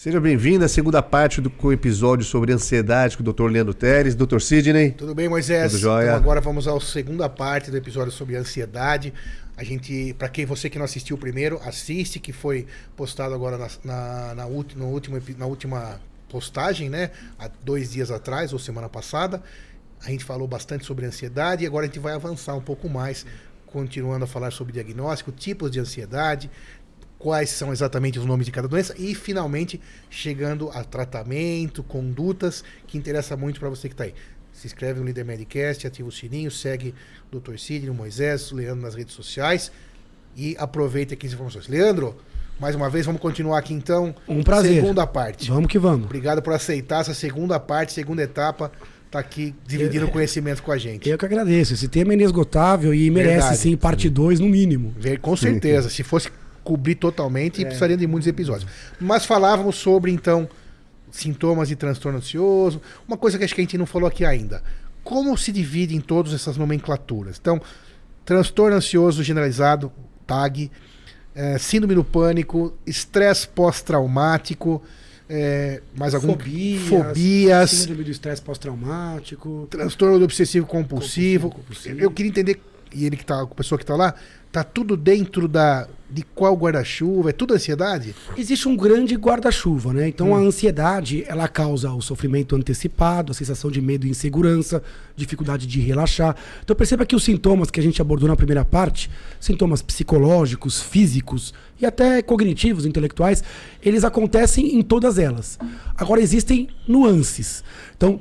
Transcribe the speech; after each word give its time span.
Seja 0.00 0.18
bem-vindo 0.18 0.64
à 0.64 0.68
segunda 0.68 1.02
parte 1.02 1.42
do 1.42 1.52
episódio 1.70 2.24
sobre 2.24 2.54
ansiedade 2.54 3.18
com 3.18 3.22
o 3.22 3.32
Dr. 3.34 3.50
Leandro 3.50 3.74
Teres. 3.74 4.14
Dr. 4.14 4.40
Sidney. 4.40 4.92
Tudo 4.92 5.14
bem, 5.14 5.28
Moisés? 5.28 5.72
Tudo 5.72 5.80
jóia? 5.82 6.06
Então 6.06 6.16
agora 6.16 6.40
vamos 6.40 6.66
à 6.66 6.80
segunda 6.80 7.28
parte 7.28 7.70
do 7.70 7.76
episódio 7.76 8.10
sobre 8.10 8.34
ansiedade. 8.34 9.12
A 9.58 9.62
gente, 9.62 10.14
para 10.14 10.30
quem 10.30 10.46
você 10.46 10.70
que 10.70 10.78
não 10.78 10.86
assistiu 10.86 11.16
o 11.16 11.18
primeiro, 11.18 11.60
assiste, 11.66 12.18
que 12.18 12.32
foi 12.32 12.66
postado 12.96 13.34
agora 13.34 13.58
na, 13.58 13.68
na, 13.84 14.34
na, 14.36 14.46
no 14.46 14.86
último, 14.86 15.20
na 15.36 15.44
última 15.44 16.00
postagem, 16.30 16.88
né? 16.88 17.10
Há 17.38 17.50
dois 17.62 17.92
dias 17.92 18.10
atrás, 18.10 18.54
ou 18.54 18.58
semana 18.58 18.88
passada. 18.88 19.42
A 20.02 20.10
gente 20.10 20.24
falou 20.24 20.48
bastante 20.48 20.86
sobre 20.86 21.04
ansiedade 21.04 21.64
e 21.64 21.66
agora 21.66 21.84
a 21.84 21.86
gente 21.88 21.98
vai 21.98 22.14
avançar 22.14 22.54
um 22.54 22.62
pouco 22.62 22.88
mais, 22.88 23.26
continuando 23.66 24.24
a 24.24 24.26
falar 24.26 24.50
sobre 24.50 24.72
diagnóstico, 24.72 25.30
tipos 25.30 25.70
de 25.70 25.78
ansiedade, 25.78 26.50
quais 27.20 27.50
são 27.50 27.70
exatamente 27.70 28.18
os 28.18 28.24
nomes 28.24 28.46
de 28.46 28.50
cada 28.50 28.66
doença 28.66 28.94
e 28.98 29.14
finalmente 29.14 29.78
chegando 30.08 30.70
a 30.70 30.82
tratamento, 30.82 31.82
condutas 31.82 32.64
que 32.86 32.96
interessa 32.96 33.36
muito 33.36 33.60
para 33.60 33.68
você 33.68 33.88
que 33.88 33.94
está 33.94 34.04
aí. 34.04 34.14
Se 34.52 34.66
inscreve 34.66 34.98
no 34.98 35.06
Líder 35.06 35.24
Medicast, 35.24 35.86
ativa 35.86 36.08
o 36.08 36.10
sininho, 36.10 36.50
segue 36.50 36.94
o 37.30 37.38
Dr. 37.38 37.56
Sidney, 37.58 37.90
o 37.90 37.94
Moisés, 37.94 38.50
o 38.50 38.56
Leandro 38.56 38.82
nas 38.82 38.94
redes 38.94 39.14
sociais 39.14 39.70
e 40.34 40.56
aproveita 40.58 41.12
aqui 41.12 41.26
as 41.26 41.34
informações. 41.34 41.68
Leandro, 41.68 42.16
mais 42.58 42.74
uma 42.74 42.88
vez, 42.88 43.04
vamos 43.04 43.20
continuar 43.20 43.58
aqui 43.58 43.74
então. 43.74 44.14
Um 44.26 44.42
prazer. 44.42 44.76
Segunda 44.76 45.06
parte. 45.06 45.50
Vamos 45.50 45.70
que 45.70 45.78
vamos. 45.78 46.06
Obrigado 46.06 46.40
por 46.40 46.54
aceitar 46.54 47.02
essa 47.02 47.14
segunda 47.14 47.60
parte, 47.60 47.92
segunda 47.92 48.22
etapa 48.22 48.72
tá 49.10 49.18
aqui 49.18 49.52
dividindo 49.66 50.06
o 50.06 50.08
conhecimento 50.10 50.62
com 50.62 50.70
a 50.70 50.78
gente. 50.78 51.08
Eu 51.08 51.18
que 51.18 51.24
agradeço. 51.24 51.74
Esse 51.74 51.88
tema 51.88 52.12
é 52.12 52.14
inesgotável 52.14 52.94
e 52.94 53.10
merece 53.10 53.34
Verdade. 53.34 53.56
sim 53.58 53.76
parte 53.76 54.08
2 54.08 54.38
no 54.38 54.48
mínimo. 54.48 54.94
Com 55.20 55.36
certeza. 55.36 55.90
Se 55.90 56.04
fosse 56.04 56.30
cobrir 56.62 56.94
totalmente 56.94 57.58
e 57.58 57.62
é. 57.62 57.64
precisaria 57.64 57.96
de 57.96 58.06
muitos 58.06 58.26
episódios. 58.26 58.70
Mas 59.00 59.24
falávamos 59.24 59.76
sobre, 59.76 60.10
então, 60.12 60.48
sintomas 61.10 61.68
de 61.68 61.76
transtorno 61.76 62.18
ansioso. 62.18 62.80
Uma 63.06 63.16
coisa 63.16 63.38
que 63.38 63.44
acho 63.44 63.54
que 63.54 63.60
a 63.60 63.64
gente 63.64 63.78
não 63.78 63.86
falou 63.86 64.08
aqui 64.08 64.24
ainda. 64.24 64.62
Como 65.02 65.36
se 65.36 65.50
divide 65.50 65.96
em 65.96 66.00
todas 66.00 66.32
essas 66.32 66.56
nomenclaturas? 66.56 67.38
Então, 67.40 67.60
transtorno 68.24 68.76
ansioso 68.76 69.22
generalizado, 69.22 69.92
TAG, 70.26 70.70
é, 71.34 71.58
síndrome 71.58 71.94
do 71.94 72.04
pânico, 72.04 72.76
estresse 72.86 73.48
pós-traumático, 73.48 74.82
é, 75.28 75.80
mais 75.96 76.14
algum 76.14 76.32
fobias, 76.32 76.88
fobias 76.88 77.70
síndrome 77.70 78.04
do 78.04 78.10
estresse 78.10 78.42
pós-traumático, 78.42 79.66
transtorno 79.70 80.18
do 80.18 80.24
obsessivo 80.24 80.66
compulsivo. 80.66 81.50
compulsivo. 81.50 82.00
Eu 82.00 82.10
queria 82.10 82.30
entender 82.30 82.60
e 82.92 83.06
ele 83.06 83.16
que 83.16 83.24
tá, 83.24 83.42
a 83.42 83.46
pessoa 83.46 83.78
que 83.78 83.84
está 83.84 83.94
lá, 83.94 84.14
tá 84.50 84.64
tudo 84.64 84.96
dentro 84.96 85.46
da 85.46 85.88
de 86.12 86.24
qual 86.34 86.56
guarda-chuva? 86.56 87.30
É 87.30 87.32
tudo 87.32 87.54
ansiedade? 87.54 88.14
Existe 88.36 88.68
um 88.68 88.76
grande 88.76 89.14
guarda-chuva, 89.14 89.92
né? 89.92 90.08
Então 90.08 90.30
hum. 90.30 90.34
a 90.34 90.38
ansiedade, 90.38 91.24
ela 91.26 91.46
causa 91.46 91.92
o 91.92 92.02
sofrimento 92.02 92.56
antecipado, 92.56 93.30
a 93.30 93.34
sensação 93.34 93.70
de 93.70 93.80
medo 93.80 94.06
e 94.06 94.10
insegurança, 94.10 94.82
dificuldade 95.14 95.66
de 95.66 95.80
relaxar. 95.80 96.34
Então 96.64 96.74
perceba 96.74 97.06
que 97.06 97.14
os 97.14 97.22
sintomas 97.22 97.70
que 97.70 97.78
a 97.78 97.82
gente 97.82 98.02
abordou 98.02 98.28
na 98.28 98.34
primeira 98.34 98.64
parte, 98.64 99.08
sintomas 99.38 99.82
psicológicos, 99.82 100.82
físicos 100.82 101.54
e 101.80 101.86
até 101.86 102.20
cognitivos, 102.22 102.84
intelectuais, 102.84 103.44
eles 103.80 104.02
acontecem 104.02 104.74
em 104.74 104.82
todas 104.82 105.16
elas. 105.16 105.58
Agora 105.96 106.20
existem 106.20 106.68
nuances. 106.88 107.62
Então, 107.96 108.20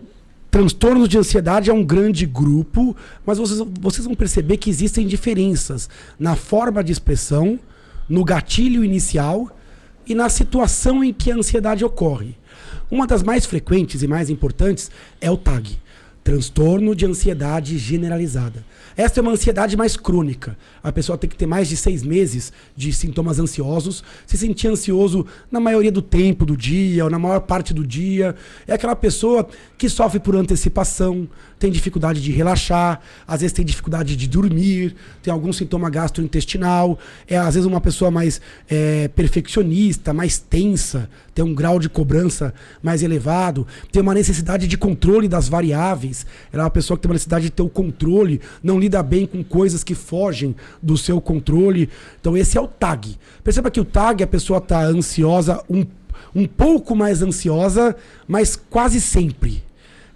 Transtornos 0.51 1.07
de 1.07 1.17
ansiedade 1.17 1.69
é 1.69 1.73
um 1.73 1.83
grande 1.83 2.25
grupo, 2.25 2.95
mas 3.25 3.37
vocês, 3.37 3.61
vocês 3.79 4.05
vão 4.05 4.15
perceber 4.15 4.57
que 4.57 4.69
existem 4.69 5.05
diferenças 5.05 5.89
na 6.17 6.35
forma 6.35 6.83
de 6.83 6.91
expressão, 6.91 7.59
no 8.07 8.23
gatilho 8.23 8.83
inicial 8.83 9.49
e 10.07 10.15
na 10.15 10.27
situação 10.27 11.03
em 11.03 11.13
que 11.13 11.31
a 11.31 11.35
ansiedade 11.35 11.85
ocorre. 11.85 12.35
Uma 12.89 13.05
das 13.05 13.21
mais 13.21 13.45
frequentes 13.45 14.01
e 14.01 14.07
mais 14.07 14.29
importantes 14.29 14.89
é 15.21 15.29
o 15.29 15.37
TAG 15.37 15.77
transtorno 16.23 16.95
de 16.95 17.05
ansiedade 17.05 17.77
generalizada. 17.77 18.63
Esta 18.95 19.19
é 19.19 19.21
uma 19.21 19.31
ansiedade 19.31 19.77
mais 19.77 19.95
crônica. 19.95 20.57
A 20.83 20.91
pessoa 20.91 21.17
tem 21.17 21.29
que 21.29 21.35
ter 21.35 21.45
mais 21.45 21.67
de 21.69 21.77
seis 21.77 22.03
meses 22.03 22.51
de 22.75 22.91
sintomas 22.91 23.39
ansiosos, 23.39 24.03
se 24.27 24.37
sentir 24.37 24.67
ansioso 24.67 25.25
na 25.51 25.59
maioria 25.59 25.91
do 25.91 26.01
tempo 26.01 26.45
do 26.45 26.57
dia 26.57 27.05
ou 27.05 27.09
na 27.09 27.17
maior 27.17 27.39
parte 27.41 27.73
do 27.73 27.85
dia. 27.85 28.35
É 28.67 28.73
aquela 28.73 28.95
pessoa 28.95 29.47
que 29.77 29.87
sofre 29.87 30.19
por 30.19 30.35
antecipação, 30.35 31.27
tem 31.59 31.69
dificuldade 31.69 32.21
de 32.21 32.31
relaxar, 32.31 33.01
às 33.27 33.41
vezes 33.41 33.53
tem 33.53 33.65
dificuldade 33.65 34.15
de 34.15 34.27
dormir, 34.27 34.95
tem 35.21 35.31
algum 35.31 35.51
sintoma 35.51 35.89
gastrointestinal, 35.89 36.97
é 37.27 37.37
às 37.37 37.53
vezes 37.53 37.67
uma 37.67 37.81
pessoa 37.81 38.09
mais 38.09 38.41
é, 38.69 39.09
perfeccionista, 39.09 40.13
mais 40.13 40.39
tensa, 40.39 41.09
tem 41.35 41.43
um 41.43 41.53
grau 41.53 41.77
de 41.77 41.89
cobrança 41.89 42.53
mais 42.81 43.03
elevado, 43.03 43.67
tem 43.91 44.01
uma 44.01 44.13
necessidade 44.13 44.67
de 44.67 44.77
controle 44.77 45.27
das 45.27 45.49
variáveis, 45.49 46.25
ela 46.51 46.63
é 46.63 46.65
uma 46.65 46.71
pessoa 46.71 46.97
que 46.97 47.03
tem 47.03 47.09
uma 47.09 47.15
necessidade 47.15 47.45
de 47.45 47.51
ter 47.51 47.61
o 47.61 47.69
controle, 47.69 48.39
não 48.63 48.79
lida 48.79 49.03
bem 49.03 49.25
com 49.25 49.43
coisas 49.43 49.83
que 49.83 49.93
fogem 49.93 50.55
do 50.81 50.97
seu 50.97 51.19
controle. 51.19 51.89
Então 52.19 52.37
esse 52.37 52.57
é 52.57 52.61
o 52.61 52.67
TAG. 52.67 53.17
Perceba 53.43 53.69
que 53.69 53.81
o 53.81 53.85
TAG, 53.85 54.23
a 54.23 54.27
pessoa 54.27 54.59
está 54.59 54.81
ansiosa, 54.83 55.61
um, 55.69 55.85
um 56.33 56.47
pouco 56.47 56.95
mais 56.95 57.21
ansiosa, 57.21 57.95
mas 58.27 58.55
quase 58.55 59.01
sempre. 59.01 59.68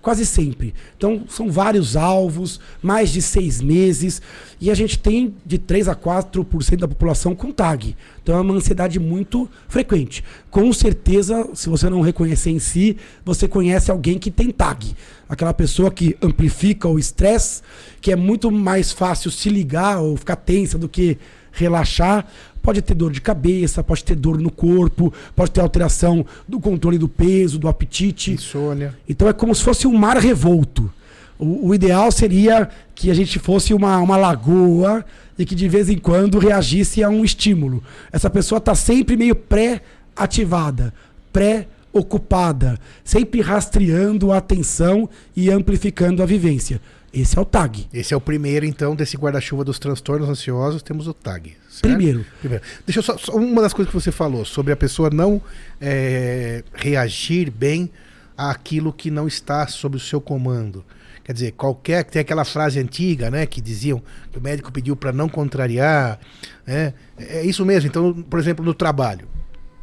Quase 0.03 0.25
sempre. 0.25 0.73
Então, 0.97 1.23
são 1.29 1.49
vários 1.49 1.95
alvos, 1.95 2.59
mais 2.81 3.09
de 3.09 3.21
seis 3.21 3.61
meses, 3.61 4.21
e 4.59 4.69
a 4.69 4.75
gente 4.75 4.99
tem 4.99 5.33
de 5.45 5.57
3 5.57 5.87
a 5.87 5.95
4% 5.95 6.75
da 6.75 6.89
população 6.89 7.33
com 7.33 7.53
TAG. 7.53 7.95
Então, 8.21 8.35
é 8.35 8.41
uma 8.41 8.53
ansiedade 8.53 8.99
muito 8.99 9.49
frequente. 9.69 10.21
Com 10.51 10.73
certeza, 10.73 11.49
se 11.53 11.69
você 11.69 11.89
não 11.89 12.01
reconhecer 12.01 12.51
em 12.51 12.59
si, 12.59 12.97
você 13.23 13.47
conhece 13.47 13.91
alguém 13.91 14.19
que 14.19 14.29
tem 14.29 14.51
TAG. 14.51 14.93
Aquela 15.29 15.53
pessoa 15.53 15.89
que 15.89 16.17
amplifica 16.21 16.89
o 16.89 16.99
estresse, 16.99 17.61
que 18.01 18.11
é 18.11 18.15
muito 18.17 18.51
mais 18.51 18.91
fácil 18.91 19.31
se 19.31 19.47
ligar 19.47 20.01
ou 20.01 20.17
ficar 20.17 20.35
tensa 20.35 20.77
do 20.77 20.89
que 20.89 21.17
relaxar. 21.53 22.27
Pode 22.63 22.81
ter 22.81 22.93
dor 22.93 23.11
de 23.11 23.19
cabeça, 23.19 23.83
pode 23.83 24.05
ter 24.05 24.15
dor 24.15 24.39
no 24.39 24.49
corpo, 24.49 25.13
pode 25.35 25.51
ter 25.51 25.59
alteração 25.59 26.25
do 26.47 26.61
controle 26.61 26.97
do 26.97 27.09
peso, 27.09 27.59
do 27.59 27.67
apetite. 27.67 28.31
Insônia. 28.31 28.95
Então 29.07 29.27
é 29.27 29.33
como 29.33 29.53
se 29.53 29.61
fosse 29.61 29.85
um 29.85 29.95
mar 29.97 30.17
revolto. 30.17 30.89
O, 31.37 31.67
o 31.67 31.75
ideal 31.75 32.09
seria 32.09 32.69
que 32.95 33.11
a 33.11 33.13
gente 33.13 33.37
fosse 33.37 33.73
uma, 33.73 33.99
uma 33.99 34.15
lagoa 34.15 35.03
e 35.37 35.45
que 35.45 35.55
de 35.55 35.67
vez 35.67 35.89
em 35.89 35.97
quando 35.97 36.39
reagisse 36.39 37.03
a 37.03 37.09
um 37.09 37.25
estímulo. 37.25 37.83
Essa 38.13 38.29
pessoa 38.29 38.59
está 38.59 38.73
sempre 38.73 39.17
meio 39.17 39.35
pré-ativada, 39.35 40.93
pré-ocupada, 41.33 42.79
sempre 43.03 43.41
rastreando 43.41 44.31
a 44.31 44.37
atenção 44.37 45.09
e 45.35 45.51
amplificando 45.51 46.23
a 46.23 46.25
vivência. 46.25 46.79
Esse 47.13 47.37
é 47.37 47.41
o 47.41 47.45
TAG. 47.45 47.87
Esse 47.93 48.13
é 48.13 48.17
o 48.17 48.21
primeiro, 48.21 48.65
então, 48.65 48.95
desse 48.95 49.15
guarda-chuva 49.15 49.63
dos 49.63 49.77
transtornos 49.77 50.27
ansiosos, 50.27 50.81
temos 50.81 51.07
o 51.07 51.13
TAG. 51.13 51.55
Primeiro. 51.79 52.25
primeiro. 52.39 52.63
Deixa 52.87 52.99
eu 52.99 53.03
só, 53.03 53.15
só, 53.17 53.33
Uma 53.33 53.61
das 53.61 53.71
coisas 53.71 53.93
que 53.93 53.99
você 53.99 54.11
falou 54.11 54.43
sobre 54.43 54.73
a 54.73 54.75
pessoa 54.75 55.11
não 55.11 55.39
é, 55.79 56.63
reagir 56.73 57.51
bem 57.51 57.91
àquilo 58.35 58.91
que 58.91 59.11
não 59.11 59.27
está 59.27 59.67
sob 59.67 59.97
o 59.97 59.99
seu 59.99 60.19
comando. 60.19 60.83
Quer 61.23 61.33
dizer, 61.33 61.51
qualquer. 61.51 62.03
Tem 62.03 62.21
aquela 62.21 62.43
frase 62.43 62.79
antiga, 62.79 63.29
né? 63.29 63.45
Que 63.45 63.61
diziam 63.61 64.01
que 64.31 64.37
o 64.37 64.41
médico 64.41 64.71
pediu 64.71 64.95
para 64.95 65.13
não 65.13 65.29
contrariar. 65.29 66.19
Né, 66.65 66.93
é 67.17 67.43
isso 67.43 67.63
mesmo. 67.63 67.87
Então, 67.87 68.13
por 68.23 68.39
exemplo, 68.39 68.65
no 68.65 68.73
trabalho. 68.73 69.27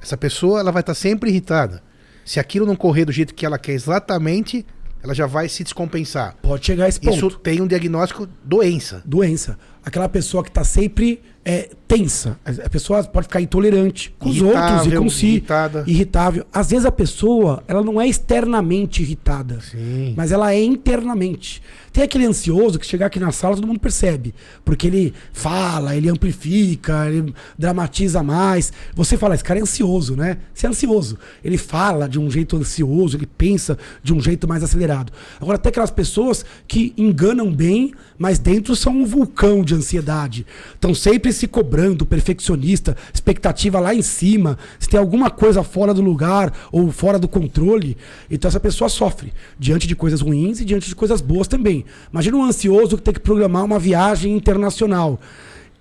Essa 0.02 0.16
pessoa 0.16 0.60
ela 0.60 0.72
vai 0.72 0.80
estar 0.80 0.94
sempre 0.94 1.30
irritada. 1.30 1.82
Se 2.24 2.38
aquilo 2.38 2.66
não 2.66 2.76
correr 2.76 3.04
do 3.04 3.12
jeito 3.12 3.34
que 3.34 3.46
ela 3.46 3.58
quer 3.58 3.72
exatamente, 3.72 4.66
ela 5.03 5.15
já 5.15 5.27
vai 5.27 5.49
se 5.49 5.62
descompensar. 5.65 6.37
Pode 6.43 6.65
chegar 6.65 6.84
a 6.84 6.88
esse 6.88 7.00
ponto. 7.00 7.16
Isso 7.16 7.38
tem 7.38 7.61
um 7.61 7.67
diagnóstico 7.67 8.29
doença. 8.44 9.02
Doença. 9.05 9.58
Aquela 9.85 10.09
pessoa 10.09 10.43
que 10.43 10.50
está 10.50 10.65
sempre 10.65 11.21
é, 11.44 11.71
tensa. 11.88 12.38
A 12.44 12.69
pessoa 12.69 13.03
pode 13.03 13.27
ficar 13.27 13.41
intolerante 13.41 14.15
com 14.19 14.29
os 14.29 14.41
outros 14.41 14.87
e 14.87 14.97
com 14.97 15.09
si. 15.09 15.27
Irritada. 15.27 15.85
Irritável. 15.87 16.47
Às 16.53 16.71
vezes 16.71 16.85
a 16.85 16.93
pessoa, 16.93 17.65
ela 17.67 17.82
não 17.82 18.00
é 18.00 18.06
externamente 18.06 19.03
irritada, 19.03 19.59
Sim. 19.61 20.15
mas 20.17 20.31
ela 20.31 20.53
é 20.53 20.62
internamente. 20.62 21.62
Tem 21.93 22.05
aquele 22.05 22.25
ansioso 22.25 22.79
que 22.79 22.87
chegar 22.87 23.06
aqui 23.06 23.19
na 23.19 23.32
sala 23.32 23.56
todo 23.56 23.67
mundo 23.67 23.81
percebe, 23.81 24.32
porque 24.65 24.87
ele 24.87 25.12
fala, 25.32 25.97
ele 25.97 26.09
amplifica, 26.09 27.09
ele 27.09 27.35
dramatiza 27.59 28.23
mais. 28.23 28.73
Você 28.94 29.17
fala, 29.17 29.35
esse 29.35 29.43
cara 29.43 29.59
é 29.59 29.62
ansioso, 29.62 30.15
né? 30.15 30.38
Você 30.55 30.67
é 30.67 30.69
ansioso. 30.69 31.19
Ele 31.43 31.59
fala 31.59 32.09
de 32.09 32.21
um 32.21 32.31
jeito 32.31 32.56
ansioso, 32.56 33.17
ele 33.17 33.27
pensa 33.27 33.77
de 34.05 34.15
um 34.15 34.21
jeito 34.21 34.47
mais 34.47 34.62
acelerado. 34.62 35.12
Agora 35.41 35.59
tem 35.59 35.71
aquelas 35.71 35.91
pessoas 35.91 36.44
que 36.69 36.94
enganam 36.97 37.53
bem, 37.53 37.93
mas 38.17 38.38
dentro 38.38 38.77
são 38.77 38.93
um 38.93 39.05
vulcão 39.05 39.65
de 39.65 39.69
ansiedade. 39.75 40.46
Estão 40.75 40.94
sempre 40.94 41.32
se 41.32 41.46
cobrando, 41.46 42.06
perfeccionista, 42.06 42.96
expectativa 43.12 43.81
lá 43.81 43.94
em 43.94 44.02
cima, 44.02 44.58
se 44.78 44.88
tem 44.88 44.99
alguma 44.99 45.31
coisa 45.31 45.62
fora 45.62 45.93
do 45.94 46.02
lugar 46.02 46.52
ou 46.72 46.90
fora 46.90 47.19
do 47.19 47.28
controle, 47.28 47.96
então 48.31 48.49
essa 48.49 48.61
pessoa 48.61 48.88
sofre 48.88 49.32
diante 49.58 49.87
de 49.87 49.96
coisas 49.96 50.20
ruins 50.20 50.61
e 50.61 50.64
diante 50.64 50.88
de 50.88 50.94
coisas 50.94 51.20
boas 51.20 51.49
também. 51.49 51.84
Imagina 52.12 52.37
um 52.37 52.44
ansioso 52.44 52.96
que 52.96 53.02
tem 53.02 53.14
que 53.14 53.20
programar 53.20 53.64
uma 53.64 53.78
viagem 53.78 54.34
internacional. 54.34 55.20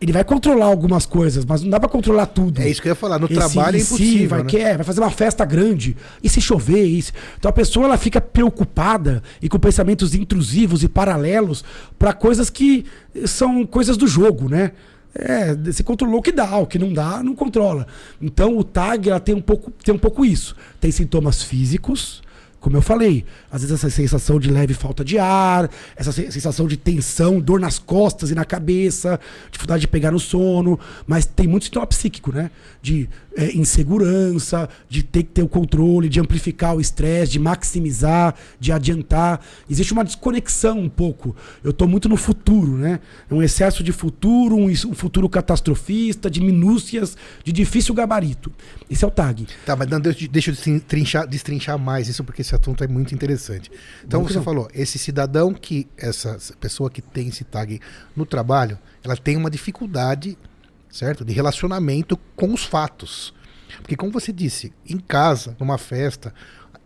Ele 0.02 0.14
vai 0.14 0.24
controlar 0.24 0.66
algumas 0.68 1.06
coisas, 1.06 1.44
mas 1.44 1.62
não 1.62 1.70
dá 1.70 1.80
pra 1.80 1.90
controlar 1.90 2.26
tudo. 2.28 2.62
É 2.62 2.70
isso 2.70 2.82
que 2.82 2.88
eu 2.88 2.92
ia 2.92 2.96
falar. 2.96 3.20
No 3.20 3.26
Esse 3.26 3.34
trabalho 3.36 3.76
é 3.78 3.80
impossível. 3.82 4.30
vai, 4.30 4.40
né? 4.44 4.50
quer, 4.50 4.76
vai 4.78 4.86
fazer 4.86 5.02
uma 5.02 5.10
festa 5.12 5.44
grande. 5.44 5.96
E 6.24 6.30
se 6.30 6.40
chover? 6.40 7.02
Se- 7.02 7.12
Então 7.38 7.50
a 7.50 7.54
pessoa 7.54 7.86
ela 7.86 7.98
fica 7.98 8.22
preocupada 8.22 9.22
e 9.42 9.50
com 9.50 9.60
pensamentos 9.60 10.16
intrusivos 10.16 10.84
e 10.84 10.88
paralelos 10.88 11.64
para 11.98 12.14
coisas 12.14 12.50
que 12.50 12.86
são 13.26 13.66
coisas 13.66 13.98
do 13.98 14.08
jogo, 14.08 14.48
né? 14.50 14.72
É, 15.14 15.56
você 15.56 15.84
controlou 15.84 16.20
o 16.20 16.22
que 16.22 16.32
dá, 16.32 16.56
o 16.58 16.68
que 16.68 16.78
não 16.80 16.94
dá, 16.94 17.22
não 17.24 17.36
controla. 17.36 17.86
Então 18.22 18.58
o 18.58 18.64
TAG 18.64 19.10
ela 19.10 19.20
tem 19.20 19.34
um 19.36 19.42
pouco, 19.42 19.72
tem 19.84 19.94
um 19.94 19.98
pouco 19.98 20.24
isso. 20.24 20.56
Tem 20.80 20.92
sintomas 20.92 21.42
físicos, 21.44 22.22
como 22.60 22.76
eu 22.76 22.82
falei, 22.82 23.26
às 23.52 23.62
vezes 23.62 23.74
essa 23.76 23.90
sensação 23.90 24.40
de 24.40 24.50
leve 24.52 24.74
falta 24.74 25.04
de 25.04 25.18
ar, 25.18 25.70
essa 25.96 26.12
se- 26.12 26.32
sensação 26.32 26.68
de 26.68 26.76
tensão, 26.76 27.40
dor 27.40 27.60
nas 27.60 27.80
costas 27.80 28.32
e 28.32 28.36
na 28.36 28.44
cabeça, 28.44 29.20
dificuldade 29.50 29.82
de 29.82 29.88
pegar 29.88 30.12
no 30.12 30.20
sono, 30.20 30.78
mas 31.08 31.26
tem 31.26 31.48
muito 31.48 31.66
sintoma 31.66 31.88
psíquico, 31.88 32.32
né? 32.34 32.52
De 32.82 33.10
é, 33.40 33.56
insegurança, 33.56 34.68
de 34.90 35.02
ter 35.02 35.24
que 35.24 35.30
ter 35.30 35.42
o 35.42 35.48
controle, 35.48 36.10
de 36.10 36.20
amplificar 36.20 36.76
o 36.76 36.82
estresse, 36.82 37.32
de 37.32 37.40
maximizar, 37.40 38.36
de 38.60 38.74
adiantar. 38.74 39.40
Existe 39.70 39.94
uma 39.94 40.04
desconexão 40.04 40.78
um 40.78 40.90
pouco. 40.90 41.34
Eu 41.64 41.72
estou 41.72 41.88
muito 41.88 42.10
no 42.10 42.18
futuro, 42.18 42.78
né? 42.78 43.00
Um 43.32 43.42
excesso 43.42 43.82
de 43.82 43.94
futuro, 43.94 44.58
um, 44.58 44.66
um 44.66 44.94
futuro 44.94 45.30
catastrofista, 45.30 46.30
de 46.30 46.42
minúcias, 46.42 47.16
de 47.42 47.54
difícil 47.54 47.96
gabarito. 47.96 48.52
Esse 48.90 49.06
é 49.06 49.08
o 49.08 49.12
TAG. 49.12 49.48
Tá, 49.66 49.74
mas 49.74 49.88
não, 49.88 50.02
deixa, 50.02 50.52
eu 50.52 50.54
destrinchar, 50.54 51.26
destrinchar 51.26 51.80
mais 51.80 52.10
isso, 52.10 52.24
porque 52.26 52.42
esse 52.42 52.54
assunto 52.54 52.84
é 52.84 52.88
muito 52.88 53.16
interessante. 53.16 53.72
Então, 54.06 54.20
Vamos 54.20 54.34
você 54.34 54.42
falou, 54.42 54.68
esse 54.74 55.00
cidadão 55.00 55.54
que, 55.54 55.88
essa 55.98 56.38
pessoa 56.60 56.90
que 56.90 57.02
tem 57.02 57.30
esse 57.30 57.46
tag 57.46 57.80
no 58.14 58.26
trabalho, 58.26 58.78
ela 59.02 59.16
tem 59.16 59.38
uma 59.38 59.50
dificuldade, 59.50 60.38
certo? 60.90 61.24
De 61.24 61.34
relacionamento 61.34 62.18
com 62.36 62.54
os 62.54 62.64
fatos. 62.64 63.34
Porque, 63.82 63.96
como 63.96 64.12
você 64.12 64.34
disse, 64.34 64.74
em 64.88 64.98
casa, 64.98 65.56
numa 65.60 65.78
festa, 65.78 66.34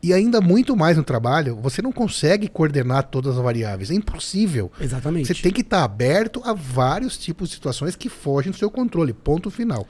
e 0.01 0.13
ainda 0.13 0.41
muito 0.41 0.75
mais 0.75 0.97
no 0.97 1.03
trabalho, 1.03 1.55
você 1.55 1.81
não 1.81 1.91
consegue 1.91 2.50
coordenar 2.50 3.03
todas 3.03 3.38
as 3.38 3.44
variáveis. 3.44 3.89
É 3.89 3.94
impossível. 3.94 4.69
Exatamente. 4.79 5.27
Você 5.33 5.41
tem 5.41 5.51
que 5.51 5.61
estar 5.61 5.81
aberto 5.81 6.41
a 6.44 6.53
vários 6.53 7.17
tipos 7.17 7.47
de 7.47 7.55
situações 7.55 7.95
que 7.95 8.09
fogem 8.09 8.51
do 8.51 8.57
seu 8.57 8.69
controle. 8.69 9.13
Ponto 9.13 9.50
final. 9.50 9.88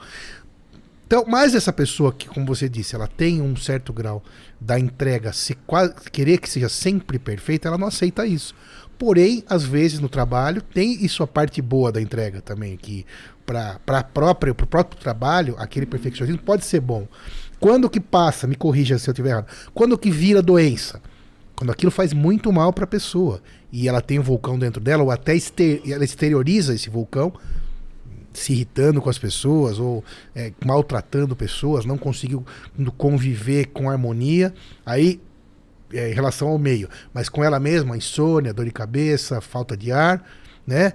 Então, 1.07 1.25
mas 1.27 1.53
essa 1.55 1.73
pessoa 1.73 2.13
que, 2.13 2.27
como 2.27 2.45
você 2.45 2.69
disse, 2.69 2.95
ela 2.95 3.07
tem 3.07 3.41
um 3.41 3.55
certo 3.55 3.91
grau 3.91 4.23
da 4.59 4.79
entrega, 4.79 5.33
se 5.33 5.55
quase, 5.55 5.93
querer 6.11 6.37
que 6.37 6.49
seja 6.49 6.69
sempre 6.69 7.19
perfeita, 7.19 7.67
ela 7.67 7.77
não 7.77 7.87
aceita 7.87 8.25
isso. 8.25 8.55
Porém, 8.97 9.43
às 9.49 9.63
vezes 9.63 9.99
no 9.99 10.09
trabalho 10.09 10.61
tem 10.61 11.03
isso 11.03 11.23
a 11.23 11.27
parte 11.27 11.61
boa 11.61 11.91
da 11.91 12.01
entrega 12.01 12.41
também, 12.41 12.77
que 12.77 13.05
para 13.45 14.03
própria, 14.03 14.51
o 14.51 14.55
próprio 14.55 14.99
trabalho, 14.99 15.55
aquele 15.57 15.85
perfeccionismo 15.85 16.41
pode 16.41 16.65
ser 16.65 16.79
bom. 16.79 17.07
Quando 17.59 17.89
que 17.89 17.99
passa, 17.99 18.47
me 18.47 18.55
corrija 18.55 18.97
se 18.97 19.09
eu 19.09 19.13
estiver 19.13 19.29
errado, 19.29 19.47
quando 19.73 19.97
que 19.97 20.11
vira 20.11 20.41
doença? 20.41 21.01
Quando 21.55 21.71
aquilo 21.71 21.91
faz 21.91 22.13
muito 22.13 22.51
mal 22.51 22.73
para 22.73 22.83
a 22.83 22.87
pessoa 22.87 23.41
e 23.71 23.87
ela 23.87 24.01
tem 24.01 24.19
um 24.19 24.23
vulcão 24.23 24.57
dentro 24.57 24.81
dela, 24.81 25.03
ou 25.03 25.11
até 25.11 25.37
ela 25.85 26.03
exterioriza 26.03 26.73
esse 26.73 26.89
vulcão, 26.89 27.33
se 28.33 28.53
irritando 28.53 29.01
com 29.01 29.09
as 29.09 29.17
pessoas 29.17 29.79
ou 29.79 30.03
é, 30.35 30.51
maltratando 30.65 31.35
pessoas, 31.35 31.85
não 31.85 31.97
conseguiu 31.97 32.45
conviver 32.97 33.67
com 33.67 33.89
harmonia, 33.89 34.53
aí 34.85 35.21
é, 35.93 36.11
em 36.11 36.13
relação 36.13 36.47
ao 36.49 36.57
meio, 36.57 36.89
mas 37.13 37.29
com 37.29 37.43
ela 37.43 37.59
mesma, 37.59 37.95
insônia, 37.95 38.53
dor 38.53 38.65
de 38.65 38.71
cabeça, 38.71 39.39
falta 39.39 39.77
de 39.77 39.91
ar, 39.91 40.23
né? 40.65 40.93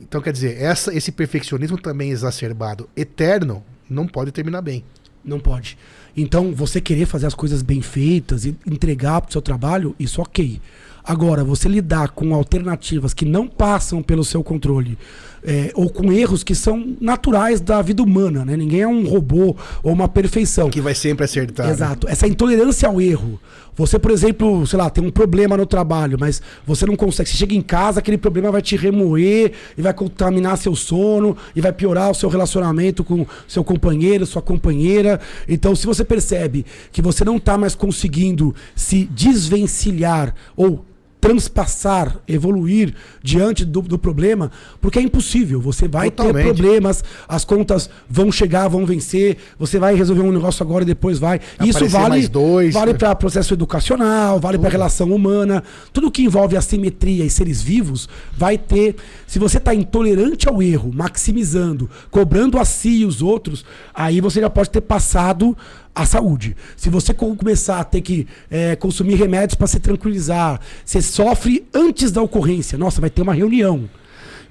Então 0.00 0.20
quer 0.20 0.32
dizer, 0.32 0.60
essa, 0.60 0.92
esse 0.94 1.12
perfeccionismo 1.12 1.78
também 1.78 2.10
exacerbado, 2.10 2.88
eterno, 2.96 3.64
não 3.88 4.06
pode 4.06 4.32
terminar 4.32 4.62
bem. 4.62 4.84
Não 5.24 5.38
pode. 5.38 5.78
Então, 6.16 6.52
você 6.52 6.80
querer 6.80 7.06
fazer 7.06 7.26
as 7.26 7.34
coisas 7.34 7.62
bem 7.62 7.80
feitas 7.80 8.44
e 8.44 8.56
entregar 8.66 9.20
para 9.20 9.28
o 9.28 9.32
seu 9.32 9.40
trabalho, 9.40 9.94
isso 9.98 10.20
ok. 10.20 10.60
Agora, 11.04 11.44
você 11.44 11.68
lidar 11.68 12.10
com 12.10 12.34
alternativas 12.34 13.14
que 13.14 13.24
não 13.24 13.46
passam 13.48 14.02
pelo 14.02 14.24
seu 14.24 14.42
controle, 14.42 14.98
é, 15.44 15.70
ou 15.74 15.90
com 15.90 16.12
erros 16.12 16.44
que 16.44 16.54
são 16.54 16.94
naturais 17.00 17.60
da 17.60 17.82
vida 17.82 18.02
humana, 18.02 18.44
né? 18.44 18.56
Ninguém 18.56 18.82
é 18.82 18.88
um 18.88 19.06
robô 19.06 19.56
ou 19.82 19.92
uma 19.92 20.08
perfeição. 20.08 20.70
Que 20.70 20.80
vai 20.80 20.94
sempre 20.94 21.24
acertar. 21.24 21.66
né? 21.66 21.72
Exato. 21.72 22.08
Essa 22.08 22.26
intolerância 22.26 22.88
ao 22.88 23.00
erro. 23.00 23.40
Você, 23.74 23.98
por 23.98 24.10
exemplo, 24.10 24.66
sei 24.66 24.78
lá, 24.78 24.90
tem 24.90 25.02
um 25.02 25.10
problema 25.10 25.56
no 25.56 25.64
trabalho, 25.64 26.18
mas 26.20 26.42
você 26.66 26.84
não 26.84 26.94
consegue. 26.94 27.28
Você 27.28 27.36
chega 27.36 27.54
em 27.54 27.62
casa, 27.62 28.00
aquele 28.00 28.18
problema 28.18 28.50
vai 28.50 28.60
te 28.60 28.76
remoer 28.76 29.52
e 29.76 29.80
vai 29.80 29.94
contaminar 29.94 30.58
seu 30.58 30.76
sono 30.76 31.36
e 31.56 31.60
vai 31.60 31.72
piorar 31.72 32.10
o 32.10 32.14
seu 32.14 32.28
relacionamento 32.28 33.02
com 33.02 33.26
seu 33.48 33.64
companheiro, 33.64 34.26
sua 34.26 34.42
companheira. 34.42 35.18
Então, 35.48 35.74
se 35.74 35.86
você 35.86 36.04
percebe 36.04 36.66
que 36.92 37.00
você 37.00 37.24
não 37.24 37.38
está 37.38 37.56
mais 37.56 37.74
conseguindo 37.74 38.54
se 38.76 39.06
desvencilhar 39.06 40.34
ou 40.54 40.84
transpassar, 41.22 42.18
evoluir 42.26 42.92
diante 43.22 43.64
do, 43.64 43.80
do 43.80 43.96
problema, 43.96 44.50
porque 44.80 44.98
é 44.98 45.02
impossível. 45.02 45.60
Você 45.60 45.86
vai 45.86 46.10
ter 46.10 46.16
Totalmente. 46.16 46.44
problemas, 46.46 47.04
as 47.28 47.44
contas 47.44 47.88
vão 48.10 48.32
chegar, 48.32 48.66
vão 48.66 48.84
vencer, 48.84 49.36
você 49.56 49.78
vai 49.78 49.94
resolver 49.94 50.22
um 50.22 50.32
negócio 50.32 50.64
agora 50.64 50.82
e 50.82 50.86
depois 50.86 51.20
vai. 51.20 51.40
Isso 51.64 51.86
vale, 51.86 52.26
dois, 52.26 52.74
vale 52.74 52.90
né? 52.92 52.98
para 52.98 53.14
processo 53.14 53.54
educacional, 53.54 54.40
vale 54.40 54.58
para 54.58 54.68
relação 54.68 55.12
humana. 55.12 55.62
Tudo 55.92 56.10
que 56.10 56.24
envolve 56.24 56.56
assimetria 56.56 57.24
e 57.24 57.30
seres 57.30 57.62
vivos 57.62 58.08
vai 58.36 58.58
ter. 58.58 58.96
Se 59.24 59.38
você 59.38 59.58
está 59.58 59.72
intolerante 59.72 60.48
ao 60.48 60.60
erro, 60.60 60.90
maximizando, 60.92 61.88
cobrando 62.10 62.58
a 62.58 62.64
si 62.64 63.02
e 63.02 63.06
os 63.06 63.22
outros, 63.22 63.64
aí 63.94 64.20
você 64.20 64.40
já 64.40 64.50
pode 64.50 64.70
ter 64.70 64.80
passado 64.80 65.56
a 65.94 66.06
saúde. 66.06 66.56
Se 66.76 66.88
você 66.88 67.12
co- 67.12 67.34
começar 67.36 67.78
a 67.80 67.84
ter 67.84 68.00
que 68.00 68.26
eh, 68.50 68.76
consumir 68.76 69.14
remédios 69.16 69.54
para 69.54 69.66
se 69.66 69.78
tranquilizar, 69.78 70.60
você 70.84 71.02
sofre 71.02 71.66
antes 71.74 72.10
da 72.10 72.22
ocorrência. 72.22 72.78
Nossa, 72.78 73.00
vai 73.00 73.10
ter 73.10 73.22
uma 73.22 73.34
reunião. 73.34 73.88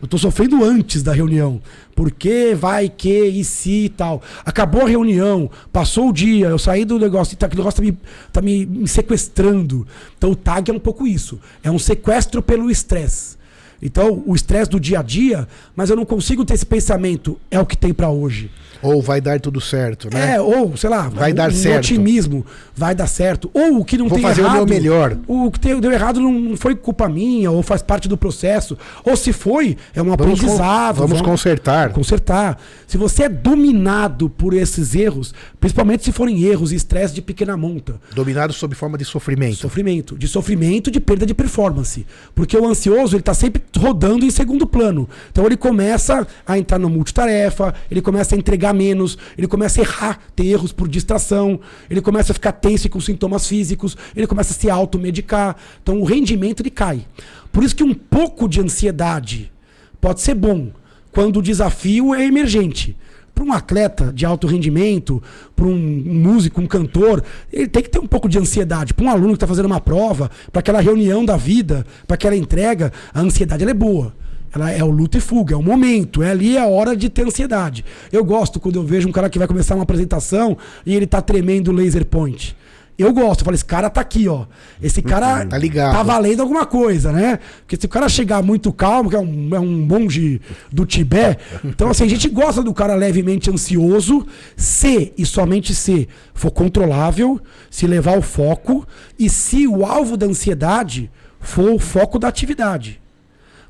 Eu 0.02 0.08
tô 0.08 0.18
sofrendo 0.18 0.64
antes 0.64 1.04
da 1.04 1.14
reunião. 1.14 1.62
Porque 1.96 2.56
vai, 2.56 2.90
que, 2.90 3.24
e 3.26 3.44
se 3.44 3.86
e 3.86 3.90
tal. 3.90 4.22
Acabou 4.44 4.84
a 4.84 4.90
reunião, 4.90 5.50
passou 5.72 6.10
o 6.10 6.14
dia, 6.14 6.48
eu 6.48 6.58
saí 6.58 6.84
do 6.86 6.98
negócio, 6.98 7.34
e 7.34 7.38
tá, 7.38 7.46
aquele 7.46 7.62
negócio 7.62 7.82
tá 7.82 7.86
me, 7.86 7.98
tá 8.34 8.42
me, 8.42 8.66
me 8.66 8.88
sequestrando. 8.88 9.86
Então 10.18 10.32
o 10.32 10.36
TAG 10.36 10.72
é 10.72 10.74
um 10.74 10.80
pouco 10.80 11.06
isso. 11.06 11.40
É 11.64 11.70
um 11.70 11.78
sequestro 11.78 12.42
pelo 12.42 12.72
estresse. 12.72 13.40
Então, 13.84 14.24
o 14.28 14.36
estresse 14.36 14.70
do 14.70 14.80
dia 14.80 15.00
a 15.00 15.02
dia, 15.02 15.48
mas 15.76 15.90
eu 15.90 15.96
não 15.96 16.06
consigo 16.06 16.46
ter 16.46 16.54
esse 16.54 16.66
pensamento, 16.66 17.40
é 17.50 17.60
o 17.60 17.66
que 17.66 17.76
tem 17.76 17.92
para 17.92 18.10
hoje. 18.12 18.52
Ou 18.82 19.02
vai 19.02 19.22
dar 19.22 19.40
tudo 19.40 19.60
certo, 19.62 20.10
né? 20.14 20.36
É, 20.36 20.42
ou, 20.42 20.76
sei 20.76 20.90
lá, 20.90 21.08
Vai 21.10 21.32
um, 21.32 21.36
dar 21.36 21.50
um 21.50 21.54
certo. 21.54 21.78
otimismo, 21.86 22.46
vai 22.76 22.96
dar 22.96 23.08
certo. 23.08 23.50
Ou 23.54 23.80
o 23.80 23.86
que 23.86 23.98
não 23.98 24.08
Vou 24.08 24.18
tem 24.18 24.28
fazer 24.28 24.42
o 24.42 24.46
errado. 24.46 24.56
meu 24.58 24.66
melhor. 24.66 25.18
O 25.28 25.52
que 25.52 25.60
tem- 25.60 25.80
deu 25.80 25.92
errado 25.92 26.20
não, 26.20 26.56
foi 26.58 26.76
culpa 26.76 27.08
minha, 27.08 27.52
ou 27.52 27.62
faz 27.62 27.82
parte 27.82 28.08
do 28.08 28.18
processo. 28.18 28.78
Ou 29.04 29.16
se 29.16 29.32
foi, 29.32 29.78
é 29.94 30.02
um 30.02 30.06
Vamos 30.06 30.14
aprendizado. 30.16 30.96
vamos 30.98 31.22
consertar. 31.22 31.92
Consertar. 31.92 32.58
Se 32.88 32.98
você 32.98 33.24
é 33.24 33.30
dominado 33.30 34.30
por 34.30 34.54
esses 34.54 34.96
erros, 34.96 35.34
principalmente 35.60 36.04
se 36.04 36.12
forem 36.12 36.42
erros 36.44 36.72
e 36.72 36.76
estresse 36.76 37.14
de 37.14 37.22
pequena 37.22 37.56
monta, 37.56 38.00
Dominado 38.14 38.52
sob 38.54 38.76
forma 38.76 38.98
de 38.98 39.06
sofrimento. 39.06 39.56
Sofrimento. 39.58 40.18
De 40.18 40.28
sofrimento, 40.28 40.90
de 40.92 41.00
perda 41.00 41.26
de 41.26 41.34
performance. 41.34 42.06
Porque 42.36 42.58
o 42.58 42.68
ansioso, 42.68 43.16
ele 43.16 43.24
tá 43.24 43.34
sempre 43.34 43.62
rodando 43.78 44.26
em 44.26 44.30
segundo 44.32 44.66
plano. 44.66 45.08
Então 45.32 45.46
ele 45.46 45.56
começa 45.58 46.28
a 46.46 46.58
entrar 46.58 46.80
no 46.80 46.90
multitarefa, 46.90 47.74
ele 47.90 48.02
começa 48.02 48.36
a 48.36 48.38
entregar 48.38 48.71
menos, 48.74 49.18
ele 49.38 49.48
começa 49.48 49.82
a 49.82 49.84
errar, 49.84 50.20
ter 50.36 50.46
erros 50.46 50.72
por 50.72 50.88
distração, 50.88 51.60
ele 51.90 52.02
começa 52.02 52.32
a 52.32 52.36
ficar 52.36 52.52
tenso 52.52 52.88
e 52.88 52.90
com 52.90 53.00
sintomas 53.00 53.48
físicos, 53.48 53.98
ele 54.16 54.28
começa 54.28 54.54
a 54.54 54.56
se 54.56 54.70
automedicar. 54.70 55.56
Então 55.82 56.00
o 56.00 56.04
rendimento 56.04 56.62
ele 56.62 56.70
cai. 56.70 57.06
Por 57.52 57.64
isso 57.64 57.76
que 57.76 57.84
um 57.84 57.94
pouco 57.94 58.48
de 58.48 58.62
ansiedade 58.62 59.52
pode 60.00 60.22
ser 60.22 60.36
bom 60.36 60.72
quando 61.12 61.38
o 61.38 61.42
desafio 61.42 62.16
é 62.16 62.26
emergente. 62.26 62.96
Para 63.34 63.44
um 63.44 63.54
atleta 63.54 64.12
de 64.14 64.26
alto 64.26 64.46
rendimento, 64.46 65.22
para 65.56 65.66
um 65.66 65.78
músico, 65.78 66.62
um 66.62 66.68
cantor, 66.68 67.24
ele 67.52 67.68
tem 67.68 67.82
que 67.82 67.90
ter 67.90 68.00
um 68.00 68.08
pouco 68.08 68.28
de 68.28 68.38
ansiedade. 68.38 68.94
Para 68.94 69.06
um 69.06 69.10
aluno 69.10 69.30
que 69.30 69.36
está 69.36 69.48
fazendo 69.48 69.66
uma 69.66 69.80
prova, 69.80 70.30
para 70.52 70.60
aquela 70.60 70.82
reunião 70.82 71.24
da 71.26 71.38
vida, 71.38 71.86
para 72.06 72.16
aquela 72.16 72.36
entrega, 72.36 72.92
a 73.14 73.22
ansiedade 73.22 73.64
é 73.64 73.74
boa. 73.74 74.14
Ela 74.54 74.72
é 74.72 74.84
o 74.84 74.90
luta 74.90 75.18
e 75.18 75.22
fuga, 75.22 75.54
é 75.56 75.58
o 75.58 75.64
momento, 75.64 76.22
é 76.22 76.30
ali 76.32 76.58
a 76.58 76.66
hora 76.66 76.96
de 76.96 77.10
ter 77.10 77.26
ansiedade. 77.26 77.86
Eu 78.12 78.24
gosto 78.24 78.60
quando 78.60 78.76
eu 78.76 78.84
vejo 78.84 79.08
um 79.08 79.12
cara 79.12 79.30
que 79.30 79.40
vai 79.40 79.48
começar 79.48 79.76
uma 79.76 79.84
apresentação 79.84 80.58
e 80.86 80.94
ele 80.96 81.08
tá 81.08 81.22
tremendo 81.22 81.72
laser 81.72 82.06
point. 82.06 82.56
Eu 82.98 83.14
gosto, 83.14 83.40
eu 83.42 83.46
falo, 83.46 83.56
esse 83.56 83.66
cara 83.66 83.90
tá 83.90 84.02
aqui, 84.02 84.28
ó. 84.28 84.46
Esse 84.80 85.02
cara 85.02 85.46
Tá 85.46 85.58
ligado. 85.58 85.94
tá 85.94 86.04
valendo 86.04 86.42
alguma 86.42 86.66
coisa, 86.68 87.12
né? 87.12 87.40
Porque 87.62 87.76
se 87.80 87.86
o 87.86 87.90
cara 87.90 88.08
chegar 88.08 88.44
muito 88.44 88.72
calmo, 88.72 89.10
que 89.10 89.16
é 89.16 89.20
um, 89.20 89.50
é 89.56 89.60
um 89.60 89.86
monge 89.88 90.40
do 90.72 90.86
Tibete, 90.86 91.42
então 91.64 91.90
assim, 91.90 92.04
a 92.04 92.08
gente 92.08 92.30
gosta 92.30 92.62
do 92.62 92.74
cara 92.74 92.94
levemente 92.94 93.50
ansioso, 93.50 94.28
se 94.56 95.14
e 95.18 95.26
somente 95.26 95.74
se 95.74 96.08
for 96.34 96.52
controlável, 96.52 97.40
se 97.72 97.88
levar 97.88 98.20
o 98.20 98.22
foco 98.22 98.86
e 99.18 99.30
se 99.30 99.66
o 99.68 99.84
alvo 99.84 100.16
da 100.16 100.28
ansiedade 100.28 101.10
for 101.40 101.72
o 101.72 101.80
foco 101.80 102.20
da 102.20 102.28
atividade. 102.28 103.02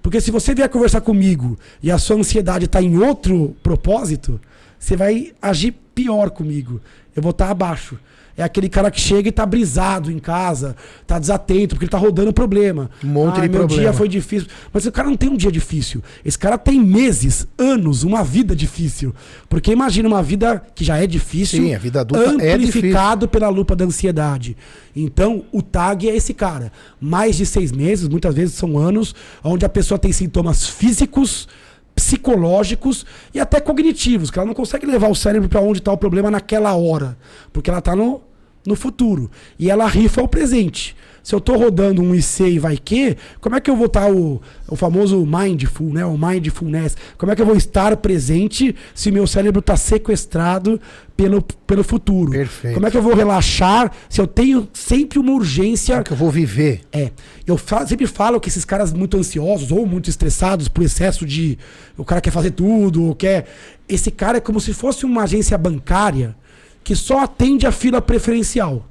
Porque 0.01 0.19
se 0.19 0.31
você 0.31 0.53
vier 0.55 0.69
conversar 0.69 1.01
comigo 1.01 1.57
e 1.81 1.91
a 1.91 1.97
sua 1.97 2.17
ansiedade 2.17 2.65
está 2.65 2.81
em 2.81 2.97
outro 2.97 3.55
propósito, 3.61 4.39
você 4.79 4.95
vai 4.95 5.33
agir 5.41 5.75
pior 5.93 6.31
comigo. 6.31 6.81
Eu 7.15 7.21
vou 7.21 7.31
estar 7.31 7.45
tá 7.45 7.51
abaixo. 7.51 7.97
É 8.37 8.43
aquele 8.43 8.69
cara 8.69 8.89
que 8.89 8.99
chega 8.99 9.29
e 9.29 9.31
tá 9.31 9.45
brisado 9.45 10.11
em 10.11 10.17
casa, 10.17 10.75
tá 11.05 11.19
desatento, 11.19 11.75
porque 11.75 11.85
ele 11.85 11.91
tá 11.91 11.97
rodando 11.97 12.31
problema. 12.31 12.89
Um 13.03 13.07
monte 13.09 13.39
ah, 13.39 13.41
de 13.41 13.49
meu 13.49 13.59
problema. 13.59 13.81
dia 13.83 13.93
foi 13.93 14.07
difícil. 14.07 14.47
Mas 14.71 14.85
o 14.85 14.91
cara 14.91 15.09
não 15.09 15.17
tem 15.17 15.29
um 15.29 15.35
dia 15.35 15.51
difícil. 15.51 16.01
Esse 16.23 16.39
cara 16.39 16.57
tem 16.57 16.79
meses, 16.79 17.45
anos, 17.57 18.03
uma 18.03 18.23
vida 18.23 18.55
difícil. 18.55 19.13
Porque 19.49 19.71
imagina 19.71 20.07
uma 20.07 20.23
vida 20.23 20.63
que 20.73 20.83
já 20.83 20.97
é 20.97 21.05
difícil, 21.05 21.61
Sim, 21.61 21.75
a 21.75 21.77
vida 21.77 22.01
adulta 22.01 22.43
é 22.43 22.53
amplificado 22.53 23.27
pela 23.27 23.49
lupa 23.49 23.75
da 23.75 23.85
ansiedade. 23.85 24.55
Então, 24.95 25.43
o 25.51 25.61
TAG 25.61 26.09
é 26.09 26.15
esse 26.15 26.33
cara. 26.33 26.71
Mais 26.99 27.35
de 27.35 27.45
seis 27.45 27.71
meses, 27.71 28.07
muitas 28.07 28.33
vezes 28.33 28.55
são 28.55 28.77
anos, 28.77 29.13
onde 29.43 29.65
a 29.65 29.69
pessoa 29.69 29.97
tem 29.99 30.11
sintomas 30.11 30.65
físicos, 30.67 31.47
psicológicos 31.95 33.05
e 33.33 33.39
até 33.39 33.59
cognitivos, 33.59 34.31
que 34.31 34.39
ela 34.39 34.47
não 34.47 34.53
consegue 34.53 34.85
levar 34.85 35.09
o 35.09 35.15
cérebro 35.15 35.49
para 35.49 35.61
onde 35.61 35.79
está 35.79 35.91
o 35.91 35.97
problema 35.97 36.31
naquela 36.31 36.75
hora, 36.75 37.17
porque 37.51 37.69
ela 37.69 37.79
está 37.79 37.95
no, 37.95 38.21
no 38.65 38.75
futuro. 38.75 39.29
E 39.57 39.69
ela 39.69 39.87
rifa 39.87 40.21
o 40.21 40.27
presente. 40.27 40.95
Se 41.23 41.35
eu 41.35 41.39
estou 41.39 41.57
rodando 41.57 42.01
um 42.01 42.15
IC 42.15 42.43
e 42.43 42.59
vai 42.59 42.77
que, 42.77 43.15
como 43.39 43.55
é 43.55 43.61
que 43.61 43.69
eu 43.69 43.75
vou 43.75 43.85
estar 43.85 44.07
tá 44.07 44.11
o, 44.11 44.41
o 44.67 44.75
famoso 44.75 45.25
mindful, 45.25 45.93
né? 45.93 46.05
O 46.05 46.17
mindfulness? 46.17 46.97
Como 47.17 47.31
é 47.31 47.35
que 47.35 47.41
eu 47.41 47.45
vou 47.45 47.55
estar 47.55 47.95
presente 47.97 48.75
se 48.95 49.11
meu 49.11 49.27
cérebro 49.27 49.59
está 49.59 49.77
sequestrado 49.77 50.81
pelo, 51.15 51.41
pelo 51.41 51.83
futuro? 51.83 52.31
Perfeito. 52.31 52.73
Como 52.73 52.87
é 52.87 52.91
que 52.91 52.97
eu 52.97 53.01
vou 53.01 53.13
relaxar 53.13 53.91
se 54.09 54.19
eu 54.19 54.25
tenho 54.25 54.67
sempre 54.73 55.19
uma 55.19 55.31
urgência? 55.31 55.95
Como 55.95 56.01
é 56.01 56.05
que 56.05 56.13
eu 56.13 56.17
vou 56.17 56.31
viver? 56.31 56.81
É. 56.91 57.11
Eu 57.45 57.57
fa 57.57 57.85
sempre 57.85 58.07
falo 58.07 58.39
que 58.39 58.49
esses 58.49 58.65
caras 58.65 58.91
muito 58.91 59.17
ansiosos 59.17 59.71
ou 59.71 59.85
muito 59.85 60.09
estressados 60.09 60.67
por 60.67 60.83
excesso 60.83 61.25
de. 61.25 61.57
O 61.97 62.03
cara 62.03 62.21
quer 62.21 62.31
fazer 62.31 62.51
tudo, 62.51 63.03
ou 63.03 63.15
quer. 63.15 63.45
Esse 63.87 64.09
cara 64.09 64.37
é 64.37 64.41
como 64.41 64.59
se 64.59 64.73
fosse 64.73 65.05
uma 65.05 65.23
agência 65.23 65.57
bancária 65.57 66.35
que 66.83 66.95
só 66.95 67.19
atende 67.19 67.67
a 67.67 67.71
fila 67.71 68.01
preferencial. 68.01 68.87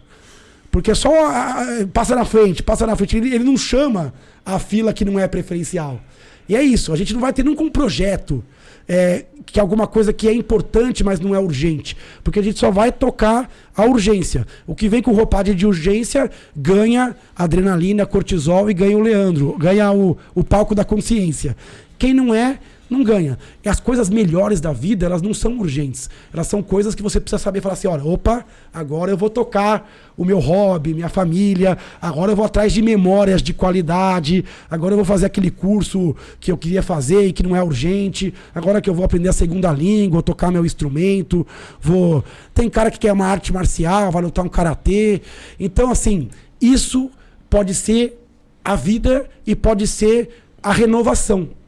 Porque 0.70 0.94
só 0.94 1.26
a, 1.26 1.62
a, 1.62 1.86
passa 1.92 2.14
na 2.14 2.24
frente, 2.24 2.62
passa 2.62 2.86
na 2.86 2.94
frente. 2.94 3.16
Ele, 3.16 3.34
ele, 3.34 3.44
não 3.44 3.56
chama 3.56 4.14
a 4.44 4.58
fila 4.58 4.92
que 4.92 5.04
não 5.04 5.18
é 5.18 5.26
preferencial. 5.26 6.00
E 6.48 6.56
é 6.56 6.62
isso. 6.62 6.92
A 6.92 6.96
gente 6.96 7.12
não 7.12 7.20
vai 7.20 7.32
ter 7.32 7.44
nunca 7.44 7.62
um 7.62 7.70
projeto 7.70 8.44
é, 8.88 9.24
que 9.46 9.58
é 9.58 9.62
alguma 9.62 9.86
coisa 9.86 10.12
que 10.12 10.28
é 10.28 10.32
importante, 10.32 11.04
mas 11.04 11.20
não 11.20 11.34
é 11.34 11.38
urgente. 11.38 11.96
Porque 12.22 12.38
a 12.38 12.42
gente 12.42 12.58
só 12.58 12.70
vai 12.70 12.90
tocar 12.92 13.50
a 13.76 13.84
urgência. 13.84 14.46
O 14.66 14.74
que 14.74 14.88
vem 14.88 15.02
com 15.02 15.12
roupagem 15.12 15.54
de 15.54 15.66
urgência 15.66 16.30
ganha 16.56 17.16
adrenalina, 17.36 18.06
cortisol 18.06 18.70
e 18.70 18.74
ganha 18.74 18.96
o 18.96 19.00
Leandro. 19.00 19.56
Ganha 19.58 19.92
o, 19.92 20.16
o 20.34 20.42
palco 20.42 20.74
da 20.74 20.84
consciência. 20.84 21.56
Quem 21.98 22.14
não 22.14 22.34
é, 22.34 22.58
não 22.90 23.04
ganha. 23.04 23.38
E 23.64 23.68
as 23.68 23.78
coisas 23.78 24.10
melhores 24.10 24.60
da 24.60 24.72
vida, 24.72 25.06
elas 25.06 25.22
não 25.22 25.32
são 25.32 25.58
urgentes. 25.58 26.10
Elas 26.32 26.46
são 26.48 26.62
coisas 26.62 26.94
que 26.94 27.02
você 27.02 27.20
precisa 27.20 27.38
saber 27.38 27.60
falar 27.60 27.74
assim, 27.74 27.86
olha, 27.86 28.04
opa, 28.04 28.44
agora 28.74 29.10
eu 29.10 29.16
vou 29.16 29.30
tocar 29.30 29.88
o 30.16 30.24
meu 30.24 30.38
hobby, 30.38 30.92
minha 30.92 31.08
família, 31.08 31.78
agora 32.02 32.32
eu 32.32 32.36
vou 32.36 32.44
atrás 32.44 32.72
de 32.72 32.82
memórias 32.82 33.42
de 33.42 33.54
qualidade, 33.54 34.44
agora 34.70 34.92
eu 34.92 34.96
vou 34.96 35.04
fazer 35.04 35.26
aquele 35.26 35.50
curso 35.50 36.14
que 36.38 36.50
eu 36.50 36.58
queria 36.58 36.82
fazer 36.82 37.26
e 37.26 37.32
que 37.32 37.42
não 37.42 37.56
é 37.56 37.62
urgente, 37.62 38.34
agora 38.54 38.80
que 38.80 38.90
eu 38.90 38.94
vou 38.94 39.04
aprender 39.04 39.28
a 39.28 39.32
segunda 39.32 39.72
língua, 39.72 40.22
tocar 40.22 40.50
meu 40.50 40.66
instrumento, 40.66 41.46
vou... 41.80 42.24
Tem 42.52 42.68
cara 42.68 42.90
que 42.90 42.98
quer 42.98 43.12
uma 43.12 43.26
arte 43.26 43.52
marcial, 43.52 44.10
vai 44.10 44.22
lutar 44.22 44.44
um 44.44 44.48
karatê. 44.48 45.22
Então, 45.58 45.90
assim, 45.90 46.28
isso 46.60 47.10
pode 47.48 47.74
ser 47.74 48.20
a 48.64 48.76
vida 48.76 49.28
e 49.46 49.54
pode 49.56 49.86
ser 49.86 50.28
a 50.62 50.72
renovação. 50.72 51.59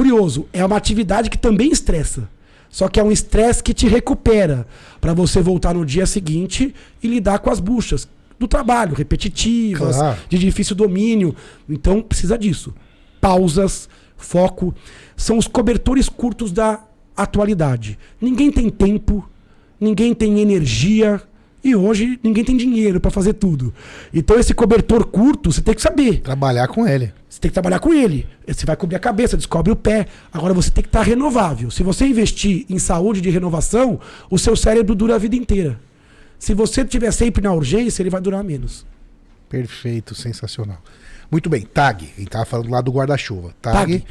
Curioso, 0.00 0.48
é 0.50 0.64
uma 0.64 0.78
atividade 0.78 1.28
que 1.28 1.36
também 1.36 1.70
estressa. 1.70 2.26
Só 2.70 2.88
que 2.88 2.98
é 2.98 3.04
um 3.04 3.12
estresse 3.12 3.62
que 3.62 3.74
te 3.74 3.86
recupera 3.86 4.66
para 4.98 5.12
você 5.12 5.42
voltar 5.42 5.74
no 5.74 5.84
dia 5.84 6.06
seguinte 6.06 6.74
e 7.02 7.06
lidar 7.06 7.38
com 7.40 7.50
as 7.50 7.60
buchas 7.60 8.08
do 8.38 8.48
trabalho, 8.48 8.94
repetitivas, 8.94 9.96
Claro. 9.96 10.18
de 10.26 10.38
difícil 10.38 10.74
domínio. 10.74 11.36
Então 11.68 12.00
precisa 12.00 12.38
disso. 12.38 12.72
Pausas, 13.20 13.90
foco, 14.16 14.74
são 15.18 15.36
os 15.36 15.46
cobertores 15.46 16.08
curtos 16.08 16.50
da 16.50 16.82
atualidade. 17.14 17.98
Ninguém 18.18 18.50
tem 18.50 18.70
tempo, 18.70 19.28
ninguém 19.78 20.14
tem 20.14 20.40
energia 20.40 21.20
e 21.62 21.76
hoje 21.76 22.18
ninguém 22.22 22.44
tem 22.44 22.56
dinheiro 22.56 23.00
para 23.00 23.10
fazer 23.10 23.34
tudo. 23.34 23.72
Então 24.12 24.38
esse 24.38 24.54
cobertor 24.54 25.06
curto, 25.06 25.52
você 25.52 25.60
tem 25.60 25.74
que 25.74 25.82
saber. 25.82 26.20
Trabalhar 26.20 26.68
com 26.68 26.86
ele. 26.86 27.12
Você 27.28 27.40
tem 27.40 27.50
que 27.50 27.54
trabalhar 27.54 27.78
com 27.78 27.92
ele. 27.92 28.26
Você 28.46 28.66
vai 28.66 28.76
cobrir 28.76 28.96
a 28.96 29.00
cabeça, 29.00 29.36
descobre 29.36 29.70
o 29.72 29.76
pé. 29.76 30.06
Agora 30.32 30.54
você 30.54 30.70
tem 30.70 30.82
que 30.82 30.88
estar 30.88 31.02
renovável. 31.02 31.70
Se 31.70 31.82
você 31.82 32.06
investir 32.06 32.64
em 32.68 32.78
saúde 32.78 33.20
de 33.20 33.30
renovação, 33.30 34.00
o 34.30 34.38
seu 34.38 34.56
cérebro 34.56 34.94
dura 34.94 35.14
a 35.14 35.18
vida 35.18 35.36
inteira. 35.36 35.78
Se 36.38 36.54
você 36.54 36.80
estiver 36.80 37.12
sempre 37.12 37.42
na 37.42 37.52
urgência, 37.52 38.02
ele 38.02 38.10
vai 38.10 38.20
durar 38.20 38.42
menos. 38.42 38.86
Perfeito, 39.48 40.14
sensacional. 40.14 40.82
Muito 41.30 41.50
bem, 41.50 41.62
tag. 41.62 42.08
A 42.16 42.20
gente 42.20 42.30
tava 42.30 42.44
falando 42.44 42.70
lá 42.70 42.80
do 42.80 42.90
guarda-chuva. 42.90 43.54
Tag. 43.60 43.74
Tag. 43.74 44.04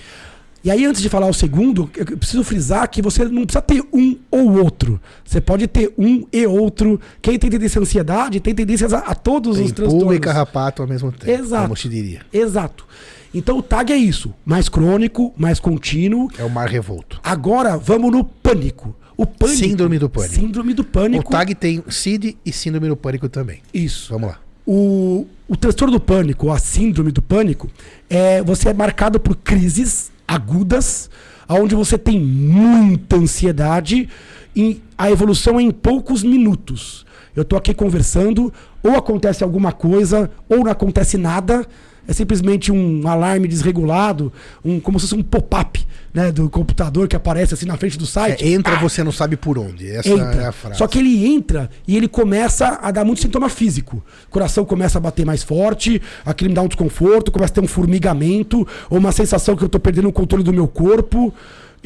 E 0.64 0.70
aí, 0.70 0.86
antes 0.86 1.02
de 1.02 1.08
falar 1.08 1.28
o 1.28 1.34
segundo, 1.34 1.90
eu 1.96 2.18
preciso 2.18 2.44
frisar 2.44 2.90
que 2.90 3.02
você 3.02 3.24
não 3.26 3.46
precisa 3.46 3.62
ter 3.62 3.82
um 3.94 4.18
ou 4.30 4.58
outro. 4.62 5.00
Você 5.24 5.40
pode 5.40 5.68
ter 5.68 5.94
um 5.98 6.26
e 6.34 6.46
outro. 6.46 7.00
Quem 7.22 7.40
tem 7.40 7.50
tendência 7.50 7.80
à 7.80 7.82
ansiedade 7.82 8.40
tem 8.40 8.54
tendências 8.54 8.94
a, 8.94 9.00
a 9.00 9.16
todos 9.16 9.56
Tem 9.56 9.66
os 9.66 9.72
transtornos. 9.72 10.16
e 10.16 10.20
carrapato 10.20 10.82
ao 10.82 10.88
mesmo 10.88 11.12
tempo. 11.12 11.32
Exato. 11.32 11.64
Como 11.64 11.78
se 11.78 11.88
diria. 11.88 12.22
Exato. 12.34 12.86
Então 13.34 13.58
o 13.58 13.64
tag 13.64 13.94
é 13.94 13.98
isso. 13.98 14.34
Mais 14.46 14.68
crônico, 14.68 15.34
mais 15.38 15.60
contínuo. 15.60 16.30
É 16.38 16.44
o 16.44 16.50
mar 16.50 16.68
revolto. 16.68 17.20
Agora 17.24 17.78
vamos 17.78 18.12
no 18.12 18.24
pânico. 18.24 18.96
O 19.16 19.26
pânico. 19.26 19.60
Síndrome 19.60 20.00
do 20.00 20.10
pânico. 20.10 20.36
Síndrome 20.36 20.74
do 20.74 20.84
pânico. 20.84 21.30
O 21.30 21.32
tag 21.32 21.56
tem 21.56 21.84
CID 21.90 22.38
e 22.46 22.52
síndrome 22.52 22.88
do 22.88 22.98
pânico 22.98 23.30
também. 23.30 23.62
Isso. 23.74 24.12
Vamos 24.12 24.30
lá. 24.30 24.40
O, 24.66 25.26
o 25.48 25.58
transtorno 25.58 25.94
do 25.94 26.00
pânico, 26.00 26.52
a 26.52 26.60
síndrome 26.60 27.12
do 27.12 27.22
pânico, 27.22 27.70
é 28.10 28.42
você 28.44 28.70
é 28.70 28.74
marcado 28.74 29.20
por 29.20 29.36
crises 29.36 30.12
agudas, 30.30 31.10
onde 31.50 31.74
você 31.74 31.98
tem 31.98 32.20
muita 32.20 33.16
ansiedade 33.16 34.08
e 34.56 34.82
a 34.98 35.10
evolução 35.10 35.60
é 35.60 35.64
em 35.64 35.72
poucos 35.72 36.24
minutos. 36.24 37.06
Eu 37.36 37.42
estou 37.42 37.58
aqui 37.58 37.74
conversando, 37.74 38.54
ou 38.84 38.96
acontece 38.96 39.44
alguma 39.44 39.72
coisa, 39.72 40.30
ou 40.48 40.60
não 40.60 40.72
acontece 40.72 41.18
nada. 41.18 41.66
É 42.10 42.14
simplesmente 42.14 42.72
um 42.72 43.08
alarme 43.08 43.48
desregulado, 43.48 44.34
um, 44.66 44.80
como 44.80 45.00
se 45.00 45.06
fosse 45.06 45.20
um 45.20 45.22
pop-up 45.22 45.86
né, 46.12 46.32
do 46.32 46.50
computador 46.50 47.08
que 47.08 47.16
aparece 47.16 47.54
assim 47.54 47.68
na 47.68 47.78
frente 47.78 48.00
do 48.00 48.06
site. 48.08 48.44
É, 48.44 48.50
entra, 48.50 48.76
você 48.78 49.04
não 49.04 49.12
sabe 49.12 49.38
por 49.38 49.60
onde. 49.60 49.88
Essa 49.88 50.10
Entra. 50.10 50.42
é 50.42 50.48
a 50.48 50.52
frase. 50.52 50.80
Só 50.80 50.88
que 50.88 50.98
ele 50.98 51.24
entra 51.24 51.70
e 51.88 51.96
ele 51.96 52.08
começa 52.08 52.80
a 52.82 52.90
dar 52.90 53.06
muito 53.06 53.22
sintoma 53.22 53.48
físico. 53.48 54.04
O 54.28 54.32
coração 54.32 54.66
começa 54.66 54.98
a 54.98 55.02
bater 55.02 55.24
mais 55.24 55.44
forte, 55.44 56.02
aquilo 56.26 56.50
me 56.50 56.56
dá 56.56 56.64
um 56.64 56.68
desconforto, 56.68 57.32
começa 57.32 57.54
a 57.54 57.56
ter 57.56 57.62
um 57.62 57.68
formigamento, 57.68 58.68
ou 58.90 58.98
uma 58.98 59.12
sensação 59.12 59.56
que 59.56 59.64
eu 59.64 59.70
tô 59.70 59.80
perdendo 59.80 60.10
o 60.10 60.12
controle 60.12 60.44
do 60.44 60.52
meu 60.52 60.68
corpo. 60.68 61.32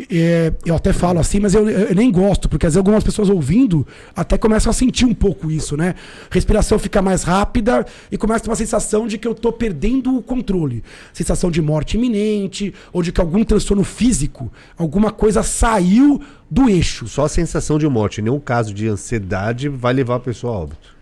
É, 0.09 0.51
eu 0.65 0.75
até 0.75 0.91
falo 0.91 1.19
assim, 1.19 1.39
mas 1.39 1.53
eu, 1.53 1.69
eu 1.69 1.93
nem 1.93 2.11
gosto, 2.11 2.49
porque 2.49 2.65
às 2.65 2.73
vezes 2.73 2.77
algumas 2.77 3.03
pessoas 3.03 3.29
ouvindo 3.29 3.85
até 4.15 4.39
começam 4.39 4.71
a 4.71 4.73
sentir 4.73 5.05
um 5.05 5.13
pouco 5.13 5.51
isso, 5.51 5.77
né? 5.77 5.93
Respiração 6.31 6.79
fica 6.79 6.99
mais 6.99 7.21
rápida 7.21 7.85
e 8.11 8.17
começa 8.17 8.39
a 8.39 8.43
ter 8.45 8.49
uma 8.49 8.55
sensação 8.55 9.05
de 9.05 9.19
que 9.19 9.27
eu 9.27 9.35
tô 9.35 9.51
perdendo 9.51 10.17
o 10.17 10.23
controle. 10.23 10.83
Sensação 11.13 11.51
de 11.51 11.61
morte 11.61 11.95
iminente, 11.95 12.73
ou 12.91 13.03
de 13.03 13.11
que 13.11 13.21
algum 13.21 13.43
transtorno 13.43 13.83
físico, 13.83 14.51
alguma 14.75 15.11
coisa 15.11 15.43
saiu 15.43 16.19
do 16.49 16.67
eixo. 16.67 17.07
Só 17.07 17.25
a 17.25 17.29
sensação 17.29 17.77
de 17.77 17.87
morte, 17.87 18.21
nenhum 18.21 18.39
caso 18.39 18.73
de 18.73 18.87
ansiedade 18.87 19.69
vai 19.69 19.93
levar 19.93 20.15
a 20.15 20.19
pessoa 20.19 20.53
a 20.53 20.59
óbito. 20.59 20.93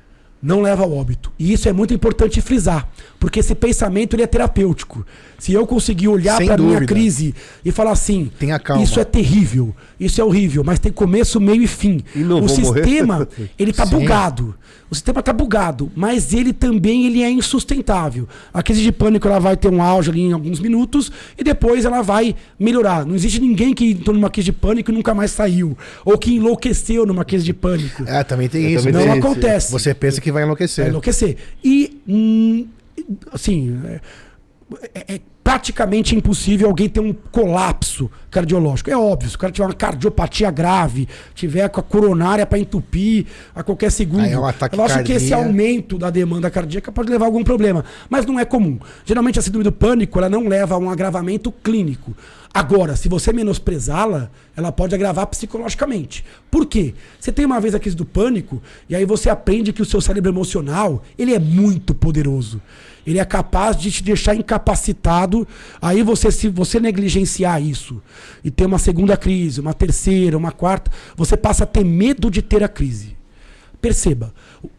Não 0.41 0.61
leva 0.61 0.83
ao 0.83 0.91
óbito. 0.91 1.31
E 1.37 1.53
isso 1.53 1.69
é 1.69 1.73
muito 1.73 1.93
importante 1.93 2.41
frisar, 2.41 2.87
porque 3.19 3.39
esse 3.39 3.53
pensamento 3.55 4.15
ele 4.15 4.23
é 4.23 4.27
terapêutico. 4.27 5.05
Se 5.37 5.53
eu 5.53 5.65
conseguir 5.65 6.07
olhar 6.07 6.37
para 6.43 6.57
minha 6.57 6.85
crise 6.85 7.33
e 7.65 7.71
falar 7.71 7.91
assim, 7.91 8.31
Tenha 8.39 8.59
calma. 8.59 8.83
isso 8.83 8.99
é 8.99 9.03
terrível, 9.03 9.75
isso 9.99 10.21
é 10.21 10.23
horrível, 10.23 10.63
mas 10.63 10.77
tem 10.79 10.91
começo, 10.91 11.39
meio 11.39 11.63
e 11.63 11.67
fim. 11.67 12.01
E 12.15 12.19
não 12.19 12.37
o 12.43 12.47
vou 12.47 12.59
morrer? 12.59 12.83
sistema, 12.83 13.27
ele 13.57 13.73
tá 13.73 13.85
Sim. 13.87 13.97
bugado. 13.99 14.55
O 14.89 14.95
sistema 14.95 15.23
tá 15.23 15.31
bugado, 15.31 15.89
mas 15.95 16.33
ele 16.33 16.51
também 16.51 17.05
ele 17.05 17.23
é 17.23 17.29
insustentável. 17.31 18.27
A 18.53 18.61
crise 18.61 18.81
de 18.81 18.91
pânico 18.91 19.27
ela 19.27 19.39
vai 19.39 19.55
ter 19.55 19.69
um 19.69 19.81
auge 19.81 20.09
ali 20.09 20.21
em 20.21 20.33
alguns 20.33 20.59
minutos 20.59 21.09
e 21.37 21.43
depois 21.43 21.85
ela 21.85 22.01
vai 22.01 22.35
melhorar. 22.59 23.05
Não 23.05 23.15
existe 23.15 23.39
ninguém 23.39 23.73
que 23.73 23.91
entrou 23.91 24.13
numa 24.15 24.29
crise 24.29 24.45
de 24.47 24.51
pânico 24.51 24.91
e 24.91 24.93
nunca 24.93 25.13
mais 25.13 25.31
saiu, 25.31 25.77
ou 26.03 26.17
que 26.17 26.35
enlouqueceu 26.35 27.05
numa 27.05 27.23
crise 27.23 27.45
de 27.45 27.53
pânico. 27.53 28.03
É, 28.05 28.23
também 28.23 28.49
tem 28.49 28.63
Eu 28.63 28.69
isso. 28.71 28.77
também 28.79 28.93
Não 28.93 29.01
tem 29.13 29.19
isso. 29.19 29.27
acontece. 29.27 29.71
Você 29.71 29.93
pensa 29.93 30.19
que 30.19 30.30
vai 30.31 30.41
Vai 30.41 30.43
enlouquecer. 30.43 30.87
enlouquecer. 30.87 31.37
E, 31.63 32.01
hum, 32.07 32.67
assim, 33.31 33.79
é, 34.93 35.15
é, 35.15 35.21
praticamente 35.43 36.15
impossível 36.15 36.67
alguém 36.67 36.87
ter 36.87 36.99
um 36.99 37.13
colapso 37.13 38.09
cardiológico. 38.29 38.89
É 38.89 38.97
óbvio, 38.97 39.29
se 39.29 39.35
o 39.35 39.39
cara 39.39 39.51
tiver 39.51 39.65
uma 39.65 39.73
cardiopatia 39.73 40.49
grave, 40.49 41.07
tiver 41.33 41.67
com 41.69 41.79
a 41.79 41.83
coronária 41.83 42.45
para 42.45 42.59
entupir 42.59 43.25
a 43.53 43.63
qualquer 43.63 43.91
segundo. 43.91 44.21
Aí 44.21 44.31
é 44.31 44.39
um 44.39 44.45
ataque 44.45 44.77
eu 44.77 44.83
acho 44.83 45.03
que 45.03 45.13
esse 45.13 45.33
aumento 45.33 45.97
da 45.97 46.09
demanda 46.09 46.49
cardíaca 46.49 46.91
pode 46.91 47.09
levar 47.09 47.25
a 47.25 47.27
algum 47.27 47.43
problema, 47.43 47.83
mas 48.09 48.25
não 48.25 48.39
é 48.39 48.45
comum. 48.45 48.79
Geralmente 49.03 49.39
a 49.39 49.41
síndrome 49.41 49.63
do 49.63 49.71
pânico 49.71 50.17
ela 50.19 50.29
não 50.29 50.47
leva 50.47 50.75
a 50.75 50.77
um 50.77 50.89
agravamento 50.89 51.51
clínico. 51.51 52.15
Agora, 52.53 52.97
se 52.97 53.07
você 53.07 53.31
menosprezá-la, 53.31 54.29
ela 54.57 54.73
pode 54.73 54.93
agravar 54.93 55.25
psicologicamente. 55.27 56.25
Por 56.49 56.65
quê? 56.65 56.93
Você 57.17 57.31
tem 57.31 57.45
uma 57.45 57.61
vez 57.61 57.73
a 57.73 57.79
crise 57.79 57.95
do 57.95 58.05
pânico 58.05 58.61
e 58.89 58.95
aí 58.95 59.05
você 59.05 59.29
aprende 59.29 59.71
que 59.71 59.81
o 59.81 59.85
seu 59.85 60.01
cérebro 60.01 60.29
emocional 60.29 61.01
ele 61.17 61.33
é 61.33 61.39
muito 61.39 61.95
poderoso. 61.95 62.61
Ele 63.07 63.19
é 63.19 63.25
capaz 63.25 63.77
de 63.77 63.89
te 63.89 64.03
deixar 64.03 64.35
incapacitado. 64.35 65.47
Aí 65.81 66.03
você, 66.03 66.29
se 66.29 66.49
você 66.49 66.79
negligenciar 66.79 67.61
isso 67.61 68.01
e 68.43 68.51
ter 68.51 68.65
uma 68.65 68.77
segunda 68.77 69.15
crise, 69.15 69.61
uma 69.61 69.73
terceira, 69.73 70.37
uma 70.37 70.51
quarta, 70.51 70.91
você 71.15 71.37
passa 71.37 71.63
a 71.63 71.67
ter 71.67 71.85
medo 71.85 72.29
de 72.29 72.41
ter 72.41 72.63
a 72.63 72.67
crise. 72.67 73.15
Perceba, 73.81 74.31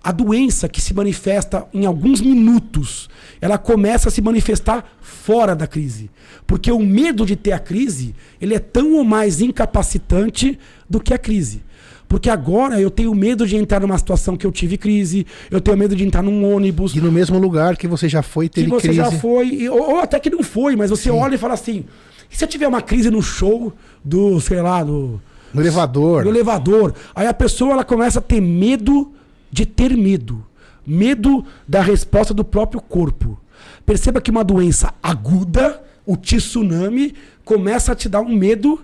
a 0.02 0.12
doença 0.12 0.68
que 0.68 0.80
se 0.80 0.94
manifesta 0.94 1.66
em 1.72 1.86
alguns 1.86 2.20
minutos, 2.20 3.08
ela 3.40 3.58
começa 3.58 4.08
a 4.08 4.12
se 4.12 4.20
manifestar 4.20 4.84
fora 5.00 5.54
da 5.54 5.66
crise. 5.66 6.10
Porque 6.46 6.70
o 6.70 6.78
medo 6.80 7.24
de 7.24 7.36
ter 7.36 7.52
a 7.52 7.58
crise, 7.58 8.14
ele 8.40 8.54
é 8.54 8.58
tão 8.58 8.94
ou 8.94 9.04
mais 9.04 9.40
incapacitante 9.40 10.58
do 10.88 11.00
que 11.00 11.14
a 11.14 11.18
crise. 11.18 11.62
Porque 12.08 12.28
agora 12.28 12.78
eu 12.80 12.90
tenho 12.90 13.14
medo 13.14 13.46
de 13.46 13.56
entrar 13.56 13.80
numa 13.80 13.96
situação 13.96 14.36
que 14.36 14.46
eu 14.46 14.52
tive 14.52 14.76
crise, 14.76 15.26
eu 15.50 15.60
tenho 15.60 15.76
medo 15.78 15.96
de 15.96 16.04
entrar 16.04 16.22
num 16.22 16.54
ônibus, 16.54 16.94
E 16.94 17.00
no 17.00 17.10
mesmo 17.10 17.38
lugar 17.38 17.76
que 17.76 17.88
você 17.88 18.06
já 18.08 18.22
foi, 18.22 18.48
que 18.48 18.56
teve 18.56 18.68
você 18.68 18.88
crise. 18.88 18.96
já 18.96 19.10
foi, 19.10 19.66
ou, 19.68 19.98
até 20.00 20.20
que 20.20 20.28
não 20.28 20.42
foi, 20.42 20.76
mas 20.76 20.90
você 20.90 21.10
olha 21.10 21.36
e 21.36 21.38
fala 21.38 21.54
assim: 21.54 21.84
e 22.30 22.36
se 22.36 22.44
eu 22.44 22.48
tiver 22.48 22.68
uma 22.68 22.82
crise 22.82 23.10
no 23.10 23.22
show 23.22 23.72
do, 24.04 24.38
sei 24.40 24.60
lá, 24.60 24.84
do, 24.84 25.18
No 25.54 25.62
elevador. 25.62 26.22
no 26.24 26.30
elevador. 26.30 26.94
Aí 27.14 27.26
a 27.26 27.32
pessoa 27.32 27.72
ela 27.72 27.84
começa 27.84 28.18
a 28.18 28.22
ter 28.22 28.42
medo 28.42 29.10
de 29.52 29.66
ter 29.66 29.96
medo. 29.96 30.44
Medo 30.84 31.44
da 31.68 31.80
resposta 31.80 32.32
do 32.32 32.44
próprio 32.44 32.80
corpo. 32.80 33.38
Perceba 33.84 34.20
que 34.20 34.30
uma 34.30 34.42
doença 34.42 34.94
aguda, 35.02 35.82
o 36.04 36.16
tsunami, 36.16 37.14
começa 37.44 37.92
a 37.92 37.94
te 37.94 38.08
dar 38.08 38.20
um 38.20 38.34
medo 38.34 38.82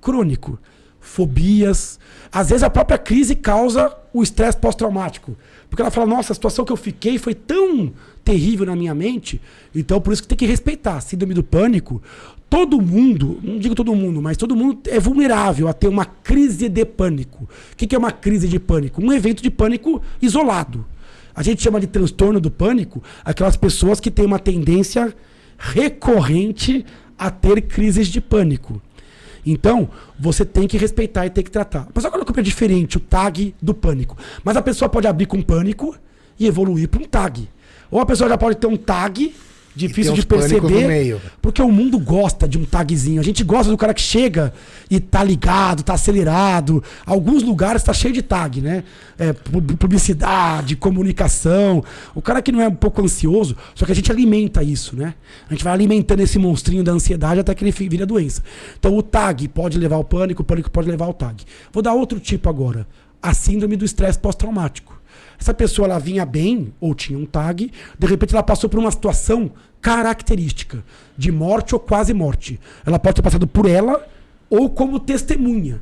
crônico. 0.00 0.58
Fobias. 1.00 1.98
Às 2.30 2.50
vezes 2.50 2.62
a 2.62 2.70
própria 2.70 2.98
crise 2.98 3.34
causa 3.34 3.96
o 4.12 4.22
estresse 4.22 4.58
pós-traumático. 4.58 5.36
Porque 5.72 5.80
ela 5.80 5.90
fala, 5.90 6.06
nossa, 6.06 6.32
a 6.32 6.34
situação 6.34 6.66
que 6.66 6.70
eu 6.70 6.76
fiquei 6.76 7.16
foi 7.16 7.34
tão 7.34 7.94
terrível 8.22 8.66
na 8.66 8.76
minha 8.76 8.94
mente. 8.94 9.40
Então 9.74 10.02
por 10.02 10.12
isso 10.12 10.20
que 10.20 10.28
tem 10.28 10.36
que 10.36 10.44
respeitar. 10.44 11.00
Síndrome 11.00 11.32
do 11.32 11.42
pânico. 11.42 12.02
Todo 12.50 12.78
mundo, 12.78 13.40
não 13.42 13.58
digo 13.58 13.74
todo 13.74 13.94
mundo, 13.94 14.20
mas 14.20 14.36
todo 14.36 14.54
mundo 14.54 14.80
é 14.86 15.00
vulnerável 15.00 15.68
a 15.68 15.72
ter 15.72 15.88
uma 15.88 16.04
crise 16.04 16.68
de 16.68 16.84
pânico. 16.84 17.48
O 17.72 17.74
que 17.74 17.94
é 17.94 17.98
uma 17.98 18.12
crise 18.12 18.48
de 18.48 18.60
pânico? 18.60 19.02
Um 19.02 19.14
evento 19.14 19.42
de 19.42 19.50
pânico 19.50 20.02
isolado. 20.20 20.84
A 21.34 21.42
gente 21.42 21.62
chama 21.62 21.80
de 21.80 21.86
transtorno 21.86 22.38
do 22.38 22.50
pânico 22.50 23.02
aquelas 23.24 23.56
pessoas 23.56 23.98
que 23.98 24.10
têm 24.10 24.26
uma 24.26 24.38
tendência 24.38 25.16
recorrente 25.56 26.84
a 27.18 27.30
ter 27.30 27.62
crises 27.62 28.08
de 28.08 28.20
pânico. 28.20 28.78
Então, 29.44 29.88
você 30.18 30.44
tem 30.44 30.68
que 30.68 30.76
respeitar 30.76 31.26
e 31.26 31.30
tem 31.30 31.42
que 31.42 31.50
tratar. 31.50 31.88
Mas 31.94 32.04
olha 32.04 32.24
como 32.24 32.40
é 32.40 32.42
diferente 32.42 32.96
o 32.96 33.00
tag 33.00 33.54
do 33.60 33.74
pânico. 33.74 34.16
Mas 34.44 34.56
a 34.56 34.62
pessoa 34.62 34.88
pode 34.88 35.06
abrir 35.06 35.26
com 35.26 35.42
pânico 35.42 35.96
e 36.38 36.46
evoluir 36.46 36.88
para 36.88 37.02
um 37.02 37.04
tag. 37.04 37.48
Ou 37.90 38.00
a 38.00 38.06
pessoa 38.06 38.28
já 38.28 38.38
pode 38.38 38.56
ter 38.56 38.66
um 38.66 38.76
tag 38.76 39.34
difícil 39.74 40.12
de 40.12 40.20
perceber. 40.26 40.60
Porque 41.40 41.62
o 41.62 41.70
mundo 41.70 41.98
gosta 41.98 42.46
de 42.46 42.58
um 42.58 42.64
tagzinho. 42.64 43.20
A 43.20 43.24
gente 43.24 43.42
gosta 43.42 43.70
do 43.70 43.76
cara 43.78 43.94
que 43.94 44.00
chega 44.02 44.52
e 44.90 45.00
tá 45.00 45.24
ligado, 45.24 45.82
tá 45.82 45.94
acelerado. 45.94 46.82
Alguns 47.06 47.42
lugares 47.42 47.82
tá 47.82 47.92
cheio 47.92 48.12
de 48.12 48.22
tag, 48.22 48.60
né? 48.60 48.84
É, 49.18 49.32
pu- 49.32 49.62
publicidade, 49.62 50.76
comunicação. 50.76 51.82
O 52.14 52.20
cara 52.22 52.42
que 52.42 52.52
não 52.52 52.60
é 52.60 52.68
um 52.68 52.74
pouco 52.74 53.02
ansioso, 53.02 53.56
só 53.74 53.86
que 53.86 53.92
a 53.92 53.94
gente 53.94 54.10
alimenta 54.10 54.62
isso, 54.62 54.96
né? 54.96 55.14
A 55.48 55.52
gente 55.54 55.64
vai 55.64 55.72
alimentando 55.72 56.20
esse 56.20 56.38
monstrinho 56.38 56.84
da 56.84 56.92
ansiedade 56.92 57.40
até 57.40 57.54
que 57.54 57.64
ele 57.64 57.72
vira 57.88 58.04
doença. 58.06 58.42
Então 58.78 58.96
o 58.96 59.02
tag 59.02 59.46
pode 59.48 59.78
levar 59.78 59.96
ao 59.96 60.04
pânico, 60.04 60.42
o 60.42 60.44
pânico 60.44 60.70
pode 60.70 60.90
levar 60.90 61.06
ao 61.06 61.14
tag. 61.14 61.42
Vou 61.72 61.82
dar 61.82 61.94
outro 61.94 62.20
tipo 62.20 62.48
agora. 62.48 62.86
A 63.22 63.32
síndrome 63.32 63.76
do 63.76 63.84
estresse 63.84 64.18
pós-traumático. 64.18 65.00
Essa 65.42 65.52
pessoa 65.52 65.88
ela 65.88 65.98
vinha 65.98 66.24
bem 66.24 66.72
ou 66.80 66.94
tinha 66.94 67.18
um 67.18 67.26
tag, 67.26 67.68
de 67.98 68.06
repente 68.06 68.32
ela 68.32 68.44
passou 68.44 68.70
por 68.70 68.78
uma 68.78 68.92
situação 68.92 69.50
característica 69.80 70.84
de 71.18 71.32
morte 71.32 71.74
ou 71.74 71.80
quase 71.80 72.14
morte. 72.14 72.60
Ela 72.86 72.96
pode 72.96 73.16
ter 73.16 73.22
passado 73.22 73.44
por 73.44 73.66
ela 73.66 74.06
ou 74.48 74.70
como 74.70 75.00
testemunha. 75.00 75.80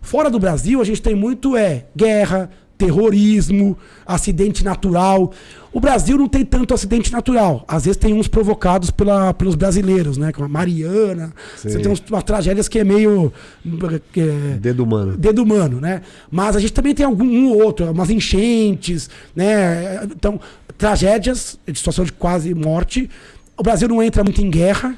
Fora 0.00 0.30
do 0.30 0.38
Brasil, 0.38 0.80
a 0.80 0.84
gente 0.84 1.02
tem 1.02 1.12
muito 1.12 1.56
é 1.56 1.86
guerra, 1.96 2.48
terrorismo, 2.76 3.76
acidente 4.06 4.64
natural. 4.64 5.32
O 5.72 5.80
Brasil 5.80 6.16
não 6.16 6.28
tem 6.28 6.44
tanto 6.44 6.72
acidente 6.74 7.10
natural. 7.12 7.64
Às 7.66 7.84
vezes 7.84 7.96
tem 7.96 8.14
uns 8.14 8.28
provocados 8.28 8.90
pela, 8.90 9.34
pelos 9.34 9.54
brasileiros, 9.54 10.16
né? 10.16 10.32
Como 10.32 10.44
a 10.44 10.48
Mariana. 10.48 11.32
Você 11.56 11.70
Sim. 11.70 11.78
tem 11.80 11.90
uns, 11.92 12.02
umas 12.08 12.22
tragédias 12.22 12.68
que 12.68 12.78
é 12.78 12.84
meio. 12.84 13.32
é, 14.16 14.56
Dedo 14.58 14.84
humano. 14.84 15.16
dedo 15.16 15.42
humano, 15.42 15.80
né? 15.80 16.02
Mas 16.30 16.56
a 16.56 16.60
gente 16.60 16.72
também 16.72 16.94
tem 16.94 17.04
algum 17.06 17.24
um 17.24 17.50
ou 17.50 17.62
outro, 17.62 17.90
umas 17.90 18.10
enchentes, 18.10 19.10
né? 19.34 20.04
Então, 20.04 20.40
tragédias 20.78 21.58
de 21.66 21.78
situação 21.78 22.04
de 22.04 22.12
quase 22.12 22.54
morte. 22.54 23.10
O 23.56 23.62
Brasil 23.62 23.88
não 23.88 24.02
entra 24.02 24.22
muito 24.24 24.40
em 24.42 24.50
guerra, 24.50 24.96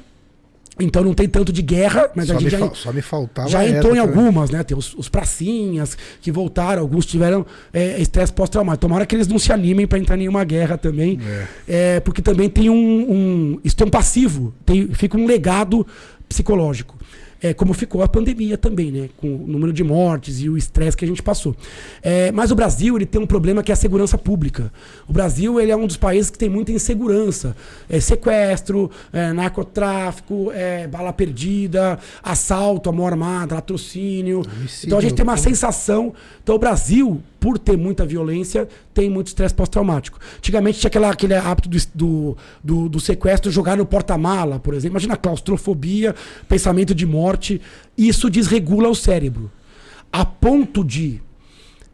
então 0.79 1.03
não 1.03 1.13
tem 1.13 1.27
tanto 1.27 1.51
de 1.51 1.61
guerra, 1.61 2.09
mas 2.15 2.27
Só, 2.27 2.35
a 2.35 2.39
gente 2.39 2.51
já, 2.51 2.69
só 2.73 2.93
me 2.93 3.01
faltava 3.01 3.47
já 3.49 3.65
entrou 3.67 3.95
em 3.95 3.99
também. 3.99 4.17
algumas, 4.19 4.49
né? 4.49 4.63
Tem 4.63 4.77
os, 4.77 4.93
os 4.95 5.09
pracinhas 5.09 5.97
que 6.21 6.31
voltaram, 6.31 6.81
alguns 6.81 7.05
tiveram 7.05 7.45
é, 7.73 7.99
estresse 8.01 8.31
pós-traumático. 8.33 8.81
Tomara 8.81 9.05
que 9.05 9.15
eles 9.15 9.27
não 9.27 9.39
se 9.39 9.51
animem 9.51 9.87
para 9.87 9.97
entrar 9.99 10.15
em 10.15 10.19
nenhuma 10.19 10.43
guerra 10.43 10.77
também, 10.77 11.19
é, 11.67 11.99
porque 12.01 12.21
também 12.21 12.49
tem 12.49 12.69
um, 12.69 12.75
um- 12.75 13.59
Isso 13.63 13.75
tem 13.75 13.87
um 13.87 13.89
passivo, 13.91 14.53
tem, 14.65 14.87
fica 14.93 15.17
um 15.17 15.25
legado 15.25 15.85
psicológico. 16.27 16.95
É, 17.41 17.53
como 17.53 17.73
ficou 17.73 18.01
a 18.01 18.07
pandemia 18.07 18.57
também, 18.57 18.91
né? 18.91 19.09
Com 19.17 19.27
o 19.35 19.47
número 19.47 19.71
de 19.71 19.83
mortes 19.83 20.41
e 20.41 20.49
o 20.49 20.57
estresse 20.57 20.97
que 20.97 21.05
a 21.05 21.07
gente 21.07 21.21
passou. 21.21 21.55
É, 22.01 22.31
mas 22.31 22.51
o 22.51 22.55
Brasil 22.55 22.95
ele 22.95 23.05
tem 23.05 23.21
um 23.21 23.27
problema 23.27 23.61
que 23.61 23.71
é 23.71 23.73
a 23.73 23.75
segurança 23.75 24.17
pública. 24.17 24.71
O 25.07 25.13
Brasil 25.13 25.59
ele 25.59 25.71
é 25.71 25.75
um 25.75 25.85
dos 25.85 25.97
países 25.97 26.29
que 26.31 26.37
tem 26.37 26.49
muita 26.49 26.71
insegurança. 26.71 27.55
É, 27.89 27.99
sequestro, 27.99 28.89
é, 29.13 29.31
narcotráfico, 29.33 30.51
é, 30.53 30.87
bala 30.87 31.13
perdida, 31.13 31.99
assalto, 32.23 32.89
a 32.89 32.93
mão 32.93 33.05
armada, 33.05 33.55
latrocínio. 33.55 34.41
Então 34.83 34.97
a 34.97 35.01
gente 35.01 35.13
tem 35.13 35.23
uma 35.23 35.37
sensação. 35.37 36.13
Então 36.43 36.55
o 36.55 36.59
Brasil, 36.59 37.21
por 37.39 37.57
ter 37.57 37.77
muita 37.77 38.05
violência, 38.05 38.67
tem 38.93 39.09
muito 39.09 39.27
estresse 39.27 39.53
pós-traumático. 39.53 40.19
Antigamente 40.37 40.79
tinha 40.79 40.87
aquela, 40.87 41.09
aquele 41.09 41.33
hábito 41.33 41.69
do, 41.69 41.77
do, 41.93 42.37
do, 42.63 42.89
do 42.89 42.99
sequestro 42.99 43.51
jogar 43.51 43.77
no 43.77 43.85
porta-mala, 43.85 44.59
por 44.59 44.73
exemplo. 44.73 44.93
Imagina 44.93 45.15
claustrofobia, 45.15 46.15
pensamento 46.47 46.93
de 46.93 47.05
morte. 47.05 47.61
Isso 47.97 48.29
desregula 48.29 48.89
o 48.89 48.95
cérebro. 48.95 49.51
A 50.11 50.25
ponto 50.25 50.83
de, 50.83 51.21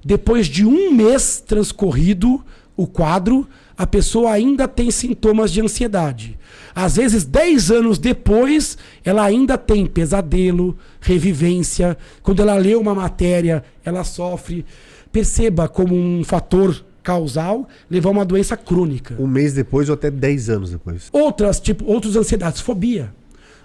depois 0.04 0.48
de 0.48 0.66
um 0.66 0.92
mês 0.92 1.44
transcorrido 1.46 2.44
o 2.76 2.88
quadro, 2.88 3.48
a 3.78 3.86
pessoa 3.86 4.32
ainda 4.32 4.68
tem 4.68 4.92
sintomas 4.92 5.52
de 5.52 5.62
ansiedade. 5.62 6.38
Às 6.76 6.96
vezes, 6.96 7.24
10 7.24 7.72
anos 7.72 8.00
depois, 8.00 8.78
ela 9.04 9.24
ainda 9.24 9.58
tem 9.58 9.86
pesadelo, 9.86 10.78
revivência. 11.00 11.98
Quando 12.22 12.42
ela 12.42 12.56
lê 12.56 12.76
uma 12.76 12.96
matéria, 12.96 13.64
ela 13.84 14.04
sofre. 14.04 14.66
Perceba 15.14 15.68
como 15.68 15.96
um 15.96 16.24
fator 16.24 16.84
causal 17.04 17.68
levar 17.88 18.10
uma 18.10 18.26
doença 18.26 18.58
crônica. 18.58 19.16
Um 19.20 19.28
mês 19.28 19.54
depois 19.54 19.88
ou 19.88 19.94
até 19.94 20.10
10 20.10 20.50
anos 20.50 20.72
depois. 20.72 21.10
Outras, 21.12 21.60
tipo, 21.60 21.86
outras 21.86 22.16
ansiedades, 22.16 22.60
fobia. 22.60 23.14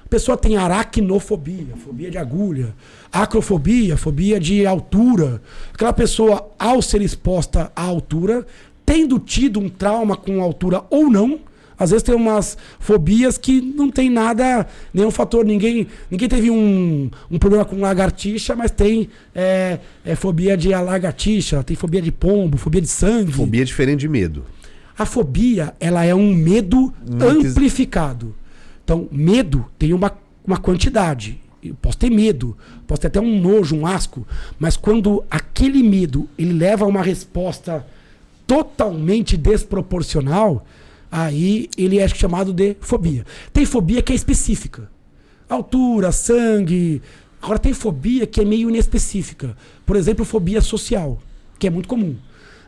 A 0.05 0.09
pessoa 0.09 0.37
tem 0.37 0.59
aracnofobia, 0.59 1.75
fobia 1.77 2.11
de 2.11 2.19
agulha, 2.19 2.75
acrofobia, 3.11 3.97
fobia 3.97 4.39
de 4.39 4.67
altura. 4.67 5.41
Aquela 5.73 5.93
pessoa, 5.95 6.51
ao 6.59 6.83
ser 6.83 7.01
exposta 7.01 7.73
à 7.75 7.83
altura, 7.83 8.47
tendo 8.85 9.19
tido 9.19 9.59
um 9.59 9.71
trauma 9.71 10.17
com 10.17 10.43
altura 10.43 10.85
ou 10.91 11.11
não, 11.11 11.41
às 11.79 11.91
vezes 11.91 12.03
tem 12.03 12.15
umas 12.15 12.59
fobias 12.81 13.39
que 13.39 13.61
não 13.61 13.91
tem 13.91 14.11
nada, 14.11 14.67
nenhum 14.93 15.11
fator, 15.11 15.45
ninguém, 15.45 15.87
ninguém 16.11 16.29
teve 16.29 16.51
um, 16.51 17.09
um 17.31 17.39
problema 17.39 17.65
com 17.65 17.81
lagartixa, 17.81 18.57
mas 18.57 18.71
tem 18.71 19.09
é, 19.35 19.79
é, 20.05 20.17
fobia 20.17 20.57
de 20.57 20.71
lagartixa, 20.71 21.63
tem 21.63 21.77
fobia 21.77 22.03
de 22.03 22.11
pombo, 22.11 22.59
fobia 22.59 22.81
de 22.81 22.89
sangue. 22.89 23.31
Fobia 23.31 23.63
é 23.63 23.65
diferente 23.65 24.01
de 24.01 24.09
medo. 24.09 24.45
A 24.99 25.07
fobia, 25.07 25.75
ela 25.79 26.05
é 26.05 26.13
um 26.13 26.35
medo 26.35 26.93
amplificado. 27.21 28.35
Então, 28.83 29.07
medo 29.13 29.65
tem 29.79 29.93
uma, 29.93 30.13
uma 30.45 30.57
quantidade. 30.57 31.41
Eu 31.63 31.75
posso 31.81 31.99
ter 31.99 32.11
medo, 32.11 32.57
posso 32.87 33.03
ter 33.03 33.07
até 33.07 33.21
um 33.21 33.41
nojo, 33.41 33.77
um 33.77 33.87
asco, 33.87 34.27
mas 34.59 34.77
quando 34.77 35.25
aquele 35.31 35.83
medo 35.83 36.29
ele 36.37 36.53
leva 36.53 36.85
a 36.85 36.89
uma 36.89 37.03
resposta 37.03 37.87
totalmente 38.47 39.37
desproporcional, 39.37 40.65
aí 41.11 41.69
ele 41.77 41.99
é 41.99 42.09
chamado 42.09 42.53
de 42.53 42.77
fobia. 42.81 43.25
Tem 43.53 43.65
fobia 43.65 44.03
que 44.03 44.13
é 44.13 44.17
específica. 44.17 44.91
Altura, 45.49 46.13
sangue. 46.13 47.01
Agora 47.41 47.59
tem 47.59 47.73
fobia 47.73 48.27
que 48.27 48.41
é 48.41 48.45
meio 48.45 48.69
inespecífica. 48.69 49.57
Por 49.87 49.97
exemplo, 49.97 50.25
fobia 50.25 50.61
social, 50.61 51.19
que 51.59 51.67
é 51.67 51.71
muito 51.71 51.89
comum. 51.89 52.17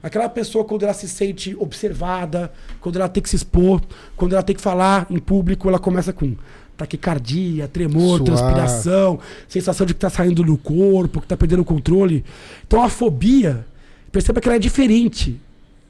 Aquela 0.03 0.29
pessoa, 0.29 0.64
quando 0.64 0.85
ela 0.85 0.94
se 0.94 1.07
sente 1.07 1.55
observada, 1.59 2.50
quando 2.81 2.96
ela 2.96 3.09
tem 3.09 3.22
que 3.22 3.29
se 3.29 3.37
expor, 3.37 3.83
quando 4.16 4.33
ela 4.33 4.42
tem 4.42 4.57
que 4.57 4.62
falar 4.62 5.07
em 5.11 5.18
público, 5.18 5.68
ela 5.68 5.79
começa 5.79 6.12
com 6.12 6.35
taquicardia, 6.76 7.68
tremor, 7.68 8.16
Suar. 8.16 8.24
transpiração, 8.24 9.18
sensação 9.46 9.87
de 9.87 9.92
que 9.92 9.98
está 9.98 10.09
saindo 10.09 10.42
do 10.42 10.57
corpo, 10.57 11.20
que 11.20 11.26
está 11.26 11.37
perdendo 11.37 11.61
o 11.61 11.64
controle. 11.64 12.24
Então 12.66 12.83
a 12.83 12.88
fobia, 12.88 13.66
perceba 14.11 14.40
que 14.40 14.48
ela 14.48 14.57
é 14.57 14.59
diferente 14.59 15.38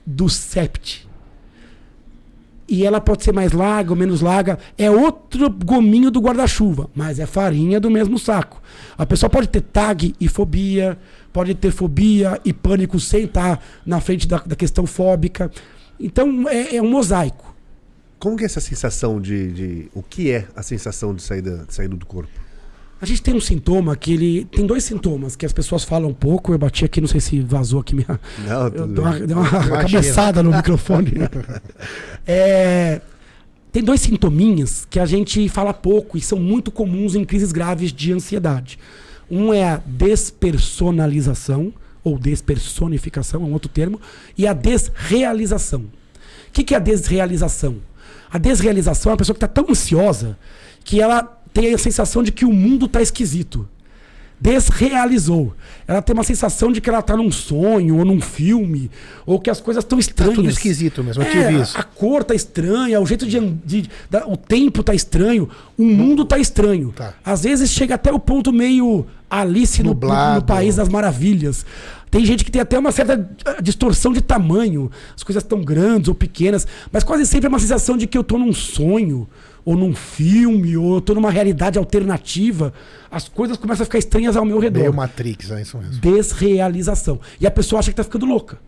do 0.04 0.28
sept. 0.28 1.08
E 2.70 2.86
ela 2.86 3.00
pode 3.00 3.24
ser 3.24 3.32
mais 3.32 3.50
larga 3.50 3.90
ou 3.90 3.96
menos 3.96 4.20
larga. 4.20 4.56
É 4.78 4.88
outro 4.88 5.50
gominho 5.50 6.08
do 6.08 6.20
guarda-chuva, 6.20 6.88
mas 6.94 7.18
é 7.18 7.26
farinha 7.26 7.80
do 7.80 7.90
mesmo 7.90 8.16
saco. 8.16 8.62
A 8.96 9.04
pessoa 9.04 9.28
pode 9.28 9.48
ter 9.48 9.60
tag 9.60 10.14
e 10.20 10.28
fobia, 10.28 10.96
pode 11.32 11.52
ter 11.56 11.72
fobia 11.72 12.40
e 12.44 12.52
pânico 12.52 13.00
sem 13.00 13.24
estar 13.24 13.60
na 13.84 14.00
frente 14.00 14.28
da, 14.28 14.38
da 14.38 14.54
questão 14.54 14.86
fóbica. 14.86 15.50
Então 15.98 16.48
é, 16.48 16.76
é 16.76 16.80
um 16.82 16.88
mosaico. 16.88 17.54
Como 18.20 18.36
que 18.36 18.44
é 18.44 18.46
essa 18.46 18.60
sensação 18.60 19.20
de, 19.20 19.50
de- 19.52 19.88
O 19.92 20.02
que 20.02 20.30
é 20.30 20.46
a 20.54 20.62
sensação 20.62 21.12
de 21.12 21.22
saída, 21.22 21.66
de 21.68 21.88
do 21.88 22.06
corpo? 22.06 22.30
A 23.00 23.06
gente 23.06 23.22
tem 23.22 23.34
um 23.34 23.40
sintoma 23.40 23.96
que 23.96 24.12
ele. 24.12 24.44
Tem 24.44 24.66
dois 24.66 24.84
sintomas 24.84 25.34
que 25.34 25.46
as 25.46 25.52
pessoas 25.52 25.84
falam 25.84 26.10
um 26.10 26.14
pouco. 26.14 26.52
Eu 26.52 26.58
bati 26.58 26.84
aqui, 26.84 27.00
não 27.00 27.08
sei 27.08 27.20
se 27.20 27.40
vazou 27.40 27.80
aqui 27.80 27.94
minha. 27.94 28.20
Não, 28.46 28.68
Eu 28.68 28.86
dei 28.86 29.04
uma, 29.04 29.18
dei 29.18 29.36
uma 29.36 29.48
cabeçada 29.48 30.42
no 30.42 30.50
microfone. 30.54 31.12
É, 32.26 33.00
tem 33.72 33.82
dois 33.82 34.00
sintominhas 34.00 34.86
que 34.88 35.00
a 35.00 35.06
gente 35.06 35.48
fala 35.48 35.72
pouco 35.72 36.18
e 36.18 36.20
são 36.20 36.38
muito 36.38 36.70
comuns 36.70 37.14
em 37.14 37.24
crises 37.24 37.52
graves 37.52 37.92
de 37.92 38.12
ansiedade. 38.12 38.78
Um 39.30 39.54
é 39.54 39.64
a 39.64 39.80
despersonalização, 39.86 41.72
ou 42.02 42.18
despersonificação, 42.18 43.42
é 43.42 43.44
um 43.44 43.52
outro 43.52 43.70
termo, 43.70 44.00
e 44.36 44.46
a 44.46 44.52
desrealização. 44.52 45.82
O 45.82 46.52
que, 46.52 46.64
que 46.64 46.74
é 46.74 46.76
a 46.76 46.80
desrealização? 46.80 47.76
A 48.30 48.38
desrealização 48.38 49.10
é 49.10 49.12
uma 49.12 49.18
pessoa 49.18 49.34
que 49.34 49.44
está 49.44 49.48
tão 49.48 49.70
ansiosa 49.70 50.36
que 50.84 51.00
ela 51.00 51.39
tem 51.52 51.74
a 51.74 51.78
sensação 51.78 52.22
de 52.22 52.32
que 52.32 52.44
o 52.44 52.52
mundo 52.52 52.86
está 52.86 53.00
esquisito 53.02 53.68
desrealizou. 54.40 55.54
Ela 55.86 56.00
tem 56.00 56.14
uma 56.14 56.24
sensação 56.24 56.72
de 56.72 56.80
que 56.80 56.88
ela 56.88 57.02
tá 57.02 57.16
num 57.16 57.30
sonho 57.30 57.98
ou 57.98 58.04
num 58.04 58.20
filme, 58.20 58.90
ou 59.26 59.38
que 59.38 59.50
as 59.50 59.60
coisas 59.60 59.84
estão 59.84 59.98
estranhas. 59.98 60.34
tudo 60.34 60.48
esquisito 60.48 61.04
mesmo, 61.04 61.22
eu 61.22 61.26
É, 61.26 61.30
tive 61.30 61.62
isso. 61.62 61.78
A 61.78 61.82
cor 61.82 62.24
tá 62.24 62.34
estranha, 62.34 62.98
o 63.00 63.06
jeito 63.06 63.26
de, 63.26 63.38
de- 63.64 63.90
da- 64.08 64.26
o 64.26 64.36
tempo 64.36 64.82
tá 64.82 64.94
estranho, 64.94 65.48
o 65.76 65.84
mundo 65.84 66.24
tá 66.24 66.38
estranho. 66.38 66.92
Tá. 66.96 67.12
Às 67.22 67.42
vezes 67.42 67.70
chega 67.70 67.96
até 67.96 68.10
o 68.10 68.18
ponto 68.18 68.50
meio 68.52 69.06
Alice 69.28 69.82
no, 69.82 69.94
no, 69.94 70.42
País 70.42 70.76
das 70.76 70.88
Maravilhas. 70.88 71.66
Tem 72.10 72.24
gente 72.24 72.44
que 72.44 72.50
tem 72.50 72.62
até 72.62 72.78
uma 72.78 72.90
certa 72.90 73.28
ah, 73.44 73.60
distorção 73.62 74.12
de 74.12 74.20
tamanho. 74.20 74.90
As 75.14 75.22
coisas 75.22 75.44
estão 75.44 75.62
grandes 75.62 76.08
ou 76.08 76.14
pequenas, 76.14 76.66
mas 76.90 77.04
quase 77.04 77.26
sempre 77.26 77.46
é 77.46 77.48
uma 77.48 77.58
sensação 77.60 77.96
de 77.96 78.06
que 78.06 78.18
eu 78.18 78.24
tô 78.24 78.38
num 78.38 78.52
sonho, 78.52 79.28
ou 79.64 79.76
num 79.76 79.94
filme, 79.94 80.76
ou 80.76 80.96
eu 80.96 81.00
tô 81.00 81.14
numa 81.14 81.30
realidade 81.30 81.78
alternativa. 81.78 82.72
As 83.10 83.28
coisas 83.28 83.56
começam 83.56 83.82
a 83.82 83.86
ficar 83.86 83.98
estranhas 83.98 84.36
ao 84.36 84.44
meu 84.44 84.58
redor 84.58 84.80
Meio 84.80 84.94
Matrix, 84.94 85.50
é 85.50 85.62
isso 85.62 85.78
mesmo. 85.78 86.00
desrealização. 86.00 87.20
E 87.40 87.46
a 87.46 87.50
pessoa 87.50 87.80
acha 87.80 87.90
que 87.90 87.96
tá 87.96 88.04
ficando 88.04 88.26
louca. 88.26 88.58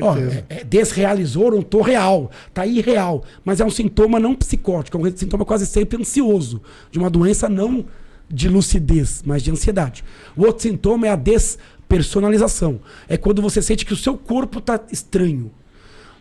Ó, 0.00 0.16
é, 0.16 0.44
é 0.48 0.64
desrealizou, 0.64 1.50
não 1.50 1.62
tô 1.62 1.82
real. 1.82 2.30
Tá 2.54 2.66
irreal. 2.66 3.24
Mas 3.44 3.60
é 3.60 3.64
um 3.64 3.70
sintoma 3.70 4.18
não 4.18 4.34
psicótico, 4.34 4.96
é 4.96 5.00
um 5.00 5.16
sintoma 5.16 5.44
quase 5.44 5.66
sempre 5.66 6.00
ansioso. 6.00 6.62
De 6.90 6.98
uma 6.98 7.10
doença 7.10 7.48
não 7.48 7.84
de 8.30 8.48
lucidez, 8.48 9.22
mas 9.26 9.42
de 9.42 9.50
ansiedade. 9.50 10.02
O 10.36 10.46
outro 10.46 10.62
sintoma 10.62 11.06
é 11.06 11.10
a 11.10 11.16
despersonalização. 11.16 12.80
É 13.08 13.16
quando 13.16 13.42
você 13.42 13.60
sente 13.60 13.84
que 13.84 13.92
o 13.92 13.96
seu 13.96 14.16
corpo 14.16 14.60
tá 14.60 14.80
estranho. 14.90 15.50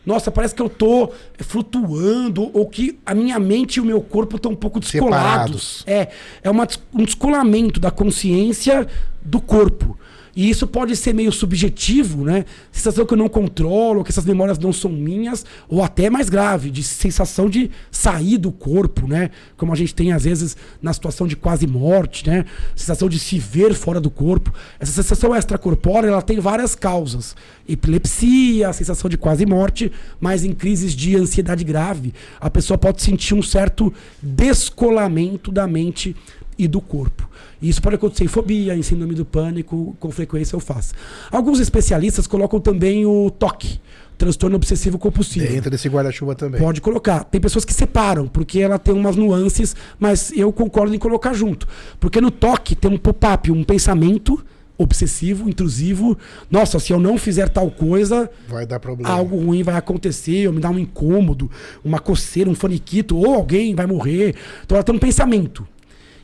Nossa, 0.05 0.31
parece 0.31 0.55
que 0.55 0.61
eu 0.61 0.69
tô 0.69 1.11
flutuando, 1.39 2.49
ou 2.53 2.65
que 2.67 2.99
a 3.05 3.13
minha 3.13 3.37
mente 3.39 3.77
e 3.77 3.79
o 3.81 3.85
meu 3.85 4.01
corpo 4.01 4.37
estão 4.37 4.51
um 4.51 4.55
pouco 4.55 4.79
descolados. 4.79 5.79
Separados. 5.79 5.83
É, 5.85 6.09
é 6.41 6.49
uma 6.49 6.67
um 6.93 7.03
descolamento 7.03 7.79
da 7.79 7.91
consciência 7.91 8.87
do 9.21 9.39
corpo. 9.39 9.97
E 10.35 10.49
isso 10.49 10.65
pode 10.65 10.95
ser 10.95 11.13
meio 11.13 11.31
subjetivo, 11.31 12.23
né? 12.23 12.45
Sensação 12.71 13.05
que 13.05 13.13
eu 13.13 13.17
não 13.17 13.27
controlo, 13.27 14.03
que 14.03 14.11
essas 14.11 14.25
memórias 14.25 14.57
não 14.57 14.71
são 14.71 14.91
minhas, 14.91 15.45
ou 15.67 15.83
até 15.83 16.09
mais 16.09 16.29
grave, 16.29 16.69
de 16.69 16.83
sensação 16.83 17.49
de 17.49 17.69
sair 17.91 18.37
do 18.37 18.51
corpo, 18.51 19.07
né? 19.07 19.29
Como 19.57 19.73
a 19.73 19.75
gente 19.75 19.93
tem 19.93 20.13
às 20.13 20.23
vezes 20.23 20.55
na 20.81 20.93
situação 20.93 21.27
de 21.27 21.35
quase 21.35 21.67
morte, 21.67 22.27
né? 22.27 22.45
Sensação 22.75 23.09
de 23.09 23.19
se 23.19 23.37
ver 23.39 23.73
fora 23.73 23.99
do 23.99 24.09
corpo. 24.09 24.53
Essa 24.79 24.91
sensação 24.91 25.35
extracorpórea, 25.35 26.07
ela 26.07 26.21
tem 26.21 26.39
várias 26.39 26.75
causas. 26.75 27.35
Epilepsia, 27.67 28.71
sensação 28.73 29.09
de 29.09 29.17
quase 29.17 29.45
morte, 29.45 29.91
mas 30.19 30.45
em 30.45 30.53
crises 30.53 30.93
de 30.95 31.15
ansiedade 31.15 31.63
grave, 31.63 32.13
a 32.39 32.49
pessoa 32.49 32.77
pode 32.77 33.01
sentir 33.01 33.33
um 33.33 33.41
certo 33.41 33.93
descolamento 34.21 35.51
da 35.51 35.67
mente 35.67 36.15
e 36.63 36.67
do 36.67 36.79
corpo. 36.79 37.27
E 37.61 37.69
isso 37.69 37.81
pode 37.81 37.95
acontecer 37.95 38.23
em 38.23 38.27
fobia, 38.27 38.75
em 38.75 38.81
síndrome 38.81 39.13
do 39.15 39.25
pânico, 39.25 39.95
com 39.99 40.11
frequência 40.11 40.55
eu 40.55 40.59
faço. 40.59 40.93
Alguns 41.31 41.59
especialistas 41.59 42.27
colocam 42.27 42.59
também 42.59 43.05
o 43.05 43.29
TOC, 43.31 43.79
transtorno 44.17 44.55
obsessivo 44.55 44.97
compulsivo. 44.99 45.47
Dentro 45.47 45.71
desse 45.71 45.89
guarda-chuva 45.89 46.35
também. 46.35 46.61
Pode 46.61 46.79
colocar. 46.81 47.23
Tem 47.23 47.41
pessoas 47.41 47.65
que 47.65 47.73
separam, 47.73 48.27
porque 48.27 48.59
ela 48.59 48.77
tem 48.77 48.93
umas 48.93 49.15
nuances, 49.15 49.75
mas 49.99 50.31
eu 50.35 50.51
concordo 50.53 50.93
em 50.93 50.99
colocar 50.99 51.33
junto. 51.33 51.67
Porque 51.99 52.21
no 52.21 52.29
toque 52.29 52.75
tem 52.75 52.91
um 52.91 52.97
pop-up, 52.97 53.51
um 53.51 53.63
pensamento 53.63 54.43
obsessivo, 54.77 55.47
intrusivo. 55.47 56.17
Nossa, 56.49 56.79
se 56.79 56.91
eu 56.91 56.99
não 56.99 57.17
fizer 57.17 57.47
tal 57.49 57.69
coisa, 57.69 58.29
Vai 58.47 58.65
dar 58.65 58.79
problema. 58.79 59.09
algo 59.13 59.37
ruim 59.37 59.61
vai 59.61 59.75
acontecer, 59.75 60.47
ou 60.47 60.53
me 60.53 60.59
dá 60.59 60.69
um 60.71 60.79
incômodo, 60.79 61.49
uma 61.83 61.99
coceira, 61.99 62.49
um 62.49 62.55
faniquito, 62.55 63.15
ou 63.15 63.33
alguém 63.35 63.75
vai 63.75 63.85
morrer. 63.85 64.35
Então 64.65 64.75
ela 64.75 64.83
tem 64.83 64.95
um 64.95 64.99
pensamento. 64.99 65.67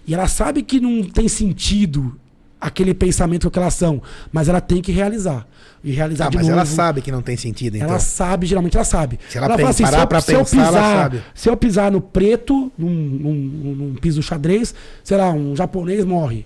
E 0.08 0.14
ela 0.14 0.28
sabe 0.28 0.62
que 0.62 0.80
não 0.80 1.04
tem 1.04 1.28
sentido 1.28 2.18
aquele 2.60 2.94
pensamento 2.94 3.48
aquela 3.48 3.68
ação, 3.68 4.02
mas 4.32 4.48
ela 4.50 4.60
tem 4.62 4.82
que 4.82 4.92
realizar. 4.92 5.46
E 5.84 5.92
realizar 5.92 6.26
Ah, 6.26 6.30
de 6.30 6.38
mas 6.38 6.48
novo. 6.48 6.58
ela 6.58 6.66
sabe 6.66 7.02
que 7.02 7.12
não 7.12 7.22
tem 7.22 7.38
sentido, 7.38 7.76
então. 7.76 7.88
Ela 7.88 8.00
sabe, 8.00 8.48
geralmente 8.48 8.76
ela 8.76 8.84
sabe. 8.84 9.20
Se 9.30 9.38
ela 9.38 9.56
pen- 9.56 9.72
se 9.74 9.84
parar 9.84 10.02
eu- 10.02 10.08
pra 10.08 10.20
se 10.22 10.34
eu 10.34 10.40
pensar, 10.40 10.58
ela 10.58 10.68
pisar, 10.72 10.96
sabe. 11.04 11.24
Se 11.36 11.50
eu 11.50 11.56
pisar 11.58 11.92
no 11.92 12.02
preto, 12.02 12.72
num, 12.78 12.90
num- 12.90 13.76
num 13.76 13.96
piso 13.96 14.22
xadrez, 14.24 14.74
sei 15.04 15.18
lá, 15.18 15.32
um 15.32 15.56
japonês 15.56 16.04
morre. 16.04 16.46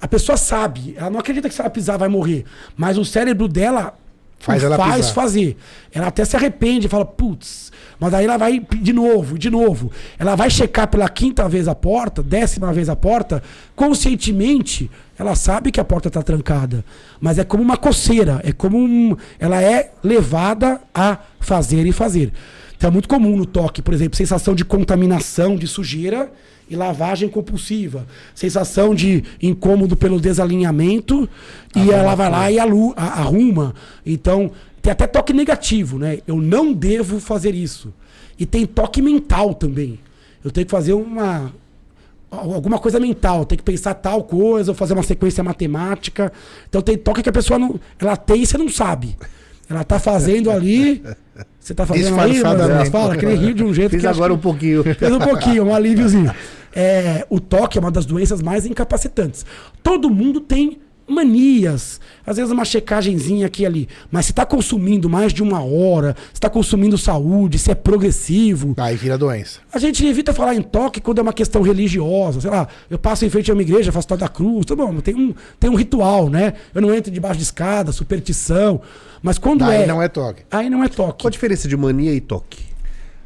A 0.00 0.08
pessoa 0.08 0.38
sabe, 0.38 0.94
ela 0.96 1.10
não 1.10 1.20
acredita 1.20 1.48
que 1.48 1.54
se 1.54 1.60
ela 1.60 1.68
pisar 1.68 1.98
vai 1.98 2.08
morrer. 2.08 2.46
Mas 2.74 2.96
o 2.96 3.04
cérebro 3.04 3.46
dela 3.46 3.94
Faz 4.40 4.64
ela 4.64 4.76
faz 4.76 4.96
pisar. 4.96 5.14
fazer. 5.14 5.56
Ela 5.92 6.06
até 6.06 6.24
se 6.24 6.34
arrepende, 6.34 6.88
fala, 6.88 7.04
putz, 7.04 7.70
mas 8.00 8.14
aí 8.14 8.24
ela 8.24 8.38
vai 8.38 8.58
de 8.58 8.92
novo, 8.92 9.38
de 9.38 9.50
novo. 9.50 9.92
Ela 10.18 10.34
vai 10.34 10.48
checar 10.48 10.88
pela 10.88 11.08
quinta 11.10 11.46
vez 11.46 11.68
a 11.68 11.74
porta, 11.74 12.22
décima 12.22 12.72
vez 12.72 12.88
a 12.88 12.96
porta, 12.96 13.42
conscientemente, 13.76 14.90
ela 15.18 15.34
sabe 15.34 15.70
que 15.70 15.78
a 15.78 15.84
porta 15.84 16.08
está 16.08 16.22
trancada. 16.22 16.82
Mas 17.20 17.38
é 17.38 17.44
como 17.44 17.62
uma 17.62 17.76
coceira, 17.76 18.40
é 18.42 18.50
como 18.50 18.78
um. 18.78 19.14
Ela 19.38 19.62
é 19.62 19.92
levada 20.02 20.80
a 20.94 21.18
fazer 21.38 21.86
e 21.86 21.92
fazer. 21.92 22.32
Então 22.78 22.88
é 22.88 22.90
muito 22.90 23.08
comum 23.08 23.36
no 23.36 23.44
toque, 23.44 23.82
por 23.82 23.92
exemplo, 23.92 24.16
sensação 24.16 24.54
de 24.54 24.64
contaminação, 24.64 25.54
de 25.54 25.66
sujeira 25.66 26.32
e 26.70 26.76
lavagem 26.76 27.28
compulsiva. 27.28 28.06
Sensação 28.34 28.94
de 28.94 29.24
incômodo 29.42 29.96
pelo 29.96 30.20
desalinhamento 30.20 31.28
e 31.74 31.90
ela 31.90 32.14
vai 32.14 32.30
lá 32.30 32.50
e 32.50 32.58
alu- 32.60 32.94
a- 32.96 33.20
arruma. 33.20 33.74
Então, 34.06 34.52
tem 34.80 34.92
até 34.92 35.06
toque 35.06 35.32
negativo, 35.32 35.98
né? 35.98 36.20
Eu 36.26 36.36
não 36.36 36.72
devo 36.72 37.18
fazer 37.20 37.54
isso. 37.54 37.92
E 38.38 38.46
tem 38.46 38.64
toque 38.64 39.02
mental 39.02 39.52
também. 39.52 39.98
Eu 40.42 40.50
tenho 40.50 40.64
que 40.64 40.70
fazer 40.70 40.92
uma 40.94 41.52
alguma 42.30 42.78
coisa 42.78 43.00
mental, 43.00 43.44
tem 43.44 43.58
que 43.58 43.64
pensar 43.64 43.92
tal 43.94 44.22
coisa, 44.22 44.70
ou 44.70 44.74
fazer 44.76 44.92
uma 44.94 45.02
sequência 45.02 45.42
matemática. 45.42 46.32
Então 46.68 46.80
tem 46.80 46.96
toque 46.96 47.22
que 47.24 47.28
a 47.28 47.32
pessoa 47.32 47.58
não, 47.58 47.78
ela 47.98 48.16
tem 48.16 48.42
e 48.42 48.46
você 48.46 48.56
não 48.56 48.68
sabe. 48.68 49.16
Ela 49.68 49.82
tá 49.84 49.98
fazendo 49.98 50.50
ali, 50.50 51.02
você 51.58 51.74
tá 51.74 51.84
fazendo 51.86 52.06
Disfarçadamente. 52.06 52.78
mas 52.78 52.88
fala, 52.88 53.16
que 53.16 53.26
nem 53.26 53.36
rio 53.36 53.54
de 53.54 53.64
um 53.64 53.74
jeito 53.74 53.90
Fiz 53.90 54.00
que 54.00 54.06
agora 54.06 54.32
que- 54.32 54.38
um 54.38 54.40
pouquinho. 54.40 54.82
Fez 54.94 55.12
um 55.12 55.18
pouquinho, 55.18 55.64
um 55.66 55.74
alíviozinho. 55.74 56.32
É, 56.74 57.26
o 57.28 57.40
toque 57.40 57.78
é 57.78 57.80
uma 57.80 57.90
das 57.90 58.06
doenças 58.06 58.42
mais 58.42 58.66
incapacitantes. 58.66 59.44
Todo 59.82 60.10
mundo 60.10 60.40
tem 60.40 60.78
manias, 61.10 62.00
às 62.24 62.36
vezes 62.36 62.52
uma 62.52 62.64
checagenzinha 62.64 63.46
aqui 63.46 63.64
e 63.64 63.66
ali. 63.66 63.88
Mas 64.10 64.26
se 64.26 64.32
está 64.32 64.46
consumindo 64.46 65.10
mais 65.10 65.32
de 65.32 65.42
uma 65.42 65.62
hora, 65.62 66.14
se 66.28 66.34
está 66.34 66.48
consumindo 66.48 66.96
saúde, 66.96 67.58
se 67.58 67.70
é 67.70 67.74
progressivo. 67.74 68.74
Aí 68.78 68.96
vira 68.96 69.18
doença. 69.18 69.60
A 69.72 69.78
gente 69.78 70.06
evita 70.06 70.32
falar 70.32 70.54
em 70.54 70.62
toque 70.62 71.00
quando 71.00 71.18
é 71.18 71.22
uma 71.22 71.32
questão 71.32 71.62
religiosa. 71.62 72.40
Sei 72.40 72.50
lá, 72.50 72.68
eu 72.88 72.98
passo 72.98 73.24
em 73.24 73.30
frente 73.30 73.50
a 73.50 73.54
uma 73.54 73.62
igreja, 73.62 73.92
faço 73.92 74.08
tal 74.08 74.16
da 74.16 74.28
cruz, 74.28 74.64
tá 74.64 74.76
bom, 74.76 75.00
tem 75.00 75.14
um, 75.14 75.34
tem 75.58 75.68
um 75.68 75.74
ritual, 75.74 76.30
né? 76.30 76.54
Eu 76.74 76.80
não 76.80 76.94
entro 76.94 77.10
debaixo 77.10 77.38
de 77.38 77.44
escada, 77.44 77.92
superstição. 77.92 78.80
Mas 79.22 79.36
quando 79.36 79.64
Aí 79.64 79.82
é. 79.82 79.86
não 79.86 80.00
é 80.00 80.08
toque. 80.08 80.42
Aí 80.50 80.70
não 80.70 80.82
é 80.82 80.88
toque. 80.88 81.22
Qual 81.22 81.28
a 81.28 81.30
diferença 81.30 81.68
de 81.68 81.76
mania 81.76 82.12
e 82.12 82.20
toque? 82.20 82.69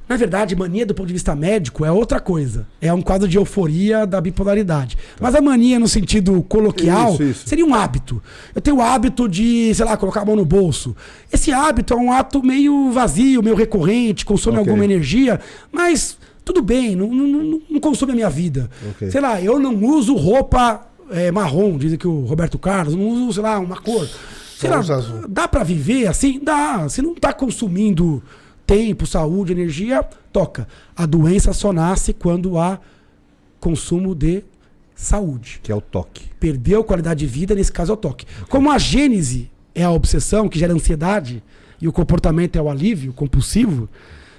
Na 0.09 0.17
verdade, 0.17 0.55
mania 0.55 0.85
do 0.85 0.95
ponto 0.95 1.07
de 1.07 1.15
vista 1.15 1.35
médico 1.35 1.85
é 1.85 1.91
outra 1.91 2.21
coisa. 2.21 2.67
É 2.81 2.93
um 2.93 3.01
quadro 3.01 3.27
de 3.27 3.39
euforia 3.39 4.07
da 4.07 4.21
bipolaridade. 4.21 4.99
Mas 5.19 5.35
a 5.35 5.41
mania, 5.41 5.79
no 5.79 5.89
sentido 5.89 6.43
coloquial, 6.43 7.15
Isso, 7.15 7.23
isso. 7.23 7.49
seria 7.49 7.65
um 7.65 7.75
hábito. 7.75 8.23
Eu 8.55 8.61
tenho 8.61 8.77
o 8.77 8.83
hábito 8.83 9.27
de, 9.29 9.75
sei 9.75 9.85
lá, 9.85 9.97
colocar 9.97 10.21
a 10.21 10.25
mão 10.27 10.37
no 10.37 10.45
bolso. 10.45 10.95
Esse 11.33 11.53
hábito 11.53 11.95
é 11.95 11.97
um 11.97 12.13
ato 12.13 12.43
meio 12.43 12.91
vazio, 12.93 13.43
meio 13.43 13.57
recorrente, 13.57 14.27
consome 14.27 14.59
Ok. 14.59 14.69
alguma 14.69 14.85
energia, 14.85 15.41
mas 15.73 16.19
tudo 16.45 16.61
bem, 16.63 16.95
não, 16.95 17.09
não- 17.09 17.61
não- 17.71 17.81
consome 17.81 18.13
a 18.13 18.15
minha 18.15 18.29
vida. 18.31 18.69
Ok. 18.91 19.11
Sei 19.11 19.21
lá, 19.23 19.41
eu 19.41 19.59
não 19.59 19.75
uso 19.85 20.15
roupa 20.17 20.87
é, 21.11 21.31
marrom, 21.31 21.79
dizem 21.79 21.99
que 21.99 22.07
o 22.09 22.21
Roberto 22.27 22.59
Carlos, 22.59 22.95
não 22.95 23.09
uso, 23.09 23.33
sei 23.35 23.43
lá, 23.43 23.59
uma 23.59 23.77
cor. 23.81 24.07
Sei 24.59 24.69
lá, 24.71 24.81
dá 25.29 25.49
pra 25.49 25.63
viver 25.65 26.07
assim? 26.07 26.41
Dá. 26.43 26.83
Você 26.85 27.01
não 27.03 27.15
tá 27.15 27.33
consumindo 27.33 28.23
tempo, 28.67 29.07
saúde, 29.07 29.53
energia, 29.53 30.03
toca. 30.33 30.67
A 30.97 31.07
doença 31.07 31.53
só 31.53 31.73
nasce 31.73 32.13
quando 32.13 32.59
há 32.59 32.81
consumo 33.61 34.15
de 34.15 34.45
saúde. 34.95 35.61
Que 35.63 35.73
é 35.73 35.75
o 35.75 35.81
toque. 35.81 36.29
Perdeu 36.39 36.85
qualidade 36.85 37.21
de 37.21 37.27
vida, 37.27 37.55
nesse 37.55 37.73
caso 37.73 37.93
é 37.93 37.95
o 37.95 37.97
toque. 37.97 38.27
Como 38.49 38.71
a 38.71 38.79
gênese 38.79 39.51
é 39.75 39.83
a 39.83 39.91
obsessão, 39.91 40.49
que 40.49 40.59
gera 40.59 40.73
ansiedade, 40.73 41.43
e 41.81 41.89
o 41.89 41.93
comportamento 41.93 42.57
é 42.57 42.63
o 42.63 42.71
alívio 42.71 43.13
compulsivo, 43.13 43.89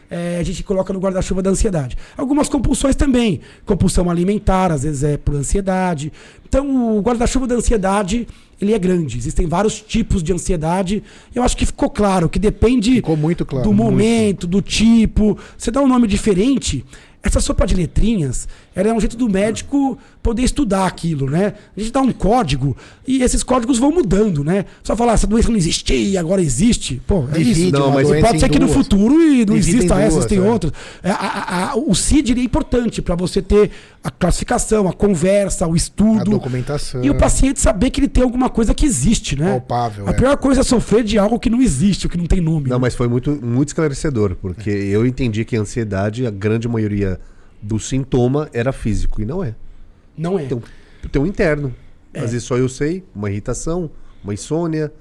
é, 0.10 0.38
a 0.40 0.44
gente 0.44 0.64
coloca 0.64 0.94
no 0.94 1.00
guarda-chuva 1.00 1.42
da 1.42 1.50
ansiedade. 1.50 1.98
Algumas 2.18 2.48
compulsões 2.50 2.96
também. 2.96 3.42
Compulsão 3.66 4.10
alimentar, 4.10 4.72
às 4.72 4.84
vezes 4.84 5.04
é 5.04 5.18
por 5.18 5.36
ansiedade. 5.36 6.12
Então, 6.48 6.98
o 6.98 7.02
guarda-chuva 7.02 7.48
da 7.48 7.56
ansiedade, 7.56 8.28
ele 8.62 8.74
é 8.74 8.80
grande. 8.80 9.18
Existem 9.18 9.48
vários 9.48 9.82
tipos 9.82 10.24
de 10.24 10.32
ansiedade. 10.32 11.04
Eu 11.34 11.44
acho 11.44 11.58
que 11.58 11.66
ficou 11.66 11.90
claro 11.90 12.30
que 12.30 12.40
depende 12.40 12.94
Ficou 12.96 13.18
muito 13.18 13.46
claro, 13.46 13.68
do 13.68 13.74
muito. 13.74 13.92
momento, 13.92 14.48
do 14.48 14.62
tipo. 14.62 15.38
Você 15.58 15.72
dá 15.72 15.82
um 15.82 15.88
nome 15.88 16.08
diferente. 16.08 16.86
Essa 17.22 17.40
sopa 17.40 17.66
de 17.66 17.74
letrinhas, 17.74 18.48
ela 18.76 18.90
é 18.90 18.94
um 18.94 19.00
jeito 19.00 19.16
do 19.16 19.30
médico 19.30 19.98
poder 20.22 20.44
estudar 20.44 20.86
aquilo, 20.86 21.30
né? 21.30 21.54
A 21.76 21.80
gente 21.80 21.94
dá 21.94 22.02
um 22.02 22.12
código 22.12 22.76
e 23.08 23.24
esses 23.24 23.42
códigos 23.42 23.78
vão 23.78 23.92
mudando, 23.92 24.44
né? 24.44 24.66
Só 24.84 24.96
falar, 24.96 25.14
essa 25.14 25.26
doença 25.26 25.50
não 25.50 25.56
existia, 25.56 26.20
agora 26.20 26.42
existe. 26.42 27.02
Pô, 27.08 27.26
é 27.32 27.38
Divide 27.38 27.68
isso. 27.68 27.72
Não, 27.72 27.92
mas 27.92 28.10
Pode 28.10 28.40
ser 28.40 28.50
que 28.50 28.60
no 28.60 28.66
duas. 28.66 28.78
futuro 28.78 29.22
e 29.22 29.46
não 29.46 29.56
Divide 29.56 29.78
exista 29.78 30.02
essa, 30.02 30.16
duas, 30.16 30.26
tem 30.26 30.40
é. 30.40 30.42
outras. 30.42 30.74
É, 31.02 31.12
o 31.76 31.96
CID 31.96 32.38
é 32.38 32.44
importante 32.44 33.02
para 33.02 33.16
você 33.16 33.42
ter 33.42 33.72
a 34.04 34.12
classificação, 34.12 34.90
a 34.90 34.94
conversa, 34.94 35.66
o 35.68 35.76
estudo. 35.76 36.22
A 36.22 36.24
documentação. 36.24 37.04
E 37.04 37.10
o 37.10 37.16
paciente 37.16 37.62
saber 37.62 37.92
que 37.92 38.02
ele 38.02 38.10
tem 38.10 38.24
alguma 38.24 38.50
coisa 38.50 38.74
que 38.74 38.86
existe, 38.86 39.38
né? 39.38 39.52
Palpável, 39.52 40.08
A 40.08 40.12
é. 40.12 40.14
pior 40.14 40.36
coisa 40.38 40.62
é 40.62 40.64
sofrer 40.64 41.04
de 41.04 41.18
algo 41.18 41.40
que 41.40 41.50
não 41.50 41.62
existe, 41.62 42.08
o 42.08 42.10
que 42.10 42.18
não 42.18 42.26
tem 42.26 42.42
nome. 42.42 42.70
Não, 42.70 42.78
né? 42.78 42.82
mas 42.82 42.94
foi 42.94 43.08
muito, 43.08 43.32
muito 43.32 43.70
esclarecedor, 43.70 44.36
porque 44.42 44.70
eu 44.70 45.06
entendi 45.06 45.46
que 45.46 45.56
a 45.56 45.62
ansiedade, 45.62 46.26
a 46.26 46.32
grande 46.32 46.68
maioria 46.68 47.20
do 47.66 47.80
sintoma 47.80 48.48
era 48.54 48.72
físico, 48.72 49.22
e 49.22 49.26
não 49.26 49.44
é. 49.44 49.56
Não 50.16 50.38
é. 50.38 50.46
Tem 50.46 50.58
um, 50.58 50.62
tem 51.10 51.22
um 51.22 51.26
interno. 51.26 51.74
Às 52.14 52.32
vezes 52.32 52.44
só 52.44 52.56
eu 52.58 52.70
sei, 52.70 53.04
uma 53.14 53.30
irritação, 53.30 53.90
uma 54.24 54.34
insônia, 54.34 54.94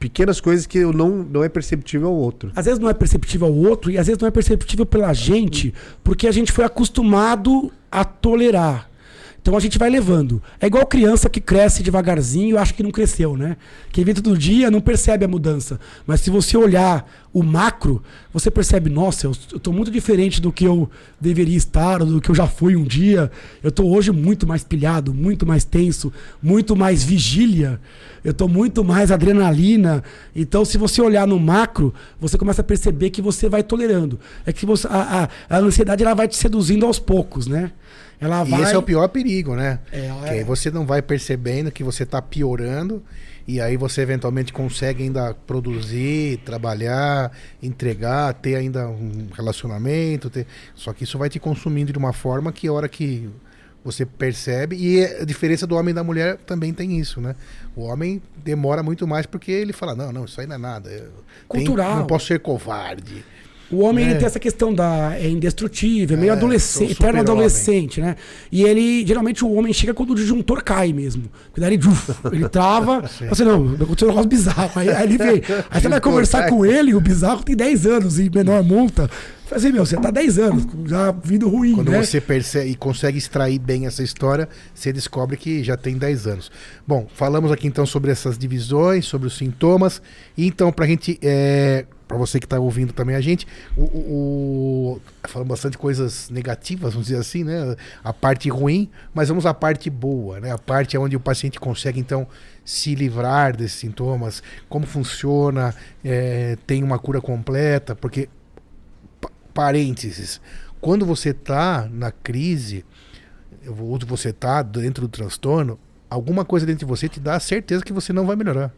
pequenas 0.00 0.40
coisas 0.40 0.66
que 0.66 0.78
eu 0.78 0.92
não, 0.92 1.22
não 1.22 1.44
é 1.44 1.48
perceptível 1.48 2.08
ao 2.08 2.14
outro. 2.14 2.50
Às 2.56 2.64
vezes 2.64 2.80
não 2.80 2.88
é 2.88 2.94
perceptível 2.94 3.46
ao 3.46 3.54
outro 3.54 3.90
e 3.90 3.98
às 3.98 4.06
vezes 4.06 4.20
não 4.20 4.26
é 4.26 4.30
perceptível 4.30 4.84
pela 4.84 5.12
gente, 5.12 5.72
porque 6.02 6.26
a 6.26 6.32
gente 6.32 6.50
foi 6.50 6.64
acostumado 6.64 7.70
a 7.90 8.04
tolerar. 8.04 8.90
Então 9.46 9.56
a 9.56 9.60
gente 9.60 9.78
vai 9.78 9.88
levando. 9.88 10.42
É 10.60 10.66
igual 10.66 10.84
criança 10.84 11.30
que 11.30 11.40
cresce 11.40 11.80
devagarzinho 11.80 12.56
e 12.56 12.58
acha 12.58 12.74
que 12.74 12.82
não 12.82 12.90
cresceu, 12.90 13.36
né? 13.36 13.56
Quem 13.92 14.04
vê 14.04 14.12
todo 14.12 14.36
dia 14.36 14.72
não 14.72 14.80
percebe 14.80 15.24
a 15.24 15.28
mudança. 15.28 15.78
Mas 16.04 16.20
se 16.20 16.30
você 16.30 16.56
olhar 16.56 17.08
o 17.32 17.44
macro, 17.44 18.02
você 18.32 18.50
percebe, 18.50 18.90
nossa, 18.90 19.28
eu 19.28 19.30
estou 19.30 19.72
muito 19.72 19.88
diferente 19.88 20.40
do 20.40 20.50
que 20.50 20.64
eu 20.64 20.90
deveria 21.20 21.56
estar, 21.56 21.98
do 21.98 22.20
que 22.20 22.28
eu 22.28 22.34
já 22.34 22.48
fui 22.48 22.74
um 22.74 22.82
dia. 22.82 23.30
Eu 23.62 23.68
estou 23.68 23.88
hoje 23.88 24.10
muito 24.10 24.48
mais 24.48 24.64
pilhado, 24.64 25.14
muito 25.14 25.46
mais 25.46 25.62
tenso, 25.62 26.12
muito 26.42 26.74
mais 26.74 27.04
vigília. 27.04 27.80
Eu 28.24 28.32
estou 28.32 28.48
muito 28.48 28.82
mais 28.82 29.12
adrenalina. 29.12 30.02
Então, 30.34 30.64
se 30.64 30.76
você 30.76 31.00
olhar 31.00 31.24
no 31.24 31.38
macro, 31.38 31.94
você 32.18 32.36
começa 32.36 32.62
a 32.62 32.64
perceber 32.64 33.10
que 33.10 33.22
você 33.22 33.48
vai 33.48 33.62
tolerando. 33.62 34.18
É 34.44 34.52
que 34.52 34.66
você, 34.66 34.88
a, 34.88 35.28
a, 35.48 35.56
a 35.56 35.60
ansiedade 35.60 36.02
ela 36.02 36.14
vai 36.14 36.26
te 36.26 36.34
seduzindo 36.34 36.84
aos 36.84 36.98
poucos, 36.98 37.46
né? 37.46 37.70
Ela 38.20 38.44
E 38.46 38.50
vai. 38.50 38.62
esse 38.62 38.74
é 38.74 38.78
o 38.78 38.82
pior 38.82 39.08
perigo, 39.08 39.54
né? 39.54 39.78
É, 39.92 40.00
que 40.00 40.28
é. 40.28 40.30
aí 40.30 40.44
você 40.44 40.70
não 40.70 40.86
vai 40.86 41.02
percebendo 41.02 41.70
que 41.70 41.84
você 41.84 42.02
está 42.02 42.20
piorando 42.22 43.02
e 43.46 43.60
aí 43.60 43.76
você 43.76 44.00
eventualmente 44.00 44.52
consegue 44.52 45.04
ainda 45.04 45.34
produzir, 45.46 46.38
trabalhar, 46.38 47.30
entregar, 47.62 48.34
ter 48.34 48.56
ainda 48.56 48.88
um 48.88 49.28
relacionamento, 49.32 50.28
ter... 50.28 50.46
só 50.74 50.92
que 50.92 51.04
isso 51.04 51.16
vai 51.16 51.28
te 51.28 51.38
consumindo 51.38 51.92
de 51.92 51.98
uma 51.98 52.12
forma 52.12 52.52
que 52.52 52.66
a 52.66 52.72
hora 52.72 52.88
que 52.88 53.30
você 53.84 54.04
percebe 54.04 54.74
e 54.76 55.04
a 55.04 55.24
diferença 55.24 55.64
do 55.64 55.76
homem 55.76 55.92
e 55.92 55.94
da 55.94 56.02
mulher 56.02 56.38
também 56.38 56.74
tem 56.74 56.98
isso, 56.98 57.20
né? 57.20 57.36
O 57.76 57.82
homem 57.82 58.20
demora 58.44 58.82
muito 58.82 59.06
mais 59.06 59.26
porque 59.26 59.52
ele 59.52 59.72
fala 59.72 59.94
não, 59.94 60.12
não, 60.12 60.24
isso 60.24 60.40
aí 60.40 60.46
não 60.46 60.56
é 60.56 60.58
nada. 60.58 61.08
Cultural. 61.46 61.98
não 61.98 62.06
posso 62.06 62.26
ser 62.26 62.40
covarde. 62.40 63.24
O 63.70 63.80
homem 63.80 64.04
É. 64.04 64.10
ele 64.10 64.18
tem 64.18 64.26
essa 64.26 64.38
questão 64.38 64.72
da 64.72 65.16
é 65.18 65.28
indestrutível, 65.28 66.16
é 66.16 66.20
meio 66.20 66.30
É, 66.30 66.36
adolescente, 66.36 66.92
eterno 66.92 67.20
adolescente, 67.20 68.00
né? 68.00 68.14
E 68.52 68.62
ele, 68.62 69.04
geralmente 69.04 69.44
o 69.44 69.52
homem 69.52 69.72
chega 69.72 69.92
quando 69.92 70.10
o 70.10 70.14
disjuntor 70.14 70.62
cai 70.62 70.92
mesmo. 70.92 71.24
Porque 71.46 71.60
daí 71.60 71.74
ele, 71.74 71.86
uf, 71.86 72.12
ele 72.32 72.48
trava, 72.48 73.02
você 73.28 73.44
não, 73.44 73.74
aconteceu 73.74 74.06
um 74.06 74.10
negócio 74.10 74.28
bizarro. 74.28 74.70
Aí, 74.76 74.88
aí 74.88 75.02
ele 75.04 75.18
vem, 75.18 75.42
aí 75.70 75.80
você 75.80 75.88
vai 75.88 76.00
conversar 76.00 76.48
com 76.48 76.64
ele, 76.64 76.94
o 76.94 77.00
bizarro 77.00 77.42
tem 77.42 77.56
10 77.56 77.86
anos 77.86 78.18
e 78.20 78.30
menor 78.30 78.62
multa. 78.62 79.10
Fala 79.46 79.58
assim, 79.60 79.70
meu, 79.72 79.86
você 79.86 79.96
tá 79.96 80.10
10 80.10 80.38
anos, 80.40 80.66
já 80.86 81.12
vindo 81.12 81.48
ruim, 81.48 81.74
Quando 81.74 81.90
né? 81.92 82.02
você 82.02 82.20
percebe 82.20 82.68
e 82.70 82.74
consegue 82.74 83.16
extrair 83.16 83.60
bem 83.60 83.86
essa 83.86 84.02
história, 84.02 84.48
você 84.74 84.92
descobre 84.92 85.36
que 85.36 85.62
já 85.62 85.76
tem 85.76 85.96
10 85.96 86.26
anos. 86.26 86.50
Bom, 86.86 87.06
falamos 87.14 87.52
aqui 87.52 87.68
então 87.68 87.86
sobre 87.86 88.10
essas 88.10 88.36
divisões, 88.36 89.06
sobre 89.06 89.28
os 89.28 89.36
sintomas. 89.36 90.02
E 90.36 90.46
então, 90.46 90.72
pra 90.72 90.86
gente. 90.86 91.18
É, 91.22 91.84
para 92.06 92.16
você 92.16 92.38
que 92.38 92.46
tá 92.46 92.58
ouvindo 92.58 92.92
também 92.92 93.16
a 93.16 93.20
gente, 93.20 93.46
o, 93.76 93.82
o, 93.82 94.92
o- 94.96 95.00
falamos 95.28 95.48
bastante 95.50 95.76
coisas 95.76 96.30
negativas, 96.30 96.92
vamos 96.92 97.08
dizer 97.08 97.18
assim, 97.20 97.42
né? 97.42 97.76
A 98.04 98.12
parte 98.12 98.48
ruim, 98.48 98.88
mas 99.12 99.28
vamos 99.28 99.44
à 99.44 99.52
parte 99.52 99.90
boa, 99.90 100.38
né? 100.38 100.52
A 100.52 100.58
parte 100.58 100.96
onde 100.96 101.16
o 101.16 101.20
paciente 101.20 101.58
consegue 101.58 101.98
então 101.98 102.26
se 102.64 102.94
livrar 102.94 103.56
desses 103.56 103.78
sintomas, 103.78 104.42
como 104.68 104.86
funciona, 104.86 105.74
é, 106.04 106.56
tem 106.66 106.82
uma 106.84 106.98
cura 106.98 107.20
completa, 107.20 107.94
porque 107.96 108.28
pa- 109.20 109.30
parênteses, 109.52 110.40
quando 110.80 111.04
você 111.04 111.32
tá 111.34 111.88
na 111.90 112.12
crise, 112.12 112.84
ou 113.66 113.98
você 114.06 114.32
tá 114.32 114.62
dentro 114.62 115.02
do 115.02 115.08
transtorno, 115.08 115.76
alguma 116.08 116.44
coisa 116.44 116.64
dentro 116.64 116.80
de 116.80 116.88
você 116.88 117.08
te 117.08 117.18
dá 117.18 117.34
a 117.34 117.40
certeza 117.40 117.84
que 117.84 117.92
você 117.92 118.12
não 118.12 118.24
vai 118.26 118.36
melhorar. 118.36 118.72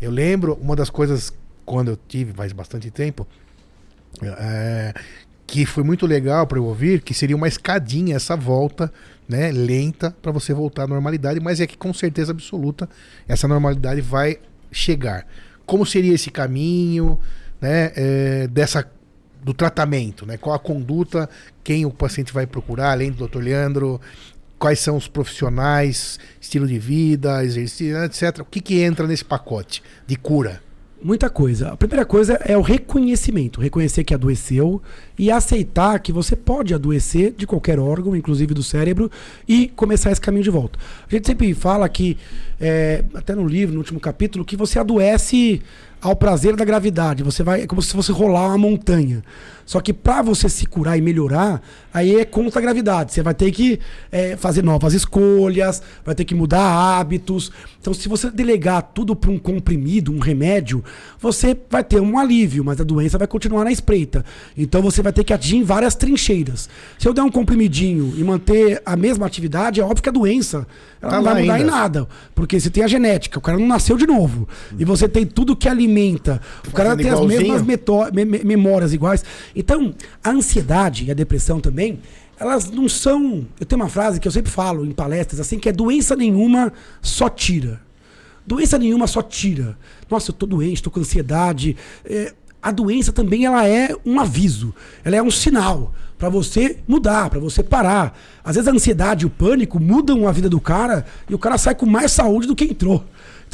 Eu 0.00 0.10
lembro 0.10 0.58
uma 0.60 0.76
das 0.76 0.90
coisas 0.90 1.32
quando 1.64 1.90
eu 1.90 1.98
tive 2.08 2.32
faz 2.32 2.52
bastante 2.52 2.90
tempo, 2.90 3.26
é, 4.22 4.94
que 5.46 5.66
foi 5.66 5.82
muito 5.82 6.06
legal 6.06 6.46
para 6.46 6.58
eu 6.58 6.64
ouvir, 6.64 7.00
que 7.02 7.14
seria 7.14 7.36
uma 7.36 7.48
escadinha 7.48 8.16
essa 8.16 8.36
volta, 8.36 8.92
né, 9.28 9.50
lenta 9.50 10.10
para 10.10 10.32
você 10.32 10.52
voltar 10.52 10.84
à 10.84 10.86
normalidade, 10.86 11.40
mas 11.40 11.60
é 11.60 11.66
que 11.66 11.76
com 11.76 11.92
certeza 11.92 12.32
absoluta 12.32 12.88
essa 13.26 13.48
normalidade 13.48 14.00
vai 14.00 14.38
chegar. 14.70 15.26
Como 15.66 15.86
seria 15.86 16.14
esse 16.14 16.30
caminho, 16.30 17.18
né, 17.60 17.92
é, 17.94 18.46
dessa 18.48 18.88
do 19.42 19.52
tratamento, 19.52 20.24
né? 20.24 20.38
Qual 20.38 20.56
a 20.56 20.58
conduta, 20.58 21.28
quem 21.62 21.84
o 21.84 21.90
paciente 21.90 22.32
vai 22.32 22.46
procurar, 22.46 22.92
além 22.92 23.12
do 23.12 23.28
Dr. 23.28 23.40
Leandro, 23.40 24.00
quais 24.58 24.80
são 24.80 24.96
os 24.96 25.06
profissionais, 25.06 26.18
estilo 26.40 26.66
de 26.66 26.78
vida, 26.78 27.44
exercício, 27.44 28.02
etc. 28.04 28.38
O 28.40 28.46
que, 28.46 28.60
que 28.62 28.80
entra 28.80 29.06
nesse 29.06 29.24
pacote 29.24 29.82
de 30.06 30.16
cura? 30.16 30.62
Muita 31.04 31.28
coisa. 31.28 31.68
A 31.68 31.76
primeira 31.76 32.06
coisa 32.06 32.40
é 32.46 32.56
o 32.56 32.62
reconhecimento. 32.62 33.60
Reconhecer 33.60 34.04
que 34.04 34.14
adoeceu 34.14 34.80
e 35.18 35.30
aceitar 35.30 35.98
que 35.98 36.10
você 36.10 36.34
pode 36.34 36.72
adoecer 36.72 37.34
de 37.36 37.46
qualquer 37.46 37.78
órgão, 37.78 38.16
inclusive 38.16 38.54
do 38.54 38.62
cérebro, 38.62 39.10
e 39.46 39.68
começar 39.68 40.10
esse 40.10 40.20
caminho 40.20 40.44
de 40.44 40.48
volta. 40.48 40.78
A 41.06 41.14
gente 41.14 41.26
sempre 41.26 41.52
fala 41.52 41.86
que, 41.90 42.16
é, 42.58 43.04
até 43.12 43.34
no 43.34 43.46
livro, 43.46 43.74
no 43.74 43.80
último 43.80 44.00
capítulo, 44.00 44.46
que 44.46 44.56
você 44.56 44.78
adoece 44.78 45.60
ao 46.04 46.14
prazer 46.14 46.54
da 46.54 46.66
gravidade. 46.66 47.22
Você 47.22 47.42
vai, 47.42 47.62
é 47.62 47.66
como 47.66 47.80
se 47.80 47.90
fosse 47.94 48.12
rolar 48.12 48.48
uma 48.48 48.58
montanha. 48.58 49.22
Só 49.64 49.80
que 49.80 49.94
para 49.94 50.20
você 50.20 50.46
se 50.46 50.66
curar 50.66 50.98
e 50.98 51.00
melhorar, 51.00 51.62
aí 51.92 52.16
é 52.20 52.24
contra 52.26 52.58
a 52.58 52.62
gravidade. 52.62 53.14
Você 53.14 53.22
vai 53.22 53.32
ter 53.32 53.50
que 53.50 53.80
é, 54.12 54.36
fazer 54.36 54.62
novas 54.62 54.92
escolhas, 54.92 55.80
vai 56.04 56.14
ter 56.14 56.26
que 56.26 56.34
mudar 56.34 56.60
hábitos. 56.60 57.50
Então, 57.80 57.94
se 57.94 58.06
você 58.06 58.30
delegar 58.30 58.82
tudo 58.94 59.16
para 59.16 59.30
um 59.30 59.38
comprimido, 59.38 60.12
um 60.12 60.18
remédio, 60.18 60.84
você 61.18 61.56
vai 61.70 61.82
ter 61.82 61.98
um 61.98 62.18
alívio, 62.18 62.62
mas 62.62 62.78
a 62.78 62.84
doença 62.84 63.16
vai 63.16 63.26
continuar 63.26 63.64
na 63.64 63.72
espreita. 63.72 64.22
Então, 64.54 64.82
você 64.82 65.00
vai 65.00 65.14
ter 65.14 65.24
que 65.24 65.32
atingir 65.32 65.62
várias 65.62 65.94
trincheiras. 65.94 66.68
Se 66.98 67.08
eu 67.08 67.14
der 67.14 67.22
um 67.22 67.30
comprimidinho 67.30 68.12
e 68.18 68.22
manter 68.22 68.82
a 68.84 68.94
mesma 68.96 69.24
atividade, 69.24 69.80
é 69.80 69.82
óbvio 69.84 70.02
que 70.02 70.08
a 70.10 70.12
doença 70.12 70.66
ela 71.00 71.10
Tá 71.10 71.16
não 71.16 71.24
vai 71.24 71.40
mudar 71.40 71.54
ainda. 71.54 71.66
em 71.66 71.70
nada. 71.70 72.08
Porque 72.34 72.60
você 72.60 72.68
tem 72.68 72.84
a 72.84 72.88
genética, 72.88 73.38
o 73.38 73.42
cara 73.42 73.58
não 73.58 73.66
nasceu 73.66 73.96
de 73.96 74.06
novo. 74.06 74.46
E 74.78 74.84
você 74.84 75.08
tem 75.08 75.24
tudo 75.24 75.56
que 75.56 75.68
alimenta 75.70 75.93
alimenta. 75.94 76.40
O 76.66 76.70
cara 76.72 76.96
tem 76.96 77.06
as 77.08 77.12
igualzinho. 77.18 77.40
mesmas 77.40 77.62
meto- 77.62 78.12
me- 78.12 78.24
me- 78.24 78.44
memórias 78.44 78.92
iguais. 78.92 79.24
Então, 79.54 79.94
a 80.22 80.30
ansiedade 80.30 81.04
e 81.04 81.10
a 81.10 81.14
depressão 81.14 81.60
também, 81.60 82.00
elas 82.38 82.70
não 82.70 82.88
são. 82.88 83.46
Eu 83.58 83.66
tenho 83.66 83.80
uma 83.80 83.88
frase 83.88 84.18
que 84.20 84.26
eu 84.28 84.32
sempre 84.32 84.50
falo 84.50 84.84
em 84.84 84.90
palestras, 84.92 85.40
assim, 85.40 85.58
que 85.58 85.68
é 85.68 85.72
doença 85.72 86.16
nenhuma 86.16 86.72
só 87.00 87.28
tira. 87.28 87.80
Doença 88.46 88.78
nenhuma 88.78 89.06
só 89.06 89.22
tira. 89.22 89.78
Nossa, 90.10 90.30
eu 90.30 90.34
tô 90.34 90.44
doente, 90.46 90.82
tô 90.82 90.90
com 90.90 91.00
ansiedade. 91.00 91.76
É, 92.04 92.32
a 92.62 92.70
doença 92.70 93.12
também 93.12 93.46
ela 93.46 93.66
é 93.66 93.94
um 94.04 94.20
aviso, 94.20 94.74
ela 95.04 95.16
é 95.16 95.22
um 95.22 95.30
sinal 95.30 95.94
para 96.18 96.28
você 96.28 96.78
mudar, 96.86 97.28
para 97.30 97.38
você 97.40 97.62
parar. 97.62 98.18
Às 98.42 98.54
vezes 98.56 98.68
a 98.68 98.72
ansiedade 98.72 99.24
e 99.24 99.26
o 99.26 99.30
pânico 99.30 99.80
mudam 99.80 100.26
a 100.28 100.32
vida 100.32 100.48
do 100.48 100.60
cara 100.60 101.04
e 101.28 101.34
o 101.34 101.38
cara 101.38 101.56
sai 101.58 101.74
com 101.74 101.86
mais 101.86 102.12
saúde 102.12 102.46
do 102.46 102.54
que 102.54 102.64
entrou. 102.64 103.04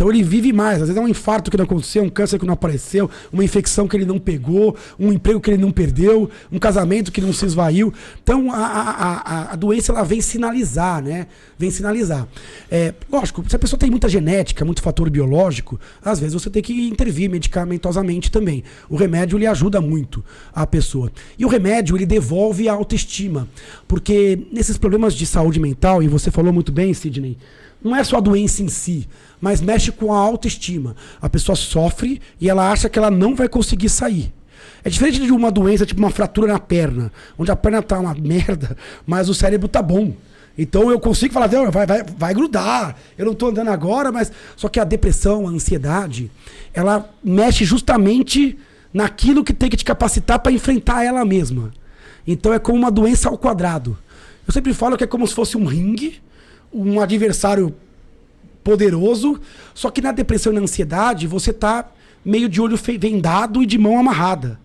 Então 0.00 0.10
ele 0.10 0.22
vive 0.22 0.50
mais. 0.50 0.80
Às 0.80 0.88
vezes 0.88 0.96
é 0.96 1.00
um 1.04 1.06
infarto 1.08 1.50
que 1.50 1.58
não 1.58 1.66
aconteceu, 1.66 2.02
um 2.02 2.08
câncer 2.08 2.38
que 2.38 2.46
não 2.46 2.54
apareceu, 2.54 3.10
uma 3.30 3.44
infecção 3.44 3.86
que 3.86 3.94
ele 3.94 4.06
não 4.06 4.18
pegou, 4.18 4.74
um 4.98 5.12
emprego 5.12 5.38
que 5.38 5.50
ele 5.50 5.60
não 5.60 5.70
perdeu, 5.70 6.30
um 6.50 6.58
casamento 6.58 7.12
que 7.12 7.20
não 7.20 7.34
se 7.34 7.44
esvaiu. 7.44 7.92
Então 8.22 8.50
a, 8.50 8.64
a, 8.64 9.16
a, 9.18 9.52
a 9.52 9.56
doença 9.56 9.92
ela 9.92 10.02
vem 10.02 10.22
sinalizar, 10.22 11.04
né? 11.04 11.26
Vem 11.58 11.70
sinalizar. 11.70 12.26
É, 12.70 12.94
lógico, 13.12 13.44
se 13.46 13.54
a 13.54 13.58
pessoa 13.58 13.78
tem 13.78 13.90
muita 13.90 14.08
genética, 14.08 14.64
muito 14.64 14.80
fator 14.80 15.10
biológico, 15.10 15.78
às 16.02 16.18
vezes 16.18 16.32
você 16.32 16.48
tem 16.48 16.62
que 16.62 16.88
intervir 16.88 17.28
medicamentosamente 17.28 18.30
também. 18.30 18.64
O 18.88 18.96
remédio 18.96 19.36
ele 19.36 19.46
ajuda 19.46 19.82
muito 19.82 20.24
a 20.50 20.66
pessoa. 20.66 21.12
E 21.38 21.44
o 21.44 21.48
remédio 21.48 21.94
ele 21.94 22.06
devolve 22.06 22.70
a 22.70 22.72
autoestima. 22.72 23.46
Porque 23.86 24.46
nesses 24.50 24.78
problemas 24.78 25.12
de 25.12 25.26
saúde 25.26 25.60
mental, 25.60 26.02
e 26.02 26.08
você 26.08 26.30
falou 26.30 26.54
muito 26.54 26.72
bem, 26.72 26.94
Sidney, 26.94 27.36
não 27.82 27.96
é 27.96 28.04
só 28.04 28.18
a 28.18 28.20
doença 28.20 28.62
em 28.62 28.68
si, 28.68 29.08
mas 29.40 29.60
mexe 29.60 29.90
com 29.90 30.12
a 30.12 30.18
autoestima. 30.18 30.94
A 31.20 31.28
pessoa 31.28 31.56
sofre 31.56 32.20
e 32.40 32.48
ela 32.48 32.70
acha 32.70 32.88
que 32.88 32.98
ela 32.98 33.10
não 33.10 33.34
vai 33.34 33.48
conseguir 33.48 33.88
sair. 33.88 34.32
É 34.84 34.90
diferente 34.90 35.20
de 35.20 35.32
uma 35.32 35.50
doença, 35.50 35.86
tipo 35.86 36.00
uma 36.00 36.10
fratura 36.10 36.52
na 36.52 36.58
perna, 36.58 37.12
onde 37.38 37.50
a 37.50 37.56
perna 37.56 37.82
tá 37.82 37.98
uma 37.98 38.14
merda, 38.14 38.76
mas 39.06 39.28
o 39.28 39.34
cérebro 39.34 39.68
tá 39.68 39.82
bom. 39.82 40.12
Então 40.56 40.90
eu 40.90 40.98
consigo 40.98 41.32
falar, 41.32 41.46
vai, 41.46 41.86
vai, 41.86 42.02
vai 42.02 42.34
grudar. 42.34 42.96
Eu 43.16 43.26
não 43.26 43.34
tô 43.34 43.48
andando 43.48 43.68
agora, 43.68 44.10
mas. 44.12 44.32
Só 44.56 44.68
que 44.68 44.80
a 44.80 44.84
depressão, 44.84 45.46
a 45.46 45.50
ansiedade, 45.50 46.30
ela 46.74 47.08
mexe 47.22 47.64
justamente 47.64 48.58
naquilo 48.92 49.44
que 49.44 49.54
tem 49.54 49.70
que 49.70 49.76
te 49.76 49.84
capacitar 49.84 50.38
para 50.38 50.52
enfrentar 50.52 51.04
ela 51.04 51.24
mesma. 51.24 51.72
Então 52.26 52.52
é 52.52 52.58
como 52.58 52.78
uma 52.78 52.90
doença 52.90 53.28
ao 53.28 53.38
quadrado. 53.38 53.96
Eu 54.46 54.52
sempre 54.52 54.74
falo 54.74 54.96
que 54.96 55.04
é 55.04 55.06
como 55.06 55.26
se 55.26 55.34
fosse 55.34 55.56
um 55.56 55.64
ringue, 55.64 56.20
um 56.72 57.00
adversário 57.00 57.74
poderoso, 58.64 59.40
só 59.74 59.90
que 59.90 60.00
na 60.00 60.12
depressão 60.12 60.52
e 60.52 60.56
na 60.56 60.62
ansiedade 60.62 61.26
você 61.26 61.52
tá 61.52 61.88
meio 62.24 62.48
de 62.48 62.60
olho 62.60 62.76
vendado 62.76 63.62
e 63.62 63.66
de 63.66 63.78
mão 63.78 63.98
amarrada. 63.98 64.58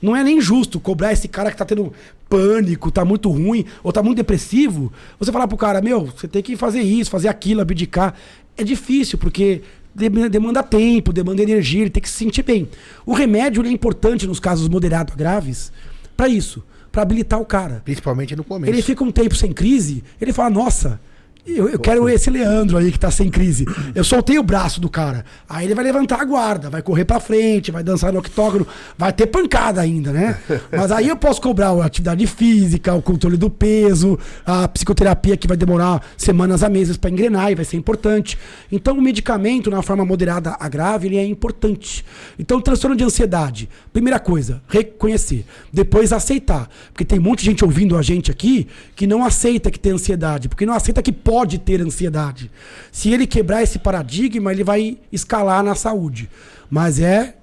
Não 0.00 0.16
é 0.16 0.24
nem 0.24 0.40
justo 0.40 0.80
cobrar 0.80 1.12
esse 1.12 1.28
cara 1.28 1.50
que 1.50 1.56
tá 1.56 1.64
tendo 1.64 1.92
pânico, 2.28 2.90
tá 2.90 3.04
muito 3.04 3.28
ruim, 3.28 3.64
ou 3.82 3.92
tá 3.92 4.02
muito 4.02 4.16
depressivo, 4.18 4.92
você 5.18 5.30
falar 5.32 5.48
pro 5.48 5.58
cara, 5.58 5.82
meu, 5.82 6.06
você 6.06 6.28
tem 6.28 6.42
que 6.42 6.56
fazer 6.56 6.80
isso, 6.80 7.10
fazer 7.10 7.28
aquilo, 7.28 7.60
abdicar. 7.60 8.14
É 8.56 8.62
difícil, 8.64 9.18
porque 9.18 9.62
dem- 9.94 10.28
demanda 10.30 10.62
tempo, 10.62 11.12
demanda 11.12 11.42
energia, 11.42 11.82
ele 11.82 11.90
tem 11.90 12.02
que 12.02 12.08
se 12.08 12.16
sentir 12.16 12.42
bem. 12.44 12.68
O 13.04 13.12
remédio 13.12 13.60
ele 13.60 13.68
é 13.68 13.72
importante 13.72 14.26
nos 14.26 14.38
casos 14.40 14.68
moderados 14.68 15.12
a 15.12 15.16
graves 15.16 15.72
para 16.16 16.28
isso, 16.28 16.62
para 16.92 17.02
habilitar 17.02 17.40
o 17.40 17.44
cara. 17.44 17.82
Principalmente 17.84 18.34
no 18.36 18.44
começo. 18.44 18.72
Ele 18.72 18.80
fica 18.82 19.02
um 19.02 19.10
tempo 19.10 19.34
sem 19.34 19.52
crise, 19.52 20.02
ele 20.20 20.32
fala, 20.32 20.50
nossa, 20.50 21.00
eu, 21.46 21.68
eu 21.68 21.78
quero 21.78 22.08
esse 22.08 22.28
Leandro 22.30 22.76
aí 22.76 22.92
que 22.92 22.98
tá 22.98 23.10
sem 23.10 23.30
crise. 23.30 23.64
Eu 23.94 24.04
soltei 24.04 24.38
o 24.38 24.42
braço 24.42 24.80
do 24.80 24.88
cara. 24.88 25.24
Aí 25.48 25.66
ele 25.66 25.74
vai 25.74 25.84
levantar 25.84 26.20
a 26.20 26.24
guarda, 26.24 26.68
vai 26.68 26.82
correr 26.82 27.04
pra 27.04 27.18
frente, 27.18 27.70
vai 27.70 27.82
dançar 27.82 28.12
no 28.12 28.18
octógono, 28.18 28.66
vai 28.96 29.12
ter 29.12 29.26
pancada 29.26 29.80
ainda, 29.80 30.12
né? 30.12 30.38
Mas 30.70 30.92
aí 30.92 31.08
eu 31.08 31.16
posso 31.16 31.40
cobrar 31.40 31.70
a 31.70 31.84
atividade 31.84 32.26
física, 32.26 32.94
o 32.94 33.02
controle 33.02 33.36
do 33.36 33.48
peso, 33.48 34.18
a 34.44 34.68
psicoterapia 34.68 35.36
que 35.36 35.48
vai 35.48 35.56
demorar 35.56 36.02
semanas 36.16 36.62
a 36.62 36.68
meses 36.68 36.96
pra 36.96 37.10
engrenar 37.10 37.50
e 37.50 37.54
vai 37.54 37.64
ser 37.64 37.76
importante. 37.76 38.38
Então 38.70 38.96
o 38.98 39.02
medicamento, 39.02 39.70
na 39.70 39.82
forma 39.82 40.04
moderada 40.04 40.56
a 40.60 40.68
grave, 40.68 41.08
ele 41.08 41.16
é 41.16 41.24
importante. 41.24 42.04
Então, 42.38 42.60
transtorno 42.60 42.96
de 42.96 43.04
ansiedade, 43.04 43.68
primeira 43.92 44.18
coisa, 44.18 44.62
reconhecer. 44.68 45.44
Depois 45.72 46.12
aceitar. 46.12 46.68
Porque 46.92 47.04
tem 47.04 47.18
um 47.18 47.22
monte 47.22 47.40
de 47.40 47.46
gente 47.46 47.64
ouvindo 47.64 47.96
a 47.96 48.02
gente 48.02 48.30
aqui 48.30 48.66
que 48.94 49.06
não 49.06 49.24
aceita 49.24 49.70
que 49.70 49.78
tem 49.78 49.92
ansiedade, 49.92 50.48
porque 50.48 50.66
não 50.66 50.74
aceita 50.74 51.02
que 51.02 51.12
pode 51.12 51.29
ter 51.58 51.80
ansiedade. 51.80 52.50
Se 52.90 53.12
ele 53.12 53.26
quebrar 53.26 53.62
esse 53.62 53.78
paradigma, 53.78 54.52
ele 54.52 54.64
vai 54.64 54.98
escalar 55.12 55.62
na 55.62 55.74
saúde. 55.74 56.28
Mas 56.68 57.00
é 57.00 57.36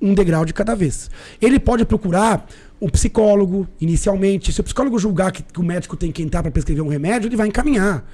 um 0.00 0.14
degrau 0.14 0.44
de 0.44 0.52
cada 0.52 0.74
vez. 0.74 1.10
Ele 1.40 1.58
pode 1.58 1.84
procurar 1.84 2.46
um 2.80 2.88
psicólogo, 2.88 3.66
inicialmente. 3.80 4.52
Se 4.52 4.60
o 4.60 4.64
psicólogo 4.64 4.98
julgar 4.98 5.32
que, 5.32 5.42
que 5.42 5.60
o 5.60 5.62
médico 5.62 5.96
tem 5.96 6.12
que 6.12 6.22
entrar 6.22 6.42
para 6.42 6.50
prescrever 6.50 6.82
um 6.82 6.88
remédio, 6.88 7.28
ele 7.28 7.36
vai 7.36 7.48
encaminhar. 7.48 8.04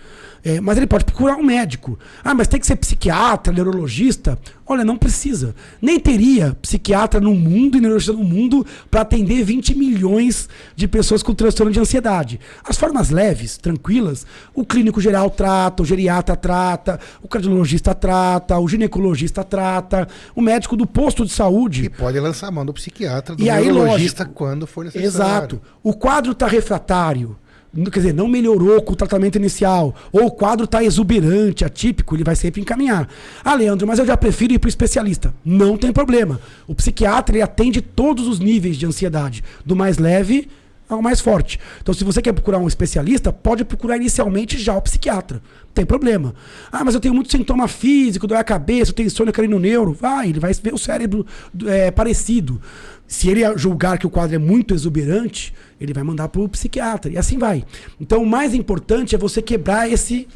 É, 0.44 0.60
mas 0.60 0.76
ele 0.76 0.88
pode 0.88 1.04
procurar 1.04 1.36
um 1.36 1.42
médico. 1.42 1.96
Ah, 2.24 2.34
mas 2.34 2.48
tem 2.48 2.58
que 2.58 2.66
ser 2.66 2.74
psiquiatra, 2.76 3.52
neurologista? 3.52 4.36
Olha, 4.66 4.84
não 4.84 4.96
precisa. 4.96 5.54
Nem 5.80 6.00
teria 6.00 6.56
psiquiatra 6.60 7.20
no 7.20 7.32
mundo 7.34 7.76
e 7.76 7.80
neurologista 7.80 8.12
no 8.12 8.24
mundo 8.24 8.66
para 8.90 9.02
atender 9.02 9.44
20 9.44 9.76
milhões 9.76 10.48
de 10.74 10.88
pessoas 10.88 11.22
com 11.22 11.32
transtorno 11.32 11.72
de 11.72 11.78
ansiedade. 11.78 12.40
As 12.64 12.76
formas 12.76 13.10
leves, 13.10 13.56
tranquilas, 13.56 14.26
o 14.54 14.64
clínico 14.64 15.00
geral 15.00 15.30
trata, 15.30 15.82
o 15.82 15.86
geriatra 15.86 16.34
trata, 16.34 16.98
o 17.22 17.28
cardiologista 17.28 17.94
trata, 17.94 18.58
o 18.58 18.68
ginecologista 18.68 19.44
trata, 19.44 20.08
o 20.34 20.40
médico 20.40 20.76
do 20.76 20.86
posto 20.86 21.24
de 21.24 21.32
saúde. 21.32 21.84
E 21.84 21.88
pode 21.88 22.18
lançar 22.18 22.48
a 22.48 22.50
mão 22.50 22.66
do 22.66 22.72
psiquiatra, 22.72 23.36
do 23.36 23.42
E 23.42 23.48
aí, 23.48 23.66
neurologista 23.66 24.24
lógico. 24.24 24.36
quando 24.36 24.66
for 24.66 24.84
necessário. 24.84 25.06
Exato. 25.08 25.62
O 25.82 25.92
quadro 25.92 26.32
está 26.32 26.46
refratário. 26.48 27.36
Quer 27.74 28.00
dizer, 28.00 28.14
não 28.14 28.28
melhorou 28.28 28.82
com 28.82 28.92
o 28.92 28.96
tratamento 28.96 29.36
inicial. 29.36 29.94
Ou 30.12 30.26
o 30.26 30.30
quadro 30.30 30.64
está 30.64 30.84
exuberante, 30.84 31.64
atípico, 31.64 32.14
ele 32.14 32.24
vai 32.24 32.36
sempre 32.36 32.60
encaminhar. 32.60 33.08
Ah, 33.42 33.54
Leandro, 33.54 33.86
mas 33.86 33.98
eu 33.98 34.04
já 34.04 34.16
prefiro 34.16 34.52
ir 34.52 34.58
para 34.58 34.68
o 34.68 34.68
especialista. 34.68 35.34
Não 35.44 35.78
tem 35.78 35.92
problema. 35.92 36.38
O 36.66 36.74
psiquiatra 36.74 37.36
ele 37.36 37.42
atende 37.42 37.80
todos 37.80 38.28
os 38.28 38.38
níveis 38.38 38.76
de 38.76 38.84
ansiedade, 38.84 39.42
do 39.64 39.74
mais 39.74 39.96
leve 39.96 40.48
ao 40.88 41.02
mais 41.02 41.20
forte. 41.20 41.58
Então, 41.80 41.94
se 41.94 42.04
você 42.04 42.20
quer 42.20 42.32
procurar 42.32 42.58
um 42.58 42.68
especialista, 42.68 43.32
pode 43.32 43.64
procurar 43.64 43.96
inicialmente 43.96 44.58
já 44.58 44.76
o 44.76 44.82
psiquiatra. 44.82 45.38
Não 45.64 45.72
tem 45.72 45.86
problema. 45.86 46.34
Ah, 46.70 46.84
mas 46.84 46.94
eu 46.94 47.00
tenho 47.00 47.14
muito 47.14 47.30
sintoma 47.30 47.66
físico, 47.66 48.26
dói 48.26 48.38
a 48.38 48.44
cabeça, 48.44 48.90
eu 48.90 48.94
tenho 48.94 49.06
insônia, 49.06 49.30
eu 49.30 49.34
quero 49.34 49.46
ir 49.46 49.50
no 49.50 49.58
neuro. 49.58 49.92
Vai, 49.92 50.28
ele 50.28 50.40
vai 50.40 50.52
ver 50.52 50.74
o 50.74 50.78
cérebro 50.78 51.26
é, 51.66 51.90
parecido. 51.90 52.60
Se 53.06 53.28
ele 53.28 53.42
julgar 53.56 53.98
que 53.98 54.06
o 54.06 54.10
quadro 54.10 54.36
é 54.36 54.38
muito 54.38 54.74
exuberante, 54.74 55.52
ele 55.82 55.92
vai 55.92 56.02
mandar 56.02 56.28
para 56.28 56.40
o 56.40 56.48
psiquiatra. 56.48 57.10
E 57.10 57.18
assim 57.18 57.38
vai. 57.38 57.64
Então, 58.00 58.22
o 58.22 58.26
mais 58.26 58.54
importante 58.54 59.14
é 59.14 59.18
você 59.18 59.40
quebrar 59.42 59.90
esse. 59.90 60.28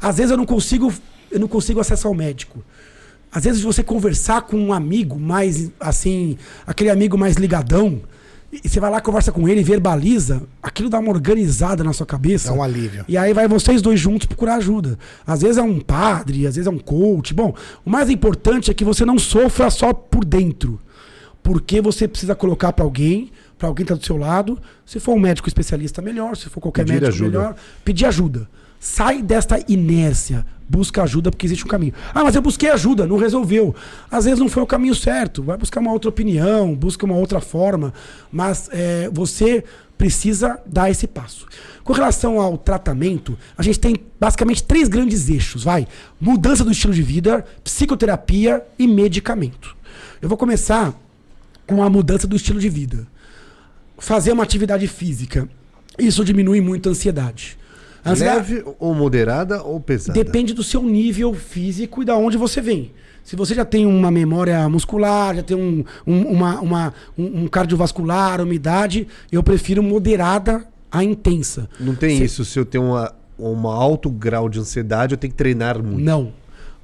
Às 0.00 0.16
vezes 0.16 0.30
eu 0.30 0.36
não 0.36 0.46
consigo, 0.46 0.92
eu 1.30 1.40
não 1.40 1.48
consigo 1.48 1.80
acessar 1.80 2.10
o 2.10 2.14
médico. 2.14 2.64
Às 3.32 3.44
vezes 3.44 3.62
você 3.62 3.82
conversar 3.82 4.42
com 4.42 4.56
um 4.56 4.72
amigo 4.72 5.18
mais 5.18 5.70
assim, 5.80 6.38
aquele 6.66 6.90
amigo 6.90 7.18
mais 7.18 7.36
ligadão, 7.36 8.02
e 8.62 8.68
você 8.68 8.78
vai 8.78 8.90
lá, 8.90 9.00
conversa 9.00 9.32
com 9.32 9.48
ele, 9.48 9.64
verbaliza, 9.64 10.42
aquilo 10.62 10.88
dá 10.88 11.00
uma 11.00 11.10
organizada 11.10 11.82
na 11.82 11.92
sua 11.92 12.06
cabeça. 12.06 12.50
Dá 12.50 12.54
um 12.54 12.62
alívio. 12.62 13.04
E 13.08 13.16
aí 13.16 13.32
vai 13.32 13.48
vocês 13.48 13.82
dois 13.82 13.98
juntos 13.98 14.26
procurar 14.26 14.56
ajuda. 14.56 14.96
Às 15.26 15.42
vezes 15.42 15.56
é 15.56 15.62
um 15.62 15.80
padre, 15.80 16.46
às 16.46 16.54
vezes 16.54 16.68
é 16.68 16.70
um 16.70 16.78
coach. 16.78 17.34
Bom, 17.34 17.54
o 17.84 17.90
mais 17.90 18.08
importante 18.08 18.70
é 18.70 18.74
que 18.74 18.84
você 18.84 19.04
não 19.04 19.18
sofra 19.18 19.70
só 19.70 19.92
por 19.92 20.24
dentro. 20.24 20.80
Porque 21.42 21.80
você 21.80 22.06
precisa 22.06 22.34
colocar 22.34 22.72
para 22.72 22.84
alguém, 22.84 23.30
para 23.58 23.68
alguém 23.68 23.84
estar 23.84 23.94
do 23.94 24.04
seu 24.04 24.16
lado. 24.16 24.58
Se 24.84 24.98
for 25.00 25.14
um 25.14 25.18
médico 25.20 25.48
especialista, 25.48 26.02
melhor. 26.02 26.36
Se 26.36 26.48
for 26.48 26.60
qualquer 26.60 26.84
Pedir 26.84 26.94
médico, 26.94 27.12
ajuda. 27.12 27.38
melhor. 27.38 27.56
Pedir 27.84 28.06
ajuda. 28.06 28.48
Sai 28.80 29.22
desta 29.22 29.58
inércia. 29.68 30.44
Busca 30.68 31.02
ajuda 31.02 31.30
porque 31.30 31.46
existe 31.46 31.64
um 31.64 31.68
caminho. 31.68 31.92
Ah, 32.14 32.24
mas 32.24 32.34
eu 32.34 32.42
busquei 32.42 32.70
ajuda, 32.70 33.06
não 33.06 33.18
resolveu. 33.18 33.74
Às 34.10 34.24
vezes 34.24 34.40
não 34.40 34.48
foi 34.48 34.62
o 34.62 34.66
caminho 34.66 34.94
certo. 34.94 35.42
Vai 35.42 35.56
buscar 35.56 35.80
uma 35.80 35.92
outra 35.92 36.08
opinião, 36.08 36.74
busca 36.74 37.04
uma 37.04 37.14
outra 37.16 37.40
forma. 37.40 37.92
Mas 38.32 38.68
é, 38.72 39.10
você 39.12 39.62
precisa 39.96 40.58
dar 40.66 40.90
esse 40.90 41.06
passo. 41.06 41.46
Com 41.82 41.92
relação 41.92 42.40
ao 42.40 42.56
tratamento, 42.58 43.38
a 43.56 43.62
gente 43.62 43.78
tem 43.78 43.96
basicamente 44.18 44.62
três 44.62 44.88
grandes 44.88 45.28
eixos, 45.28 45.62
vai. 45.64 45.86
Mudança 46.20 46.64
do 46.64 46.72
estilo 46.72 46.94
de 46.94 47.02
vida, 47.02 47.44
psicoterapia 47.62 48.64
e 48.78 48.86
medicamento. 48.86 49.76
Eu 50.20 50.28
vou 50.28 50.38
começar 50.38 50.94
com 51.66 51.82
a 51.82 51.90
mudança 51.90 52.26
do 52.26 52.36
estilo 52.36 52.58
de 52.58 52.68
vida. 52.68 53.06
Fazer 53.98 54.32
uma 54.32 54.42
atividade 54.42 54.86
física. 54.88 55.48
Isso 55.98 56.24
diminui 56.24 56.60
muito 56.60 56.88
a 56.88 56.92
ansiedade. 56.92 57.56
A 58.04 58.10
ansiedade 58.10 58.54
Leve 58.54 58.64
ou 58.78 58.94
moderada 58.94 59.62
ou 59.62 59.80
pesada? 59.80 60.12
depende 60.22 60.52
do 60.52 60.62
seu 60.62 60.82
nível 60.82 61.32
físico 61.32 62.02
e 62.02 62.04
da 62.04 62.16
onde 62.16 62.36
você 62.36 62.60
vem. 62.60 62.90
Se 63.22 63.34
você 63.36 63.54
já 63.54 63.64
tem 63.64 63.86
uma 63.86 64.10
memória 64.10 64.68
muscular, 64.68 65.34
já 65.36 65.42
tem 65.42 65.56
um, 65.56 65.82
um, 66.06 66.22
uma, 66.26 66.60
uma- 66.60 66.94
um, 67.16 67.44
um 67.44 67.48
cardiovascular, 67.48 68.40
umidade, 68.42 69.08
eu 69.32 69.42
prefiro 69.42 69.82
moderada 69.82 70.66
a 70.92 71.02
intensa. 71.02 71.68
Não 71.80 71.94
tem 71.94 72.18
Se- 72.18 72.24
isso. 72.24 72.44
Se 72.44 72.58
eu 72.58 72.66
tenho 72.66 72.84
uma, 72.84 73.14
um 73.38 73.66
alto 73.66 74.10
grau 74.10 74.48
de 74.50 74.58
ansiedade, 74.60 75.14
eu 75.14 75.18
tenho 75.18 75.30
que 75.32 75.36
treinar 75.38 75.82
muito. 75.82 76.00
Não. 76.04 76.32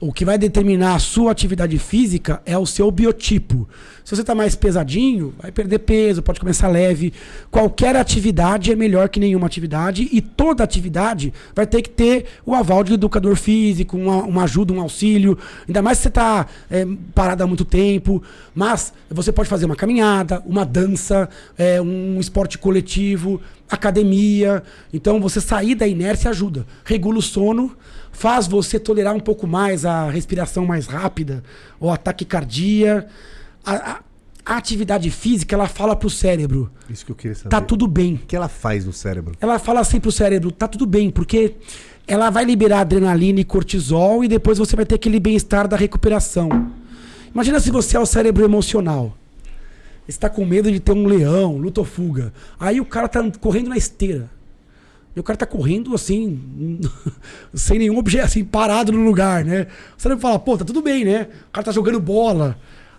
O 0.01 0.15
que 0.15 0.25
vai 0.25 0.39
determinar 0.39 0.95
a 0.95 0.99
sua 0.99 1.31
atividade 1.31 1.79
física 1.79 2.41
é 2.47 2.57
o 2.57 2.65
seu 2.65 2.91
biotipo. 2.91 3.69
Se 4.03 4.17
você 4.17 4.23
está 4.23 4.35
mais 4.35 4.57
pesadinho, 4.57 5.35
vai 5.39 5.53
perder 5.53 5.81
peso, 5.81 6.23
pode 6.23 6.41
começar 6.41 6.69
leve. 6.69 7.13
Qualquer 7.51 7.95
atividade 7.95 8.73
é 8.73 8.75
melhor 8.75 9.11
que 9.11 9.21
nenhuma 9.21 9.47
atividade 9.47 10.09
e 10.11 10.23
toda 10.23 10.65
atividade 10.65 11.35
vai 11.55 11.67
ter 11.67 11.83
que 11.83 11.91
ter 11.91 12.25
o 12.47 12.55
aval 12.55 12.83
de 12.83 12.93
um 12.93 12.95
educador 12.95 13.37
físico, 13.37 13.99
uma, 13.99 14.23
uma 14.23 14.45
ajuda, 14.45 14.73
um 14.73 14.81
auxílio. 14.81 15.37
Ainda 15.69 15.83
mais 15.83 15.99
se 15.99 16.05
você 16.05 16.09
está 16.09 16.47
é, 16.71 16.87
parado 17.15 17.43
há 17.43 17.47
muito 17.47 17.67
tempo. 17.67 18.23
Mas 18.55 18.95
você 19.11 19.31
pode 19.31 19.51
fazer 19.51 19.67
uma 19.67 19.77
caminhada, 19.77 20.43
uma 20.47 20.65
dança, 20.65 21.29
é, 21.59 21.81
um 21.81 22.19
esporte 22.19 22.57
coletivo, 22.57 23.39
academia. 23.71 24.63
Então 24.95 25.21
você 25.21 25.43
sair 25.43 25.75
da 25.75 25.87
inércia 25.87 26.31
ajuda. 26.31 26.67
Regula 26.85 27.19
o 27.19 27.23
sono 27.23 27.77
faz 28.21 28.47
você 28.47 28.79
tolerar 28.79 29.15
um 29.15 29.21
pouco 29.21 29.47
mais 29.47 29.87
a 29.87 30.11
respiração 30.11 30.67
mais 30.67 30.87
rápida 30.87 31.43
ou 31.81 31.91
ataque 31.91 32.27
cardíaco. 32.27 33.09
A, 33.65 33.73
a, 33.73 34.01
a, 34.45 34.57
atividade 34.59 35.11
física, 35.11 35.55
ela 35.55 35.67
fala 35.67 35.97
pro 35.97 36.11
cérebro. 36.11 36.71
Isso 36.91 37.07
que 37.07 37.13
eu 37.13 37.17
queria 37.17 37.35
saber. 37.35 37.49
Tá 37.49 37.63
tudo 37.63 37.87
bem. 37.87 38.17
O 38.17 38.19
que 38.19 38.37
ela 38.37 38.47
faz 38.47 38.85
no 38.85 38.93
cérebro? 38.93 39.35
Ela 39.41 39.59
fala 39.59 39.81
assim 39.81 39.99
pro 39.99 40.13
cérebro, 40.13 40.53
tá 40.53 40.69
tudo 40.69 40.85
bem, 40.85 41.09
porque 41.09 41.55
ela 42.07 42.29
vai 42.29 42.45
liberar 42.45 42.81
adrenalina 42.81 43.41
e 43.41 43.45
cortisol 43.45 44.23
e 44.23 44.29
depois 44.29 44.59
você 44.59 44.77
vai 44.77 44.85
ter 44.85 44.97
aquele 44.97 45.19
bem-estar 45.19 45.67
da 45.67 45.79
recuperação. 45.79 46.71
Imagina 47.35 47.59
se 47.59 47.71
você 47.71 47.97
é 47.97 48.01
o 48.01 48.05
cérebro 48.05 48.45
emocional. 48.45 49.17
Está 50.07 50.29
com 50.29 50.45
medo 50.45 50.71
de 50.71 50.79
ter 50.79 50.93
um 50.93 51.07
leão, 51.07 51.57
luta 51.57 51.81
ou 51.81 51.87
fuga. 51.87 52.35
Aí 52.59 52.83
o 52.83 52.85
cara 52.85 53.09
tá 53.09 53.23
correndo 53.41 53.71
na 53.71 53.79
esteira. 53.79 54.29
E 55.15 55.21
o 55.21 55.23
cara 55.23 55.37
tá 55.37 55.47
correndo 55.47 55.95
assim, 55.95 56.81
sem 57.53 57.79
nenhum 57.79 57.99
objeto, 57.99 58.27
assim, 58.27 58.45
parado 58.45 58.93
no 58.93 59.05
lugar, 59.05 59.45
né? 59.45 59.67
Você 59.97 60.09
deve 60.09 60.21
falar, 60.21 60.39
pô, 60.39 60.57
tá 60.57 60.65
tudo 60.65 60.81
bem, 60.81 61.05
né? 61.05 61.29
O 61.49 61.53
cara 61.53 61.65
tá 61.65 61.73
jogando 61.73 61.99
bola. 61.99 62.57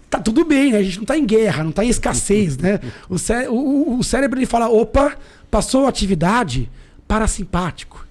Tá 0.10 0.20
tudo 0.20 0.44
bem, 0.44 0.74
né? 0.74 0.80
A 0.80 0.84
gente 0.84 0.98
não 0.98 1.06
tá 1.06 1.18
em 1.18 1.26
guerra, 1.26 1.64
não 1.64 1.72
tá 1.72 1.86
em 1.86 1.90
escassez, 1.90 2.58
né? 2.58 2.82
O, 3.10 3.18
cé 3.18 3.50
o, 3.50 3.98
o 3.98 4.04
cérebro 4.04 4.38
ele 4.38 4.46
fala, 4.46 4.68
opa, 4.68 5.16
passou 5.50 5.86
a 5.86 5.90
atividade 5.90 6.70
parasimpático. 7.08 8.06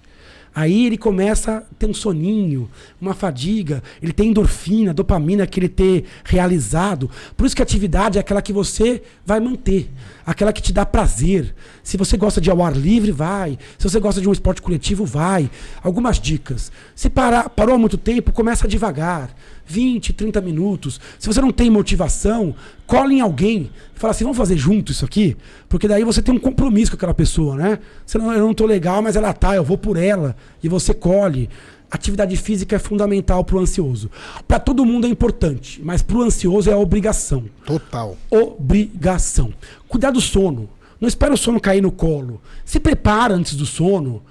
Aí 0.55 0.87
ele 0.87 0.97
começa 0.97 1.59
a 1.59 1.61
ter 1.79 1.87
um 1.87 1.95
soninho, 1.95 2.69
uma 3.01 3.15
fadiga, 3.15 3.83
ele 4.03 4.13
tem 4.13 4.31
endorfina, 4.31 4.93
dopamina 4.93 5.47
que 5.47 5.59
ele 5.59 5.69
ter 5.69 6.05
realizado. 6.25 7.11
Por 7.37 7.47
isso 7.47 7.57
que 7.57 7.63
a 7.63 7.65
atividade 7.65 8.19
é 8.19 8.21
aquela 8.21 8.43
que 8.43 8.53
você 8.53 9.03
vai 9.25 9.41
manter, 9.41 9.91
aquela 10.27 10.53
que 10.53 10.61
te 10.61 10.73
dá 10.73 10.85
prazer. 10.85 11.55
Se 11.83 11.97
você 11.97 12.17
gosta 12.17 12.41
de 12.41 12.51
ao 12.51 12.63
ar 12.63 12.77
livre, 12.77 13.11
vai. 13.11 13.59
Se 13.79 13.89
você 13.89 13.99
gosta 13.99 14.21
de 14.21 14.29
um 14.29 14.33
esporte 14.33 14.61
coletivo, 14.61 15.05
vai. 15.05 15.51
Algumas 15.83 16.21
dicas. 16.21 16.71
Se 16.95 17.09
parar, 17.09 17.49
parou 17.49 17.75
há 17.75 17.79
muito 17.79 17.97
tempo, 17.97 18.33
começa 18.33 18.69
devagar. 18.69 19.35
20, 19.67 20.13
30 20.13 20.41
minutos. 20.41 21.01
Se 21.19 21.29
você 21.29 21.41
não 21.41 21.53
tem 21.53 21.71
motivação, 21.71 22.55
cola 22.87 23.13
em 23.13 23.21
alguém. 23.21 23.71
Fala 23.95 24.11
assim, 24.11 24.25
vamos 24.25 24.37
fazer 24.37 24.57
junto 24.57 24.91
isso 24.91 25.05
aqui? 25.05 25.37
Porque 25.69 25.87
daí 25.87 26.03
você 26.03 26.21
tem 26.21 26.35
um 26.35 26.39
compromisso 26.39 26.91
com 26.91 26.97
aquela 26.97 27.15
pessoa, 27.15 27.55
né? 27.55 27.79
Você 28.05 28.19
não, 28.19 28.33
eu 28.33 28.41
não 28.41 28.53
tô 28.53 28.67
legal, 28.67 29.01
mas 29.01 29.15
ela 29.15 29.33
tá, 29.33 29.55
eu 29.55 29.63
vou 29.63 29.79
por 29.79 29.97
ela. 29.97 30.35
E 30.63 30.69
você 30.69 30.93
colhe. 30.93 31.49
Atividade 31.91 32.37
física 32.37 32.77
é 32.77 32.79
fundamental 32.79 33.45
para 33.45 33.57
o 33.57 33.61
ansioso. 33.61 34.11
Para 34.47 34.61
todo 34.61 34.85
mundo 34.85 35.07
é 35.07 35.11
importante, 35.11 35.81
mas 35.83 36.03
para 36.03 36.19
o 36.19 36.23
ansioso 36.23 36.71
é 36.71 36.73
a 36.73 36.79
obrigação. 36.79 37.45
Total. 37.67 38.17
Obrigação. 38.31 39.53
Cuidar 39.89 40.13
do 40.13 40.21
sono. 40.21 40.69
Não 41.01 41.09
espera 41.09 41.35
o 41.35 41.37
sono 41.37 41.61
cair 41.61 41.81
no 41.81 41.91
colo. 41.91 42.41
Se 42.65 42.79
prepara 42.79 43.35
antes 43.35 43.55
do 43.55 43.67
sono. 43.67 44.23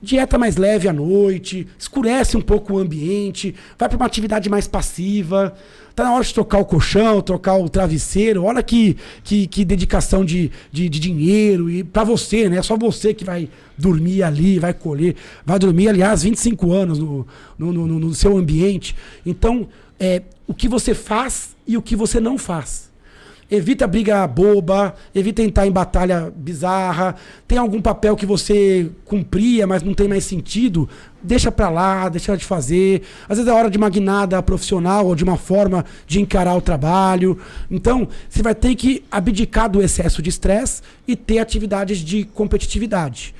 Dieta 0.00 0.38
mais 0.38 0.56
leve 0.56 0.88
à 0.88 0.92
noite, 0.92 1.66
escurece 1.76 2.36
um 2.36 2.40
pouco 2.40 2.74
o 2.74 2.78
ambiente, 2.78 3.54
vai 3.76 3.88
para 3.88 3.96
uma 3.96 4.06
atividade 4.06 4.48
mais 4.48 4.68
passiva. 4.68 5.52
Tá 5.94 6.04
na 6.04 6.14
hora 6.14 6.22
de 6.22 6.32
trocar 6.32 6.58
o 6.58 6.64
colchão, 6.64 7.20
trocar 7.20 7.56
o 7.58 7.68
travesseiro. 7.68 8.44
Olha 8.44 8.62
que, 8.62 8.96
que, 9.24 9.48
que 9.48 9.64
dedicação 9.64 10.24
de, 10.24 10.52
de, 10.70 10.88
de 10.88 11.00
dinheiro. 11.00 11.68
E 11.68 11.82
para 11.82 12.04
você, 12.04 12.48
né? 12.48 12.62
Só 12.62 12.76
você 12.76 13.12
que 13.12 13.24
vai 13.24 13.48
dormir 13.76 14.22
ali, 14.22 14.60
vai 14.60 14.72
colher. 14.72 15.16
Vai 15.44 15.58
dormir, 15.58 15.88
aliás, 15.88 16.22
25 16.22 16.72
anos 16.72 17.00
no, 17.00 17.26
no, 17.58 17.72
no, 17.72 17.98
no 17.98 18.14
seu 18.14 18.38
ambiente. 18.38 18.94
Então, 19.26 19.68
é, 19.98 20.22
o 20.46 20.54
que 20.54 20.68
você 20.68 20.94
faz 20.94 21.56
e 21.66 21.76
o 21.76 21.82
que 21.82 21.96
você 21.96 22.20
não 22.20 22.38
faz. 22.38 22.87
Evita 23.50 23.86
briga 23.86 24.26
boba, 24.26 24.94
evita 25.14 25.42
entrar 25.42 25.66
em 25.66 25.70
batalha 25.70 26.30
bizarra. 26.36 27.14
Tem 27.46 27.56
algum 27.56 27.80
papel 27.80 28.14
que 28.14 28.26
você 28.26 28.90
cumpria, 29.06 29.66
mas 29.66 29.82
não 29.82 29.94
tem 29.94 30.06
mais 30.06 30.24
sentido? 30.24 30.86
Deixa 31.22 31.50
pra 31.50 31.70
lá, 31.70 32.10
deixa 32.10 32.36
de 32.36 32.44
fazer. 32.44 33.02
Às 33.26 33.38
vezes 33.38 33.50
é 33.50 33.54
hora 33.54 33.70
de 33.70 33.78
uma 33.78 33.88
guinada 33.88 34.42
profissional 34.42 35.06
ou 35.06 35.14
de 35.14 35.24
uma 35.24 35.38
forma 35.38 35.82
de 36.06 36.20
encarar 36.20 36.54
o 36.56 36.60
trabalho. 36.60 37.38
Então, 37.70 38.06
você 38.28 38.42
vai 38.42 38.54
ter 38.54 38.74
que 38.74 39.02
abdicar 39.10 39.70
do 39.70 39.80
excesso 39.80 40.20
de 40.20 40.28
estresse 40.28 40.82
e 41.06 41.16
ter 41.16 41.38
atividades 41.38 42.00
de 42.00 42.24
competitividade. 42.24 43.34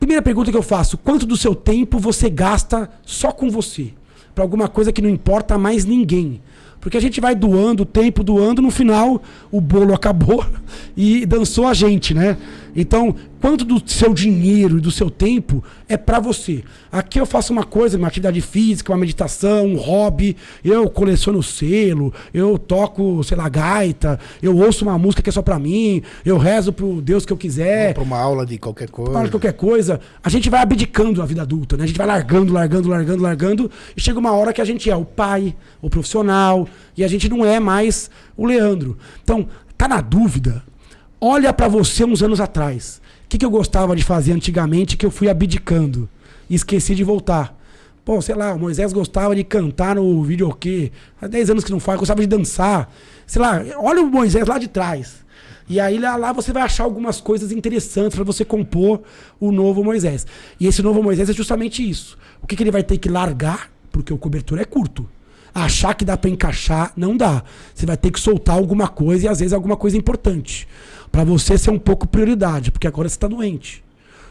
Primeira 0.00 0.22
pergunta 0.22 0.50
que 0.50 0.56
eu 0.56 0.62
faço: 0.62 0.96
quanto 0.96 1.26
do 1.26 1.36
seu 1.36 1.54
tempo 1.54 1.98
você 1.98 2.30
gasta 2.30 2.90
só 3.04 3.30
com 3.30 3.50
você? 3.50 3.92
Para 4.34 4.42
alguma 4.42 4.66
coisa 4.66 4.90
que 4.90 5.02
não 5.02 5.10
importa 5.10 5.58
mais 5.58 5.84
ninguém. 5.84 6.40
Porque 6.82 6.96
a 6.96 7.00
gente 7.00 7.20
vai 7.20 7.32
doando 7.32 7.84
o 7.84 7.86
tempo, 7.86 8.24
doando, 8.24 8.60
no 8.60 8.70
final 8.70 9.22
o 9.52 9.60
bolo 9.60 9.94
acabou 9.94 10.44
e 10.96 11.24
dançou 11.24 11.68
a 11.68 11.72
gente, 11.72 12.12
né? 12.12 12.36
Então, 12.74 13.14
quanto 13.40 13.64
do 13.64 13.82
seu 13.88 14.14
dinheiro 14.14 14.78
e 14.78 14.80
do 14.80 14.90
seu 14.90 15.10
tempo 15.10 15.62
é 15.88 15.96
para 15.96 16.18
você? 16.18 16.62
Aqui 16.90 17.20
eu 17.20 17.26
faço 17.26 17.52
uma 17.52 17.64
coisa, 17.64 17.98
uma 17.98 18.08
atividade 18.08 18.40
física, 18.40 18.92
uma 18.92 18.98
meditação, 18.98 19.66
um 19.66 19.76
hobby, 19.76 20.36
eu 20.64 20.88
coleciono 20.88 21.42
selo, 21.42 22.12
eu 22.32 22.58
toco, 22.58 23.22
sei 23.24 23.36
lá, 23.36 23.48
gaita, 23.48 24.18
eu 24.42 24.56
ouço 24.56 24.84
uma 24.84 24.98
música 24.98 25.22
que 25.22 25.28
é 25.28 25.32
só 25.32 25.42
para 25.42 25.58
mim, 25.58 26.02
eu 26.24 26.38
rezo 26.38 26.72
pro 26.72 27.02
Deus 27.02 27.26
que 27.26 27.32
eu 27.32 27.36
quiser. 27.36 27.94
Para 27.94 28.02
uma 28.02 28.18
aula 28.18 28.46
de 28.46 28.58
qualquer 28.58 28.88
coisa. 28.88 29.12
Para 29.12 29.28
qualquer 29.28 29.52
coisa. 29.52 30.00
A 30.22 30.28
gente 30.28 30.48
vai 30.48 30.62
abdicando 30.62 31.20
a 31.20 31.26
vida 31.26 31.42
adulta, 31.42 31.76
né? 31.76 31.84
A 31.84 31.86
gente 31.86 31.98
vai 31.98 32.06
largando, 32.06 32.52
largando, 32.52 32.88
largando, 32.88 33.22
largando, 33.22 33.70
e 33.96 34.00
chega 34.00 34.18
uma 34.18 34.32
hora 34.32 34.52
que 34.52 34.60
a 34.60 34.64
gente 34.64 34.90
é 34.90 34.96
o 34.96 35.04
pai, 35.04 35.54
o 35.80 35.90
profissional, 35.90 36.66
e 36.96 37.04
a 37.04 37.08
gente 37.08 37.28
não 37.28 37.44
é 37.44 37.60
mais 37.60 38.10
o 38.36 38.46
Leandro. 38.46 38.96
Então, 39.22 39.46
tá 39.76 39.86
na 39.88 40.00
dúvida? 40.00 40.62
Olha 41.24 41.52
para 41.52 41.68
você 41.68 42.04
uns 42.04 42.20
anos 42.20 42.40
atrás. 42.40 43.00
O 43.24 43.28
que, 43.28 43.38
que 43.38 43.46
eu 43.46 43.50
gostava 43.50 43.94
de 43.94 44.02
fazer 44.02 44.32
antigamente 44.32 44.96
que 44.96 45.06
eu 45.06 45.10
fui 45.10 45.28
abdicando 45.28 46.08
e 46.50 46.56
esqueci 46.56 46.96
de 46.96 47.04
voltar? 47.04 47.56
Pô, 48.04 48.20
sei 48.20 48.34
lá, 48.34 48.52
o 48.52 48.58
Moisés 48.58 48.92
gostava 48.92 49.36
de 49.36 49.44
cantar 49.44 49.94
no 49.94 50.24
videokê. 50.24 50.90
Há 51.20 51.28
10 51.28 51.50
anos 51.50 51.62
que 51.62 51.70
não 51.70 51.78
faz, 51.78 52.00
gostava 52.00 52.20
de 52.20 52.26
dançar. 52.26 52.92
Sei 53.24 53.40
lá, 53.40 53.62
olha 53.76 54.02
o 54.02 54.10
Moisés 54.10 54.44
lá 54.48 54.58
de 54.58 54.66
trás. 54.66 55.24
E 55.68 55.78
aí 55.78 55.96
lá, 55.96 56.32
você 56.32 56.52
vai 56.52 56.64
achar 56.64 56.82
algumas 56.82 57.20
coisas 57.20 57.52
interessantes 57.52 58.16
para 58.16 58.24
você 58.24 58.44
compor 58.44 59.00
o 59.38 59.52
novo 59.52 59.84
Moisés. 59.84 60.26
E 60.58 60.66
esse 60.66 60.82
novo 60.82 61.04
Moisés 61.04 61.30
é 61.30 61.32
justamente 61.32 61.88
isso. 61.88 62.18
O 62.42 62.48
que, 62.48 62.56
que 62.56 62.64
ele 62.64 62.72
vai 62.72 62.82
ter 62.82 62.98
que 62.98 63.08
largar? 63.08 63.70
Porque 63.92 64.12
o 64.12 64.18
cobertor 64.18 64.58
é 64.58 64.64
curto. 64.64 65.08
Achar 65.54 65.94
que 65.94 66.04
dá 66.04 66.16
para 66.16 66.30
encaixar, 66.30 66.92
não 66.96 67.16
dá. 67.16 67.44
Você 67.72 67.86
vai 67.86 67.96
ter 67.96 68.10
que 68.10 68.18
soltar 68.18 68.56
alguma 68.56 68.88
coisa 68.88 69.26
e 69.26 69.28
às 69.28 69.38
vezes 69.38 69.52
alguma 69.52 69.76
coisa 69.76 69.96
importante 69.96 70.66
para 71.12 71.22
você 71.24 71.58
ser 71.58 71.70
um 71.70 71.78
pouco 71.78 72.08
prioridade, 72.08 72.72
porque 72.72 72.86
agora 72.86 73.08
você 73.08 73.14
está 73.14 73.28
doente. 73.28 73.84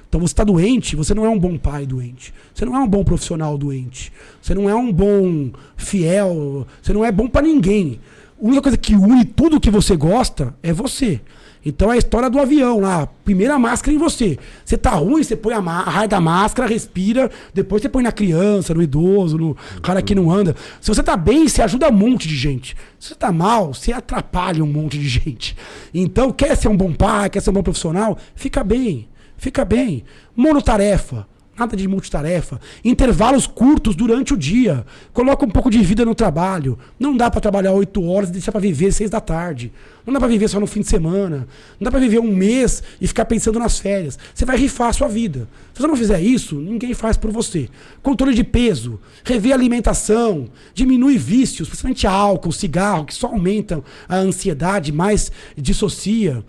Então 0.10 0.20
você 0.20 0.34
está 0.34 0.44
doente, 0.44 0.96
você 0.96 1.14
não 1.14 1.24
é 1.24 1.30
um 1.30 1.40
bom 1.40 1.58
pai 1.58 1.86
doente. 1.86 2.34
Você 2.54 2.66
não 2.66 2.76
é 2.76 2.80
um 2.80 2.88
bom 2.88 3.02
profissional 3.02 3.58
doente. 3.58 4.12
Você 4.42 4.54
não 4.54 4.70
é 4.70 4.76
um 4.76 4.92
bom 4.92 5.52
fiel. 5.78 6.68
Você 6.82 6.92
não 6.92 7.06
é 7.06 7.12
bom 7.12 7.30
para 7.30 7.44
ninguém. 7.44 7.98
A 8.38 8.46
única 8.46 8.64
coisa 8.64 8.78
que 8.78 8.94
une 8.94 9.24
tudo 9.24 9.60
que 9.60 9.72
você 9.72 9.96
gosta 9.96 10.54
é 10.62 10.74
você. 10.74 11.22
Então 11.66 11.92
é 11.92 11.96
a 11.96 11.98
história 11.98 12.30
do 12.30 12.40
avião 12.40 12.80
lá. 12.80 13.08
Primeira 13.24 13.58
máscara 13.60 13.96
em 13.96 14.00
você. 14.00 14.38
Você 14.66 14.78
tá 14.78 14.92
ruim, 14.92 15.24
você 15.24 15.36
põe 15.36 15.54
a, 15.54 15.60
a 15.60 15.90
raio 15.90 16.10
da 16.10 16.20
máscara, 16.20 16.68
respira. 16.68 17.30
Depois 17.54 17.82
você 17.82 17.90
põe 17.90 18.04
na 18.04 18.12
criança, 18.12 18.74
no 18.74 18.82
idoso, 18.82 19.38
no 19.38 19.56
cara 19.82 20.02
que 20.02 20.16
não 20.16 20.32
anda. 20.32 20.56
Se 20.80 20.88
você 20.88 21.04
tá 21.04 21.16
bem, 21.16 21.48
você 21.48 21.62
ajuda 21.62 21.90
um 21.90 21.94
monte 21.94 22.28
de 22.28 22.36
gente. 22.36 22.76
Se 23.00 23.10
você 23.10 23.16
tá 23.16 23.32
mal, 23.32 23.74
você 23.74 23.94
atrapalha 23.94 24.64
um 24.64 24.68
monte 24.68 24.98
de 24.98 25.08
gente. 25.08 25.56
Então, 25.94 26.32
quer 26.32 26.56
ser 26.58 26.68
um 26.68 26.78
bom 26.78 26.94
pai, 26.94 27.30
quer 27.30 27.42
ser 27.42 27.52
um 27.52 27.54
bom 27.54 27.64
profissional? 27.64 28.18
Fica 28.36 28.64
bem. 28.64 29.08
Fica 29.38 29.64
bem. 29.64 30.04
Monotarefa. 30.36 31.28
Nada 31.62 31.78
de 31.78 31.88
multitarefa. 31.88 32.60
Intervalos 32.84 33.46
curtos 33.46 33.96
durante 33.96 34.34
o 34.34 34.38
dia. 34.38 34.84
Coloca 35.14 35.46
um 35.46 35.50
pouco 35.50 35.70
de 35.70 35.78
vida 35.84 36.04
no 36.04 36.16
trabalho. 36.16 36.76
Não 37.00 37.16
dá 37.16 37.30
para 37.30 37.40
trabalhar 37.40 37.72
oito 37.74 38.04
horas 38.04 38.30
e 38.30 38.32
deixar 38.32 38.52
para 38.52 38.60
viver 38.60 38.92
seis 38.92 39.12
da 39.12 39.22
tarde. 39.22 39.72
Não 40.04 40.12
dá 40.12 40.20
para 40.20 40.28
viver 40.28 40.48
só 40.48 40.60
no 40.60 40.66
fim 40.66 40.80
de 40.80 40.88
semana. 40.88 41.48
Não 41.80 41.86
dá 41.86 41.92
para 41.92 42.00
viver 42.00 42.18
um 42.18 42.36
mês 42.36 42.82
e 43.00 43.06
ficar 43.06 43.26
pensando 43.26 43.60
nas 43.60 43.78
férias. 43.78 44.18
Você 44.34 44.44
vai 44.44 44.58
rifar 44.58 44.90
a 44.90 44.94
sua 44.94 45.08
vida. 45.08 45.48
Se 45.72 45.80
você 45.80 45.88
não 45.88 45.96
fizer 45.96 46.20
isso, 46.20 46.56
ninguém 46.56 46.96
faz 46.96 47.16
por 47.16 47.30
você. 47.30 47.70
Controle 48.02 48.34
de 48.34 48.44
peso, 48.44 49.00
rever 49.24 49.54
alimentação, 49.54 50.50
diminui 50.74 51.20
vícios, 51.20 51.68
principalmente 51.68 52.08
álcool, 52.08 52.52
cigarro, 52.52 53.06
que 53.06 53.14
só 53.14 53.28
aumentam 53.28 53.84
a 54.10 54.16
ansiedade, 54.16 54.92
mais 54.92 55.32
dissocia. 55.56 56.44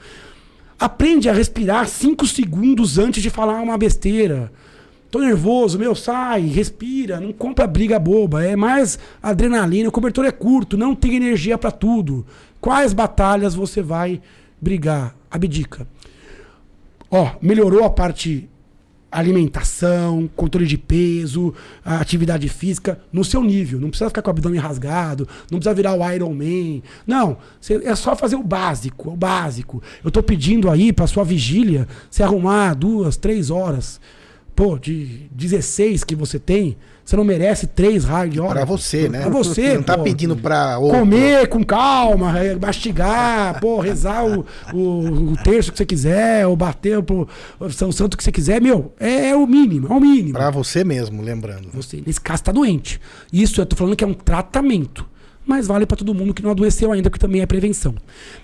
Aprende 0.80 1.28
a 1.28 1.34
respirar 1.34 1.86
cinco 1.86 2.26
segundos 2.26 2.98
antes 2.98 3.22
de 3.22 3.28
falar 3.28 3.60
uma 3.60 3.76
besteira. 3.76 4.50
Tô 5.12 5.18
nervoso, 5.18 5.78
meu, 5.78 5.94
sai, 5.94 6.46
respira, 6.46 7.20
não 7.20 7.34
compra 7.34 7.66
briga 7.66 7.98
boba, 7.98 8.42
é 8.42 8.56
mais 8.56 8.98
adrenalina, 9.22 9.90
o 9.90 9.92
cobertor 9.92 10.24
é 10.24 10.32
curto, 10.32 10.74
não 10.74 10.94
tem 10.94 11.16
energia 11.16 11.58
para 11.58 11.70
tudo. 11.70 12.24
Quais 12.58 12.94
batalhas 12.94 13.54
você 13.54 13.82
vai 13.82 14.22
brigar? 14.58 15.14
Abdica. 15.30 15.86
Ó, 17.10 17.32
melhorou 17.42 17.84
a 17.84 17.90
parte 17.90 18.48
alimentação, 19.10 20.30
controle 20.34 20.66
de 20.66 20.78
peso, 20.78 21.52
atividade 21.84 22.48
física 22.48 22.98
no 23.12 23.22
seu 23.22 23.44
nível. 23.44 23.78
Não 23.78 23.90
precisa 23.90 24.08
ficar 24.08 24.22
com 24.22 24.30
o 24.30 24.32
abdômen 24.32 24.58
rasgado, 24.58 25.28
não 25.50 25.58
precisa 25.58 25.74
virar 25.74 25.92
o 25.92 26.10
Iron 26.10 26.32
Man. 26.32 26.80
Não, 27.06 27.36
é 27.84 27.94
só 27.94 28.16
fazer 28.16 28.36
o 28.36 28.42
básico, 28.42 29.10
o 29.10 29.16
básico. 29.16 29.82
Eu 30.02 30.08
estou 30.08 30.22
pedindo 30.22 30.70
aí 30.70 30.90
para 30.90 31.06
sua 31.06 31.22
vigília 31.22 31.86
se 32.10 32.22
arrumar 32.22 32.72
duas, 32.72 33.18
três 33.18 33.50
horas. 33.50 34.00
Pô, 34.54 34.78
de 34.78 35.28
16 35.30 36.04
que 36.04 36.14
você 36.14 36.38
tem, 36.38 36.76
você 37.04 37.16
não 37.16 37.24
merece 37.24 37.66
três 37.66 38.04
raios 38.04 38.34
de. 38.34 38.40
Pra 38.40 38.64
você, 38.64 39.08
né? 39.08 39.22
Pra 39.22 39.30
você. 39.30 39.74
Não 39.74 39.82
tá 39.82 39.96
pô, 39.96 40.04
pedindo 40.04 40.36
pra 40.36 40.78
outro. 40.78 40.98
Comer 40.98 41.48
com 41.48 41.64
calma, 41.64 42.34
mastigar, 42.60 43.58
pô, 43.60 43.80
rezar 43.80 44.24
o, 44.24 44.44
o, 44.72 45.32
o, 45.32 45.36
terço 45.38 45.72
que 45.72 45.78
você 45.78 45.86
quiser, 45.86 46.46
ou 46.46 46.54
bater 46.54 47.02
pro 47.02 47.26
São 47.70 47.90
Santo 47.90 48.16
que 48.16 48.22
você 48.22 48.30
quiser, 48.30 48.60
meu, 48.60 48.92
é, 49.00 49.30
é, 49.30 49.36
o 49.36 49.46
mínimo, 49.46 49.88
é 49.88 49.92
o 49.92 50.00
mínimo. 50.00 50.34
Pra 50.34 50.50
você 50.50 50.84
mesmo, 50.84 51.22
lembrando. 51.22 51.68
Você, 51.72 52.02
nesse 52.06 52.20
caso, 52.20 52.44
tá 52.44 52.52
doente. 52.52 53.00
Isso 53.32 53.60
eu 53.60 53.66
tô 53.66 53.74
falando 53.74 53.96
que 53.96 54.04
é 54.04 54.06
um 54.06 54.14
tratamento 54.14 55.11
mas 55.46 55.66
vale 55.66 55.86
para 55.86 55.96
todo 55.96 56.14
mundo 56.14 56.32
que 56.32 56.42
não 56.42 56.50
adoeceu 56.50 56.92
ainda, 56.92 57.10
que 57.10 57.18
também 57.18 57.40
é 57.40 57.46
prevenção. 57.46 57.94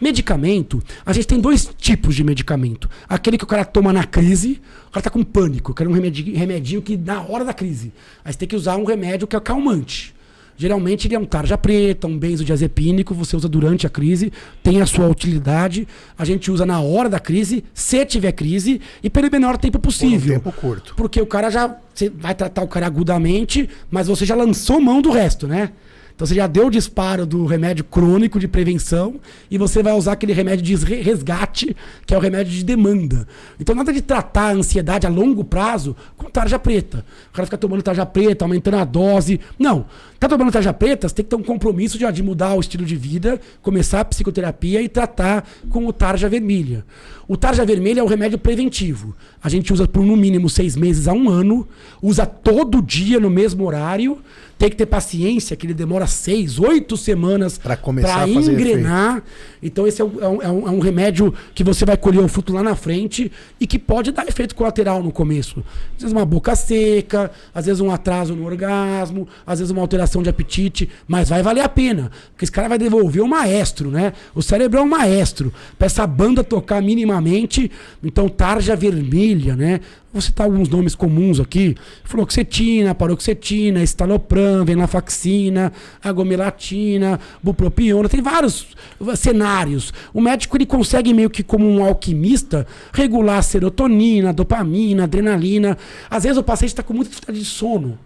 Medicamento, 0.01 0.83
a 1.05 1.13
gente 1.13 1.27
tem 1.27 1.41
dois 1.41 1.71
tipos 1.79 2.15
de 2.15 2.25
medicamento. 2.25 2.89
Aquele 3.09 3.39
que 3.39 3.45
o 3.45 3.47
cara 3.47 3.65
toma 3.65 3.93
na 3.93 4.05
crise, 4.05 4.61
o 4.89 4.91
cara 4.91 5.05
tá 5.05 5.11
com 5.11 5.23
pânico, 5.23 5.75
quer 5.75 5.87
um 5.87 5.93
remedinho, 5.93 6.37
remedinho 6.37 6.83
que 6.83 6.97
na 6.97 7.23
hora 7.23 7.45
da 7.45 7.55
crise. 7.55 7.93
Aí 8.25 8.33
você 8.33 8.39
tem 8.39 8.49
que 8.49 8.57
usar 8.57 8.77
um 8.77 8.85
remédio 8.85 9.27
que 9.27 9.37
é 9.37 9.41
calmante. 9.41 10.15
Geralmente 10.61 11.07
ele 11.07 11.15
é 11.15 11.19
um 11.19 11.25
tarja 11.25 11.57
preta, 11.57 12.09
um 12.09 12.19
benzodiazepínico, 12.19 13.15
você 13.15 13.37
usa 13.37 13.49
durante 13.49 13.87
a 13.87 13.91
crise, 13.91 14.33
tem 14.61 14.81
a 14.81 14.87
sua 14.87 15.07
utilidade. 15.07 15.87
A 16.19 16.25
gente 16.25 16.51
usa 16.51 16.67
na 16.67 16.81
hora 16.81 17.09
da 17.09 17.21
crise, 17.21 17.63
se 17.73 18.05
tiver 18.05 18.33
crise, 18.33 18.81
e 19.01 19.09
pelo 19.09 19.31
menor 19.31 19.57
tempo 19.57 19.79
possível. 19.79 20.41
Por 20.41 20.49
um 20.49 20.53
tempo 20.53 20.61
curto. 20.61 20.95
Porque 20.97 21.21
o 21.21 21.27
cara 21.27 21.49
já. 21.49 21.77
Você 21.95 22.11
vai 22.11 22.35
tratar 22.35 22.63
o 22.63 22.69
cara 22.69 22.87
agudamente, 22.87 23.71
mas 23.89 24.09
você 24.09 24.27
já 24.27 24.35
lançou 24.35 24.81
mão 24.81 25.01
do 25.01 25.13
resto, 25.13 25.47
né? 25.47 25.71
Então 26.19 26.27
você 26.27 26.35
já 26.35 26.49
deu 26.49 26.67
o 26.67 26.71
disparo 26.71 27.25
do 27.25 27.47
remédio 27.47 27.85
crônico 27.85 28.41
de 28.41 28.49
prevenção 28.49 29.21
e 29.49 29.57
você 29.57 29.85
vai 29.85 29.93
usar 29.93 30.15
aquele 30.15 30.33
remédio 30.33 30.65
de 30.65 30.75
resgate, 30.97 31.77
que 32.05 32.13
é 32.13 32.19
o 32.19 32.21
remédio 32.21 32.53
de 32.53 32.65
demanda. 32.65 33.25
Então 33.61 33.73
nada 33.73 33.93
de 33.93 34.03
tratar 34.03 34.49
a 34.49 34.53
ansiedade 34.53 35.07
a 35.07 35.11
longo 35.11 35.45
prazo 35.45 35.95
com 36.17 36.29
tarja 36.29 36.59
preta. 36.59 37.05
O 37.31 37.35
cara 37.35 37.47
fica 37.47 37.57
tomando 37.57 37.83
tarja 37.83 38.05
preta, 38.05 38.45
aumentando 38.45 38.79
a 38.79 38.85
dose. 38.85 39.39
Não. 39.57 39.87
Tá 40.19 40.29
tomando 40.29 40.51
tarja 40.51 40.73
preta, 40.73 41.09
você 41.09 41.15
tem 41.15 41.25
que 41.25 41.31
ter 41.31 41.37
um 41.37 41.43
compromisso 41.45 41.97
de, 41.97 42.11
de 42.11 42.23
mudar 42.25 42.55
o 42.55 42.59
estilo 42.59 42.85
de 42.85 42.97
vida, 42.97 43.41
começar 43.63 44.01
a 44.01 44.05
psicoterapia 44.05 44.83
e 44.83 44.89
tratar 44.89 45.49
com 45.71 45.87
o 45.87 45.93
tarja 45.93 46.29
vermelha. 46.29 46.85
O 47.29 47.37
tarja 47.37 47.65
vermelha 47.65 48.01
é 48.01 48.03
o 48.03 48.09
remédio 48.09 48.39
preventivo. 48.39 49.15
A 49.41 49.49
gente 49.49 49.73
usa 49.73 49.87
por 49.87 50.05
no 50.05 50.17
mínimo 50.17 50.51
seis 50.51 50.75
meses 50.75 51.07
a 51.07 51.13
um 51.13 51.31
ano, 51.31 51.69
usa 52.03 52.27
todo 52.27 52.83
dia 52.83 53.21
no 53.21 53.31
mesmo 53.31 53.65
horário 53.65 54.19
tem 54.59 54.69
que 54.69 54.77
ter 54.77 54.87
paciência, 54.87 55.57
que 55.57 55.65
ele 55.67 55.73
demora 55.73 56.07
seis, 56.07 56.59
oito 56.59 56.97
semanas 56.97 57.57
para 57.57 57.77
começar 57.77 58.25
a 58.25 58.29
engrenar. 58.29 59.23
Então, 59.63 59.87
esse 59.87 60.03
é 60.03 60.05
um, 60.05 60.21
é, 60.21 60.29
um, 60.29 60.69
é 60.69 60.71
um, 60.71 60.81
remédio 60.81 61.33
que 61.55 61.63
você 61.63 61.85
vai 61.85 61.97
colher 61.97 62.21
o 62.21 62.27
fruto 62.27 62.53
lá 62.53 62.63
na 62.63 62.75
frente 62.75 63.31
e 63.61 63.67
que 63.69 63.79
pode 63.79 64.11
dar 64.11 64.27
efeito 64.27 64.57
colateral 64.57 65.01
no 65.01 65.13
começo. 65.13 65.65
Às 65.95 66.03
vezes, 66.03 66.13
uma 66.13 66.27
boca 66.27 66.57
seca, 66.57 67.31
às 67.55 67.67
vezes, 67.67 67.81
um 67.81 67.93
atraso 67.93 68.35
no 68.35 68.45
orgasmo, 68.45 69.29
às 69.47 69.61
vezes, 69.61 69.71
uma 69.71 69.81
alteração 69.81 70.25
de 70.25 70.29
apetite, 70.29 70.89
mas 71.07 71.29
vai 71.29 71.41
valer 71.41 71.61
a 71.61 71.69
pena. 71.69 72.11
Porque 72.33 72.45
esse 72.45 72.53
cara 72.53 72.69
vai 72.69 72.79
devolver 72.79 73.23
o 73.23 73.29
maestro, 73.29 73.93
né? 73.93 74.13
O 74.35 74.43
cérebro 74.43 74.81
é 74.81 74.83
um 74.83 74.89
maestro. 74.89 75.53
Para 75.79 75.87
essa 75.87 76.05
banda 76.05 76.43
tocar 76.43 76.83
minimamente, 76.83 77.71
então, 78.03 78.29
tarja 78.29 78.75
vermelha, 78.75 79.55
né? 79.55 79.81
Vou 80.11 80.23
citar 80.23 80.47
alguns 80.47 80.71
nomes 80.71 80.95
comuns 80.95 81.39
aqui: 81.39 81.75
fluoxetina, 82.03 82.95
paroxetina, 82.95 83.83
estalopram, 83.83 84.65
venlafaxina, 84.65 85.71
agomelatina, 86.03 87.21
bupropiona. 87.43 88.09
Tem 88.09 88.23
vários 88.23 88.69
cenários. 89.17 89.93
O 90.15 90.21
médico 90.21 90.57
ele 90.57 90.65
consegue 90.65 91.13
meio 91.13 91.29
que 91.29 91.43
como 91.43 91.69
um 91.69 91.85
alquimista 91.85 92.67
regular 92.91 93.43
serotonina, 93.43 94.33
dopamina, 94.33 95.05
adrenalina. 95.05 95.77
Às 96.09 96.23
vezes 96.23 96.39
o 96.39 96.43
paciente 96.43 96.71
está 96.71 96.83
com 96.83 96.95
muita 96.95 97.11
dificuldade 97.11 97.39
de 97.41 97.45
sono. 97.45 97.99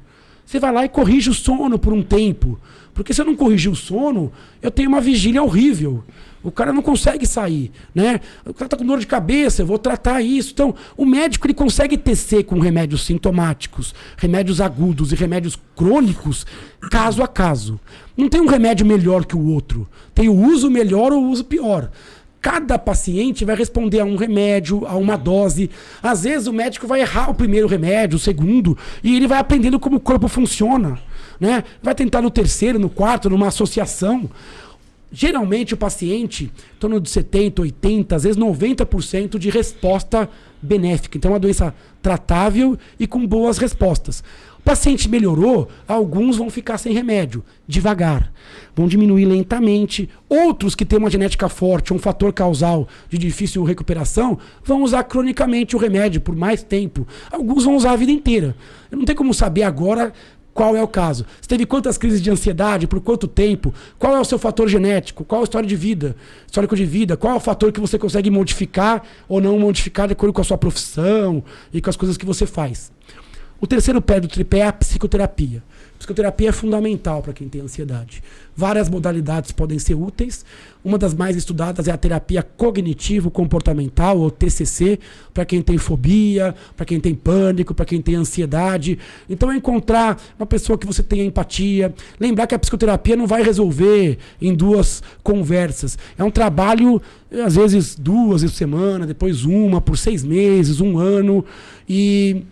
Você 0.45 0.59
vai 0.59 0.73
lá 0.73 0.85
e 0.85 0.89
corrige 0.89 1.31
o 1.31 1.35
sono 1.35 1.79
por 1.79 1.93
um 1.93 2.03
tempo. 2.03 2.59
Porque 2.93 3.15
se 3.15 3.21
eu 3.21 3.25
não 3.25 3.37
corrigir 3.37 3.71
o 3.71 3.77
sono, 3.77 4.33
eu 4.61 4.71
tenho 4.71 4.89
uma 4.89 5.01
vigília 5.01 5.43
horrível. 5.43 6.05
O 6.43 6.51
cara 6.51 6.73
não 6.73 6.83
consegue 6.83 7.27
sair, 7.27 7.71
né? 7.95 8.21
O 8.45 8.53
cara 8.53 8.69
tá 8.69 8.77
com 8.77 8.85
dor 8.85 8.99
de 8.99 9.07
cabeça, 9.07 9.63
eu 9.63 9.67
vou 9.67 9.79
tratar 9.79 10.21
isso. 10.21 10.53
Então, 10.53 10.75
o 10.97 11.05
médico 11.05 11.47
ele 11.47 11.55
consegue 11.55 11.97
tecer 11.97 12.45
com 12.45 12.59
remédios 12.59 13.05
sintomáticos, 13.05 13.95
remédios 14.17 14.61
agudos 14.61 15.13
e 15.13 15.15
remédios 15.15 15.59
crônicos, 15.77 16.45
caso 16.91 17.23
a 17.23 17.29
caso. 17.29 17.79
Não 18.17 18.29
tem 18.29 18.41
um 18.41 18.49
remédio 18.49 18.85
melhor 18.85 19.25
que 19.25 19.37
o 19.37 19.47
outro. 19.47 19.89
Tem 20.15 20.29
o 20.29 20.35
uso 20.35 20.71
melhor 20.71 21.13
ou 21.13 21.23
o 21.23 21.31
uso 21.31 21.45
pior. 21.45 21.91
Cada 22.41 22.77
paciente 22.77 23.45
vai 23.45 23.55
responder 23.55 24.01
a 24.01 24.05
um 24.05 24.17
remédio, 24.17 24.85
a 24.85 24.97
uma 24.97 25.17
dose. 25.17 25.71
Às 26.03 26.25
vezes 26.25 26.49
o 26.49 26.53
médico 26.53 26.89
vai 26.89 27.01
errar 27.01 27.31
o 27.31 27.35
primeiro 27.35 27.69
remédio, 27.69 28.17
o 28.17 28.19
segundo, 28.19 28.77
e 29.03 29.15
ele 29.15 29.29
vai 29.29 29.39
aprendendo 29.39 29.79
como 29.79 29.99
o 29.99 30.01
corpo 30.01 30.27
funciona. 30.27 30.99
Né? 31.39 31.63
Vai 31.81 31.95
tentar 31.95 32.21
no 32.21 32.33
terceiro, 32.33 32.81
no 32.81 32.91
quarto, 32.91 33.31
numa 33.31 33.47
associação. 33.47 34.29
Geralmente 35.13 35.75
o 35.75 35.77
paciente, 35.77 36.45
em 36.45 36.79
torno 36.81 36.99
de 36.99 37.11
70, 37.11 37.61
80, 37.61 38.17
às 38.17 38.23
vezes 38.23 38.39
90% 38.39 39.39
de 39.39 39.51
resposta 39.51 40.29
benéfica. 40.61 41.19
Então 41.19 41.31
é 41.31 41.35
uma 41.35 41.41
doença 41.41 41.75
tratável 42.01 42.79
e 42.99 43.07
com 43.07 43.27
boas 43.27 43.59
respostas. 43.59 44.25
O 44.59 44.63
paciente 44.63 45.09
melhorou, 45.09 45.69
alguns 45.89 46.37
vão 46.37 46.49
ficar 46.49 46.79
sem 46.79 46.95
remédio, 46.95 47.45
devagar. 47.67 48.33
Vão 48.75 48.87
diminuir 48.87 49.25
lentamente. 49.25 50.09
Outros 50.29 50.75
que 50.75 50.85
têm 50.85 51.01
uma 51.01 51.11
genética 51.11 51.49
forte, 51.49 51.93
um 51.93 51.99
fator 51.99 52.33
causal 52.33 52.89
de 53.11 53.19
difícil 53.19 53.65
recuperação, 53.65 54.39
vão 54.65 54.83
usar 54.83 55.03
cronicamente 55.03 55.75
o 55.75 55.79
remédio 55.79 56.21
por 56.21 56.37
mais 56.37 56.63
tempo. 56.63 57.07
Alguns 57.31 57.65
vão 57.65 57.75
usar 57.75 57.91
a 57.91 57.97
vida 57.97 58.13
inteira. 58.13 58.57
Não 58.91 59.05
tem 59.05 59.17
como 59.17 59.35
saber 59.35 59.65
agora 59.65 60.13
qual 60.55 60.77
é 60.77 60.83
o 60.83 60.89
caso? 60.89 61.25
Você 61.41 61.49
teve 61.49 61.65
quantas 61.65 61.97
crises 61.97 62.21
de 62.21 62.31
ansiedade? 62.31 62.87
Por 62.87 63.01
quanto 63.01 63.27
tempo? 63.27 63.73
Qual 63.99 64.15
é 64.15 64.21
o 64.21 64.25
seu 64.25 64.39
fator 64.39 64.69
genético? 64.69 65.25
Qual 65.25 65.41
é 65.41 65.43
a 65.43 65.45
história 65.45 65.69
de 65.69 65.77
vida? 65.77 66.15
Histórico 66.47 66.77
de 66.77 66.85
vida? 66.85 67.17
Qual 67.17 67.33
é 67.33 67.37
o 67.37 67.41
fator 67.41 67.73
que 67.73 67.81
você 67.81 67.99
consegue 67.99 68.31
modificar 68.31 69.03
ou 69.29 69.41
não 69.41 69.59
modificar 69.59 70.07
de 70.07 70.13
acordo 70.13 70.33
com 70.33 70.43
a 70.43 70.45
sua 70.45 70.59
profissão 70.59 71.43
e 71.73 71.81
com 71.81 71.89
as 71.89 71.97
coisas 71.97 72.19
que 72.19 72.27
você 72.27 72.47
faz? 72.47 72.93
O 73.61 73.67
terceiro 73.67 74.03
pé 74.03 74.21
do 74.21 74.29
tripé 74.29 74.59
é 74.59 74.67
a 74.67 74.73
psicoterapia. 74.73 75.63
Psicoterapia 76.03 76.49
é 76.49 76.53
fundamental 76.53 77.23
para 77.23 77.33
quem 77.33 77.49
tem 77.49 77.61
ansiedade. 77.61 78.25
Várias 78.57 78.89
modalidades 78.89 79.53
podem 79.53 79.79
ser 79.79 79.95
úteis. 79.95 80.45
Uma 80.85 80.99
das 80.99 81.15
mais 81.15 81.37
estudadas 81.37 81.87
é 81.87 81.93
a 81.93 81.97
terapia 81.97 82.43
cognitivo-comportamental, 82.43 84.19
ou 84.19 84.29
TCC, 84.29 84.99
para 85.33 85.45
quem 85.45 85.63
tem 85.63 85.79
fobia, 85.79 86.57
para 86.77 86.85
quem 86.85 86.99
tem 86.99 87.15
pânico, 87.15 87.73
para 87.73 87.85
quem 87.85 88.03
tem 88.03 88.17
ansiedade. 88.17 88.99
Então 89.31 89.49
é 89.53 89.57
encontrar 89.57 90.21
uma 90.37 90.45
pessoa 90.45 90.77
que 90.77 90.89
você 90.89 91.05
tenha 91.05 91.25
empatia. 91.25 91.95
Lembrar 92.19 92.49
que 92.49 92.57
a 92.57 92.59
psicoterapia 92.59 93.15
não 93.15 93.29
vai 93.29 93.45
resolver 93.45 94.19
em 94.41 94.53
duas 94.53 95.05
conversas. 95.23 95.97
É 96.19 96.25
um 96.25 96.33
trabalho, 96.33 97.01
às 97.47 97.55
vezes, 97.55 97.95
duas 97.95 98.43
vezes 98.43 98.57
por 98.57 98.59
semana, 98.59 99.07
depois 99.07 99.45
uma, 99.45 99.81
por 99.81 99.97
seis 99.97 100.25
meses, 100.25 100.81
um 100.81 100.99
ano. 100.99 101.45
E 101.89 102.43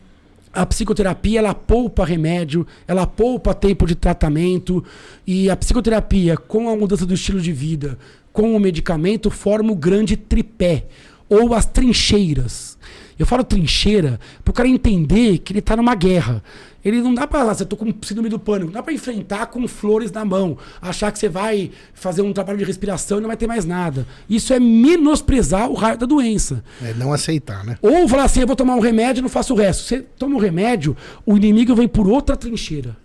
a 0.53 0.66
psicoterapia 0.66 1.38
ela 1.38 1.55
poupa 1.55 2.05
remédio, 2.05 2.66
ela 2.86 3.07
poupa 3.07 3.55
tempo 3.55 3.86
de 3.86 3.94
tratamento 3.94 4.84
e 5.26 5.48
a 5.48 5.57
psicoterapia 5.57 6.36
com 6.36 6.68
a 6.68 6.76
mudança 6.76 7.07
do 7.07 7.14
estilo 7.14 7.40
de 7.40 7.53
vida, 7.53 7.98
com 8.32 8.55
o 8.55 8.61
medicamento 8.61 9.30
forma 9.30 9.72
o 9.72 9.76
grande 9.76 10.16
tripé 10.16 10.86
ou 11.28 11.55
as 11.55 11.66
trincheiras. 11.66 12.76
Eu 13.18 13.26
falo 13.26 13.44
trincheira 13.44 14.18
para 14.42 14.51
o 14.51 14.55
cara 14.55 14.68
entender 14.68 15.38
que 15.38 15.53
ele 15.53 15.61
está 15.61 15.76
numa 15.76 15.94
guerra. 15.94 16.42
Ele 16.84 17.02
não 17.02 17.12
dá 17.12 17.26
para, 17.26 17.52
você 17.52 17.64
tô 17.64 17.76
com 17.76 17.92
síndrome 18.02 18.28
do 18.28 18.38
pânico, 18.38 18.66
não 18.66 18.72
dá 18.72 18.82
para 18.82 18.92
enfrentar 18.92 19.46
com 19.46 19.68
flores 19.68 20.10
na 20.10 20.24
mão, 20.24 20.56
achar 20.80 21.12
que 21.12 21.18
você 21.18 21.28
vai 21.28 21.70
fazer 21.92 22.22
um 22.22 22.32
trabalho 22.32 22.58
de 22.58 22.64
respiração 22.64 23.18
e 23.18 23.20
não 23.20 23.28
vai 23.28 23.36
ter 23.36 23.46
mais 23.46 23.64
nada. 23.66 24.06
Isso 24.28 24.54
é 24.54 24.58
menosprezar 24.58 25.68
o 25.70 25.74
raio 25.74 25.98
da 25.98 26.06
doença. 26.06 26.64
É 26.82 26.94
não 26.94 27.12
aceitar, 27.12 27.64
né? 27.64 27.76
Ou 27.82 28.08
falar 28.08 28.24
assim, 28.24 28.40
eu 28.40 28.46
vou 28.46 28.56
tomar 28.56 28.76
um 28.76 28.80
remédio 28.80 29.20
e 29.20 29.22
não 29.22 29.28
faço 29.28 29.52
o 29.52 29.56
resto. 29.56 29.82
Você 29.84 30.00
toma 30.18 30.36
um 30.36 30.38
remédio, 30.38 30.96
o 31.26 31.36
inimigo 31.36 31.74
vem 31.74 31.86
por 31.86 32.08
outra 32.08 32.36
trincheira. 32.36 32.96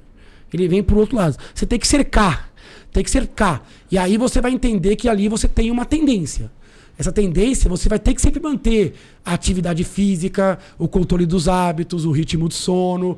Ele 0.53 0.69
vem 0.69 0.81
por 0.81 0.97
outro 0.97 1.17
lado. 1.17 1.35
Você 1.53 1.65
tem 1.65 1.77
que 1.77 1.85
cercar, 1.85 2.49
tem 2.93 3.03
que 3.03 3.11
cercar. 3.11 3.67
E 3.91 3.97
aí 3.97 4.15
você 4.17 4.39
vai 4.39 4.51
entender 4.51 4.95
que 4.95 5.09
ali 5.09 5.27
você 5.27 5.49
tem 5.49 5.69
uma 5.69 5.83
tendência. 5.83 6.49
essa 6.97 7.11
tendência, 7.11 7.69
você 7.69 7.89
vai 7.89 7.99
ter 7.99 8.13
que 8.13 8.21
sempre 8.21 8.41
manter 8.41 8.93
a 9.23 9.33
atividade 9.33 9.83
física, 9.83 10.57
o 10.77 10.87
controle 10.87 11.25
dos 11.25 11.47
hábitos, 11.47 12.05
o 12.05 12.11
ritmo 12.11 12.47
de 12.47 12.55
sono. 12.55 13.17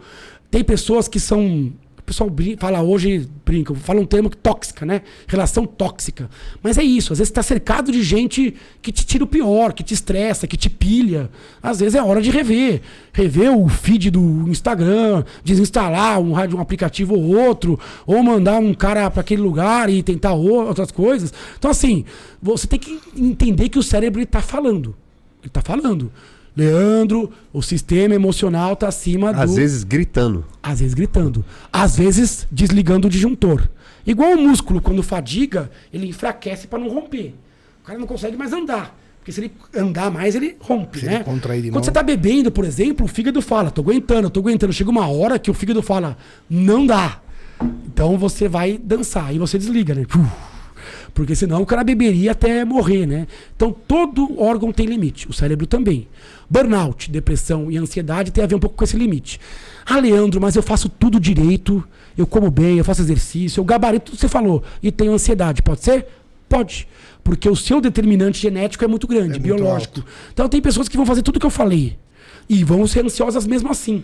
Tem 0.49 0.63
pessoas 0.63 1.07
que 1.07 1.19
são 1.19 1.73
pessoal 2.07 2.31
fala 2.57 2.81
hoje, 2.81 3.27
brinca, 3.45 3.75
fala 3.75 3.99
um 3.99 4.05
termo 4.05 4.29
tóxica, 4.29 4.85
né? 4.85 5.01
Relação 5.27 5.65
tóxica. 5.65 6.29
Mas 6.63 6.77
é 6.77 6.83
isso, 6.83 7.11
às 7.11 7.19
vezes 7.19 7.29
está 7.29 7.43
cercado 7.43 7.91
de 7.91 8.01
gente 8.01 8.55
que 8.81 8.93
te 8.93 9.05
tira 9.05 9.25
o 9.25 9.27
pior, 9.27 9.73
que 9.73 9.83
te 9.83 9.93
estressa, 9.93 10.47
que 10.47 10.55
te 10.55 10.69
pilha. 10.69 11.29
Às 11.61 11.81
vezes 11.81 11.95
é 11.95 12.01
hora 12.01 12.21
de 12.21 12.31
rever. 12.31 12.81
Rever 13.11 13.53
o 13.53 13.67
feed 13.67 14.09
do 14.09 14.47
Instagram, 14.47 15.25
desinstalar 15.43 16.17
um, 16.21 16.31
um 16.31 16.61
aplicativo 16.61 17.13
ou 17.13 17.35
outro, 17.35 17.77
ou 18.05 18.23
mandar 18.23 18.59
um 18.59 18.73
cara 18.73 19.11
para 19.11 19.19
aquele 19.19 19.41
lugar 19.41 19.89
e 19.89 20.01
tentar 20.01 20.31
outras 20.31 20.91
coisas. 20.91 21.33
Então, 21.59 21.69
assim, 21.69 22.05
você 22.41 22.65
tem 22.67 22.79
que 22.79 23.01
entender 23.17 23.67
que 23.67 23.77
o 23.77 23.83
cérebro 23.83 24.21
está 24.21 24.39
falando. 24.39 24.95
Ele 25.41 25.49
está 25.49 25.61
falando. 25.61 26.09
Leandro, 26.57 27.31
o 27.53 27.61
sistema 27.61 28.15
emocional 28.15 28.75
tá 28.75 28.87
acima 28.87 29.31
do. 29.31 29.39
Às 29.39 29.55
vezes 29.55 29.83
gritando. 29.83 30.43
Às 30.63 30.79
vezes 30.79 30.95
gritando. 30.95 31.45
Às 31.71 31.95
vezes 31.97 32.47
desligando 32.51 33.07
o 33.07 33.11
disjuntor. 33.11 33.69
Igual 34.07 34.31
o 34.31 34.41
músculo, 34.41 34.81
quando 34.81 35.03
fadiga, 35.03 35.69
ele 35.93 36.07
enfraquece 36.07 36.65
para 36.65 36.79
não 36.79 36.89
romper. 36.89 37.35
O 37.83 37.85
cara 37.85 37.99
não 37.99 38.07
consegue 38.07 38.35
mais 38.35 38.53
andar. 38.53 38.97
Porque 39.19 39.31
se 39.31 39.41
ele 39.41 39.51
andar 39.75 40.09
mais, 40.09 40.33
ele 40.33 40.57
rompe, 40.59 41.01
se 41.01 41.05
né? 41.05 41.15
Ele 41.17 41.23
Quando 41.69 41.85
você 41.85 41.91
tá 41.91 42.01
bebendo, 42.01 42.49
por 42.49 42.65
exemplo, 42.65 43.05
o 43.05 43.09
fígado 43.09 43.39
fala, 43.39 43.69
tô 43.69 43.81
aguentando, 43.81 44.29
tô 44.29 44.39
aguentando. 44.39 44.73
Chega 44.73 44.89
uma 44.89 45.07
hora 45.07 45.37
que 45.37 45.51
o 45.51 45.53
fígado 45.53 45.83
fala, 45.83 46.17
não 46.49 46.87
dá. 46.87 47.21
Então 47.85 48.17
você 48.17 48.47
vai 48.47 48.79
dançar 48.81 49.35
e 49.35 49.37
você 49.37 49.59
desliga, 49.59 49.93
né? 49.93 50.05
Porque 51.13 51.35
senão 51.35 51.61
o 51.61 51.65
cara 51.65 51.83
beberia 51.83 52.31
até 52.31 52.63
morrer, 52.63 53.05
né? 53.05 53.27
Então 53.55 53.75
todo 53.87 54.41
órgão 54.41 54.71
tem 54.71 54.85
limite, 54.85 55.27
o 55.27 55.33
cérebro 55.33 55.67
também. 55.67 56.07
Burnout, 56.49 57.11
depressão 57.11 57.69
e 57.69 57.77
ansiedade 57.77 58.31
tem 58.31 58.43
a 58.43 58.47
ver 58.47 58.55
um 58.55 58.59
pouco 58.59 58.75
com 58.75 58.83
esse 58.83 58.95
limite. 58.97 59.39
Ah, 59.85 59.99
Leandro, 59.99 60.39
mas 60.39 60.55
eu 60.55 60.63
faço 60.63 60.87
tudo 60.87 61.19
direito, 61.19 61.83
eu 62.17 62.25
como 62.25 62.49
bem, 62.49 62.77
eu 62.77 62.85
faço 62.85 63.01
exercício, 63.01 63.59
eu 63.59 63.65
gabarito 63.65 64.05
tudo 64.05 64.15
que 64.15 64.21
você 64.21 64.29
falou 64.29 64.63
e 64.81 64.91
tenho 64.91 65.13
ansiedade. 65.13 65.61
Pode 65.61 65.83
ser? 65.83 66.07
Pode. 66.47 66.87
Porque 67.23 67.49
o 67.49 67.55
seu 67.55 67.81
determinante 67.81 68.39
genético 68.41 68.85
é 68.85 68.87
muito 68.87 69.05
grande, 69.07 69.35
É 69.35 69.39
muito 69.39 69.43
biológico. 69.43 69.99
alto. 69.99 70.05
então 70.31 70.47
tem 70.47 70.61
pessoas 70.61 70.87
que 70.87 70.95
vão 70.95 71.05
fazer 71.05 71.21
tudo 71.21 71.35
o 71.35 71.39
que 71.39 71.45
eu 71.45 71.49
falei 71.49 71.97
e 72.47 72.63
vão 72.63 72.87
ser 72.87 73.03
ansiosas 73.03 73.45
mesmo 73.45 73.69
assim. 73.69 74.03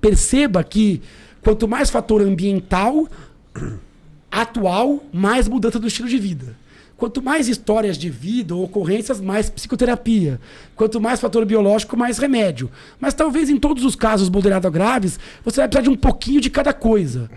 Perceba 0.00 0.62
que 0.62 1.00
quanto 1.40 1.66
mais 1.66 1.88
fator 1.88 2.20
ambiental, 2.20 3.08
atual, 4.30 5.02
mais 5.12 5.48
mudança 5.48 5.78
do 5.78 5.86
estilo 5.86 6.08
de 6.08 6.18
vida. 6.18 6.54
Quanto 7.00 7.22
mais 7.22 7.48
histórias 7.48 7.96
de 7.96 8.10
vida 8.10 8.54
ou 8.54 8.62
ocorrências, 8.64 9.22
mais 9.22 9.48
psicoterapia. 9.48 10.38
Quanto 10.76 11.00
mais 11.00 11.18
fator 11.18 11.46
biológico, 11.46 11.96
mais 11.96 12.18
remédio. 12.18 12.70
Mas 13.00 13.14
talvez 13.14 13.48
em 13.48 13.56
todos 13.56 13.84
os 13.86 13.96
casos 13.96 14.28
moderados 14.28 14.66
a 14.66 14.70
graves, 14.70 15.18
você 15.42 15.62
vai 15.62 15.68
precisar 15.68 15.82
de 15.82 15.88
um 15.88 15.96
pouquinho 15.96 16.42
de 16.42 16.50
cada 16.50 16.74
coisa. 16.74 17.30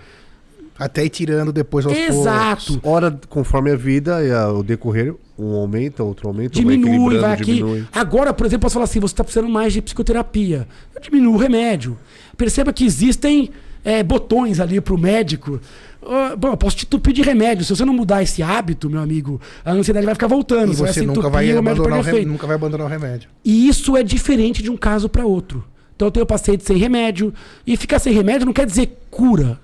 Até 0.78 1.06
ir 1.06 1.10
tirando 1.10 1.54
depois 1.54 1.86
aos 1.86 1.98
Exato. 1.98 2.80
Ora, 2.84 3.18
conforme 3.30 3.72
a 3.72 3.76
vida 3.78 4.22
e 4.22 4.32
a- 4.32 4.52
o 4.52 4.64
decorrer, 4.64 5.16
um 5.40 5.54
aumenta, 5.54 6.04
outro 6.04 6.28
aumenta, 6.28 6.56
Diminui, 6.56 7.20
vai 7.20 7.34
aqui. 7.34 7.46
diminui. 7.46 7.86
Agora, 7.94 8.34
por 8.34 8.46
exemplo, 8.46 8.64
posso 8.64 8.74
falar 8.74 8.84
assim: 8.86 9.00
você 9.00 9.14
está 9.14 9.24
precisando 9.24 9.50
mais 9.50 9.72
de 9.72 9.82
psicoterapia. 9.82 10.68
Eu 10.94 11.02
diminuo 11.02 11.36
o 11.36 11.38
remédio. 11.38 11.98
Perceba 12.36 12.74
que 12.74 12.84
existem 12.84 13.50
é, 13.86 14.02
botões 14.04 14.60
ali 14.60 14.82
para 14.82 14.94
o 14.94 14.98
médico. 14.98 15.62
Ah, 16.08 16.36
bom, 16.36 16.50
eu 16.50 16.58
posso 16.58 16.76
te 16.78 16.86
entupir 16.86 17.14
de 17.14 17.22
remédio. 17.22 17.64
Se 17.66 17.76
você 17.76 17.86
não 17.86 17.94
mudar 17.94 18.22
esse 18.24 18.42
hábito, 18.44 18.90
meu 18.90 19.02
amigo, 19.02 19.40
a 19.64 19.72
ansiedade 19.72 20.06
vai 20.06 20.16
ficar 20.16 20.28
voltando. 20.28 20.72
E 20.74 20.76
vai 20.76 20.88
você 20.94 21.00
se 21.02 21.06
nunca 21.06 21.30
vai, 21.30 21.46
abandonar 21.52 22.00
o 22.00 22.02
rem- 22.02 22.26
nunca 22.26 22.48
vai 22.48 22.56
abandonar 22.56 22.88
o 22.88 22.90
remédio. 22.90 23.30
E 23.44 23.68
isso 23.68 23.96
é 23.98 24.04
diferente 24.04 24.62
de 24.64 24.70
um 24.70 24.78
caso 24.78 25.08
para 25.10 25.26
outro. 25.26 25.64
Então 25.96 26.08
eu 26.08 26.12
tenho 26.12 26.26
paciente 26.26 26.64
sem 26.64 26.78
remédio. 26.78 27.34
E 27.66 27.78
ficar 27.78 28.00
sem 28.00 28.14
remédio 28.14 28.46
não 28.46 28.54
quer 28.54 28.66
dizer 28.66 28.98
cura. 29.12 29.60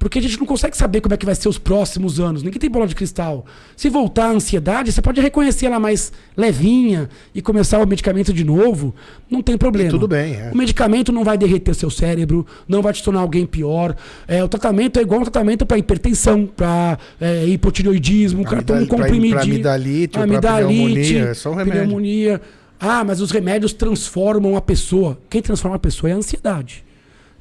Porque 0.00 0.18
a 0.18 0.22
gente 0.22 0.38
não 0.38 0.46
consegue 0.46 0.74
saber 0.74 1.02
como 1.02 1.12
é 1.12 1.16
que 1.18 1.26
vai 1.26 1.34
ser 1.34 1.46
os 1.46 1.58
próximos 1.58 2.18
anos. 2.18 2.42
Ninguém 2.42 2.58
tem 2.58 2.70
bola 2.70 2.86
de 2.86 2.94
cristal. 2.94 3.44
Se 3.76 3.90
voltar 3.90 4.28
a 4.28 4.30
ansiedade, 4.30 4.90
você 4.90 5.02
pode 5.02 5.20
reconhecer 5.20 5.66
ela 5.66 5.78
mais 5.78 6.10
levinha 6.34 7.06
e 7.34 7.42
começar 7.42 7.78
o 7.78 7.86
medicamento 7.86 8.32
de 8.32 8.42
novo. 8.42 8.94
Não 9.30 9.42
tem 9.42 9.58
problema. 9.58 9.90
E 9.90 9.90
tudo 9.90 10.08
bem, 10.08 10.36
é. 10.36 10.50
O 10.54 10.56
medicamento 10.56 11.12
não 11.12 11.22
vai 11.22 11.36
derreter 11.36 11.72
o 11.72 11.74
seu 11.74 11.90
cérebro, 11.90 12.46
não 12.66 12.80
vai 12.80 12.94
te 12.94 13.04
tornar 13.04 13.20
alguém 13.20 13.44
pior. 13.44 13.94
É, 14.26 14.42
o 14.42 14.48
tratamento 14.48 14.98
é 14.98 15.02
igual 15.02 15.20
um 15.20 15.24
tratamento 15.24 15.66
para 15.66 15.76
hipertensão, 15.76 16.46
para 16.46 16.98
é, 17.20 17.44
hipotireoidismo. 17.44 18.40
O 18.40 18.44
cara 18.46 18.62
toma 18.62 18.80
um 18.80 18.86
comprimidinho. 18.86 19.34
pra 19.34 19.42
amidalite 19.42 20.18
amidalite, 20.18 20.74
pneumonia, 20.74 21.24
é 21.24 21.34
só 21.34 21.50
um 21.50 21.54
remédio. 21.54 21.82
pneumonia. 21.82 22.40
Ah, 22.80 23.04
mas 23.04 23.20
os 23.20 23.30
remédios 23.30 23.74
transformam 23.74 24.56
a 24.56 24.62
pessoa. 24.62 25.18
Quem 25.28 25.42
transforma 25.42 25.76
a 25.76 25.78
pessoa 25.78 26.08
é 26.08 26.14
a 26.14 26.16
ansiedade. 26.16 26.82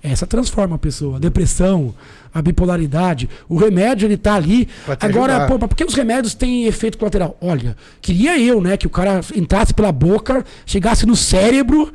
Essa 0.01 0.25
transforma 0.25 0.75
a 0.75 0.79
pessoa. 0.79 1.17
A 1.17 1.19
depressão, 1.19 1.93
a 2.33 2.41
bipolaridade. 2.41 3.29
O 3.47 3.57
remédio, 3.57 4.05
ele 4.05 4.17
tá 4.17 4.35
ali. 4.35 4.67
Agora, 4.99 5.47
pô, 5.47 5.59
por 5.59 5.75
que 5.75 5.83
os 5.83 5.93
remédios 5.93 6.33
têm 6.33 6.65
efeito 6.65 6.97
colateral? 6.97 7.37
Olha, 7.41 7.75
queria 8.01 8.39
eu, 8.39 8.61
né, 8.61 8.77
que 8.77 8.87
o 8.87 8.89
cara 8.89 9.21
entrasse 9.35 9.73
pela 9.73 9.91
boca, 9.91 10.45
chegasse 10.65 11.05
no 11.05 11.15
cérebro, 11.15 11.91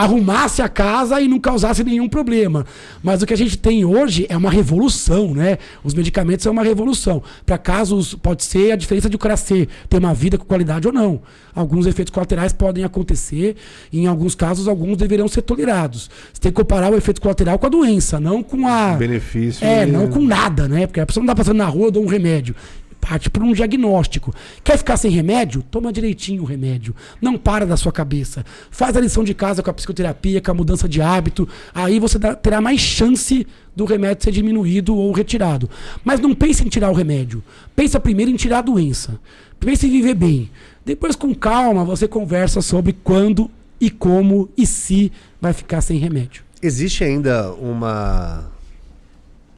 arrumasse 0.00 0.62
a 0.62 0.68
casa 0.68 1.20
e 1.20 1.28
não 1.28 1.38
causasse 1.38 1.84
nenhum 1.84 2.08
problema. 2.08 2.64
Mas 3.02 3.20
o 3.20 3.26
que 3.26 3.34
a 3.34 3.36
gente 3.36 3.58
tem 3.58 3.84
hoje 3.84 4.24
é 4.30 4.36
uma 4.36 4.50
revolução, 4.50 5.34
né? 5.34 5.58
Os 5.84 5.92
medicamentos 5.92 6.42
são 6.42 6.52
uma 6.52 6.62
revolução. 6.62 7.22
Para 7.44 7.58
casos, 7.58 8.14
pode 8.14 8.42
ser 8.44 8.72
a 8.72 8.76
diferença 8.76 9.10
de 9.10 9.16
o 9.16 9.18
cara 9.18 9.36
ser, 9.36 9.68
ter 9.90 9.98
uma 9.98 10.14
vida 10.14 10.38
com 10.38 10.44
qualidade 10.46 10.86
ou 10.86 10.92
não. 10.92 11.20
Alguns 11.54 11.86
efeitos 11.86 12.12
colaterais 12.12 12.52
podem 12.52 12.82
acontecer, 12.82 13.56
e 13.92 14.00
em 14.00 14.06
alguns 14.06 14.34
casos, 14.34 14.66
alguns 14.66 14.96
deverão 14.96 15.28
ser 15.28 15.42
tolerados. 15.42 16.08
Você 16.32 16.40
tem 16.40 16.50
que 16.52 16.56
comparar 16.56 16.90
o 16.90 16.96
efeito 16.96 17.20
colateral 17.20 17.58
com 17.58 17.66
a 17.66 17.70
doença, 17.70 18.18
não 18.18 18.42
com 18.42 18.66
a. 18.66 18.94
Benefício. 18.94 19.66
É, 19.66 19.82
e- 19.82 19.86
não 19.86 20.08
com 20.08 20.20
nada, 20.22 20.66
né? 20.66 20.86
Porque 20.86 21.00
a 21.00 21.06
pessoa 21.06 21.20
não 21.22 21.26
tá 21.28 21.34
passando 21.36 21.58
na 21.58 21.66
rua, 21.66 21.88
eu 21.88 21.90
dou 21.90 22.02
um 22.04 22.08
remédio. 22.08 22.54
Parte 23.00 23.30
por 23.30 23.42
um 23.42 23.52
diagnóstico. 23.52 24.34
Quer 24.62 24.76
ficar 24.76 24.96
sem 24.96 25.10
remédio? 25.10 25.62
Toma 25.70 25.92
direitinho 25.92 26.42
o 26.42 26.46
remédio. 26.46 26.94
Não 27.20 27.38
para 27.38 27.64
da 27.64 27.76
sua 27.76 27.90
cabeça. 27.90 28.44
Faz 28.70 28.96
a 28.96 29.00
lição 29.00 29.24
de 29.24 29.34
casa 29.34 29.62
com 29.62 29.70
a 29.70 29.74
psicoterapia, 29.74 30.40
com 30.40 30.50
a 30.50 30.54
mudança 30.54 30.88
de 30.88 31.00
hábito. 31.00 31.48
Aí 31.74 31.98
você 31.98 32.18
terá 32.42 32.60
mais 32.60 32.80
chance 32.80 33.46
do 33.74 33.84
remédio 33.84 34.24
ser 34.24 34.32
diminuído 34.32 34.94
ou 34.94 35.12
retirado. 35.12 35.68
Mas 36.04 36.20
não 36.20 36.34
pense 36.34 36.64
em 36.64 36.68
tirar 36.68 36.90
o 36.90 36.94
remédio. 36.94 37.42
Pensa 37.74 37.98
primeiro 37.98 38.30
em 38.30 38.36
tirar 38.36 38.58
a 38.58 38.62
doença. 38.62 39.18
Pense 39.58 39.86
em 39.86 39.90
viver 39.90 40.14
bem. 40.14 40.50
Depois, 40.84 41.16
com 41.16 41.34
calma, 41.34 41.84
você 41.84 42.08
conversa 42.08 42.60
sobre 42.60 42.92
quando 42.92 43.50
e 43.80 43.90
como 43.90 44.48
e 44.56 44.66
se 44.66 45.10
vai 45.40 45.52
ficar 45.52 45.80
sem 45.80 45.98
remédio. 45.98 46.42
Existe 46.62 47.02
ainda 47.02 47.52
uma 47.52 48.50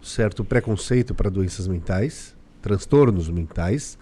certo 0.02 0.44
preconceito 0.44 1.14
para 1.14 1.30
doenças 1.30 1.66
mentais, 1.66 2.31
transtornos 2.62 3.28
mentais, 3.28 3.98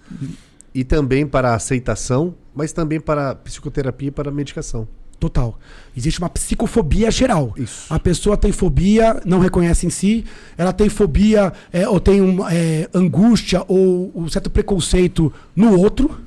e 0.73 0.85
também 0.85 1.27
para 1.27 1.51
a 1.51 1.55
aceitação, 1.57 2.35
mas 2.55 2.73
também 2.73 3.01
para 3.01 3.31
a 3.31 3.35
psicoterapia 3.35 4.09
e 4.09 4.13
para 4.13 4.29
a 4.29 4.33
medicação. 4.33 4.87
Total. 5.19 5.59
Existe 5.95 6.19
uma 6.19 6.31
psicofobia 6.31 7.11
geral. 7.11 7.53
Isso. 7.55 7.93
A 7.93 7.99
pessoa 7.99 8.39
tem 8.39 8.53
fobia, 8.53 9.21
não 9.27 9.39
reconhece 9.39 9.87
em 9.87 9.91
si, 9.91 10.25
ela 10.57 10.73
tem 10.73 10.89
fobia 10.89 11.53
é, 11.71 11.87
ou 11.87 12.01
tem 12.01 12.23
um, 12.23 12.49
é, 12.49 12.89
angústia 12.95 13.63
ou 13.69 14.11
um 14.15 14.29
certo 14.31 14.49
preconceito 14.49 15.31
no 15.55 15.79
outro. 15.79 16.19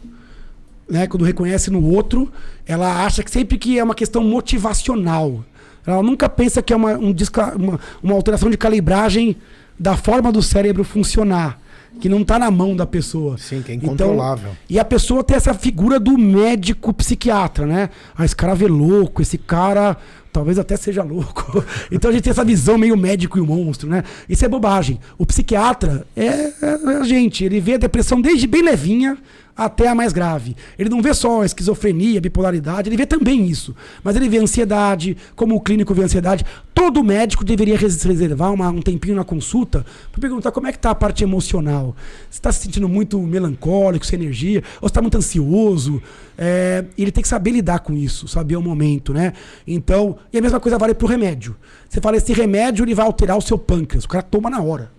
Né? 0.88 1.08
Quando 1.08 1.26
reconhece 1.26 1.72
no 1.72 1.84
outro, 1.84 2.32
ela 2.68 3.04
acha 3.04 3.24
que 3.24 3.32
sempre 3.32 3.58
que 3.58 3.80
é 3.80 3.84
uma 3.84 3.96
questão 3.96 4.24
motivacional. 4.24 5.44
Ela 5.88 6.04
nunca 6.04 6.30
pensa 6.30 6.62
que 6.62 6.72
é 6.72 6.76
uma, 6.76 6.92
um 6.92 7.16
uma, 7.58 7.80
uma 8.02 8.14
alteração 8.14 8.50
de 8.50 8.58
calibragem 8.58 9.38
da 9.78 9.98
forma 9.98 10.32
do 10.32 10.44
cérebro 10.44 10.84
funcionar. 10.84 11.60
Que 12.00 12.10
não 12.10 12.22
está 12.22 12.38
na 12.38 12.52
mão 12.52 12.76
da 12.76 12.86
pessoa. 12.86 13.38
Sim, 13.38 13.62
que 13.62 13.72
é 13.72 13.76
Então, 13.76 13.94
incontrolável. 13.94 14.52
e 14.70 14.78
a 14.80 14.84
pessoa 14.86 15.24
tem 15.24 15.38
essa 15.38 15.54
figura 15.54 16.00
do 16.00 16.18
médico 16.18 16.94
psiquiatra, 16.94 17.66
né? 17.66 17.90
Ah, 18.18 18.26
esse 18.26 18.36
cara 18.36 18.54
vê 18.54 18.68
louco, 18.68 19.22
esse 19.22 19.38
cara 19.38 19.96
talvez 20.32 20.58
até 20.58 20.76
seja 20.76 21.04
louco. 21.04 21.64
Então 21.92 22.10
a 22.10 22.14
gente 22.14 22.24
tem 22.24 22.32
essa 22.32 22.44
visão 22.44 22.78
meio 22.78 22.98
médico 22.98 23.38
e 23.38 23.42
o 23.42 23.46
monstro, 23.46 23.88
né? 23.88 24.04
Isso 24.28 24.44
é 24.44 24.50
bobagem. 24.50 25.00
O 25.18 25.26
psiquiatra 25.26 26.06
é, 26.16 26.26
é 26.62 26.98
a 27.00 27.04
gente, 27.04 27.46
ele 27.46 27.60
vê 27.62 27.76
a 27.76 27.78
depressão 27.78 28.20
desde 28.20 28.48
bem 28.48 28.64
levinha 28.64 29.18
até 29.56 29.88
a 29.88 29.96
mais 29.96 30.12
grave. 30.14 30.56
Ele 30.78 30.90
não 30.90 31.02
vê 31.02 31.14
só 31.14 31.42
a 31.42 31.46
esquizofrenia, 31.46 32.18
a 32.18 32.22
bipolaridade, 32.22 32.90
ele 32.90 32.98
vê 32.98 33.06
também 33.06 33.46
isso. 33.46 33.76
Mas 34.04 34.16
ele 34.16 34.28
vê 34.28 34.38
ansiedade, 34.40 35.16
como 35.36 35.56
o 35.56 35.62
clínico 35.62 35.94
vê 35.94 36.04
ansiedade. 36.04 36.46
Todo 36.74 37.04
médico 37.04 37.44
deveria 37.46 37.78
res- 37.78 38.02
reservar 38.04 38.52
uma- 38.52 38.70
um 38.70 38.82
tempinho 38.82 39.16
na 39.16 39.24
consulta 39.24 39.86
para 40.12 40.20
perguntar 40.20 40.52
como 40.52 40.68
é 40.68 40.72
que 40.72 40.80
tá 40.80 40.90
a 40.90 40.96
parte 40.96 41.24
emocional. 41.24 41.96
Você 42.30 42.38
está 42.40 42.52
se 42.52 42.62
sentindo 42.64 42.90
muito 42.90 43.20
melancólico, 43.22 44.06
sem 44.06 44.20
energia, 44.20 44.64
ou 44.82 44.88
está 44.88 45.02
muito 45.02 45.18
ansioso. 45.18 46.02
É, 46.38 46.86
ele 46.98 47.12
tem 47.12 47.22
que 47.22 47.28
saber 47.28 47.52
lidar 47.52 47.80
com 47.80 47.94
isso, 47.94 48.28
saber 48.28 48.56
o 48.56 48.62
momento, 48.62 49.14
né? 49.14 49.34
Então, 49.68 50.18
e 50.32 50.38
a 50.40 50.42
mesma 50.42 50.60
coisa 50.60 50.80
vale 50.80 50.96
para 50.96 51.06
o 51.06 51.10
remédio. 51.10 51.56
Você 51.88 52.02
fala, 52.02 52.18
esse 52.18 52.34
remédio 52.34 52.84
ele 52.84 52.96
vai 52.96 53.06
alterar 53.06 53.38
o 53.38 53.42
seu 53.42 53.58
pâncreas. 53.58 54.04
O 54.06 54.08
cara 54.10 54.24
toma 54.24 54.50
na 54.50 54.60
hora. 54.62 54.92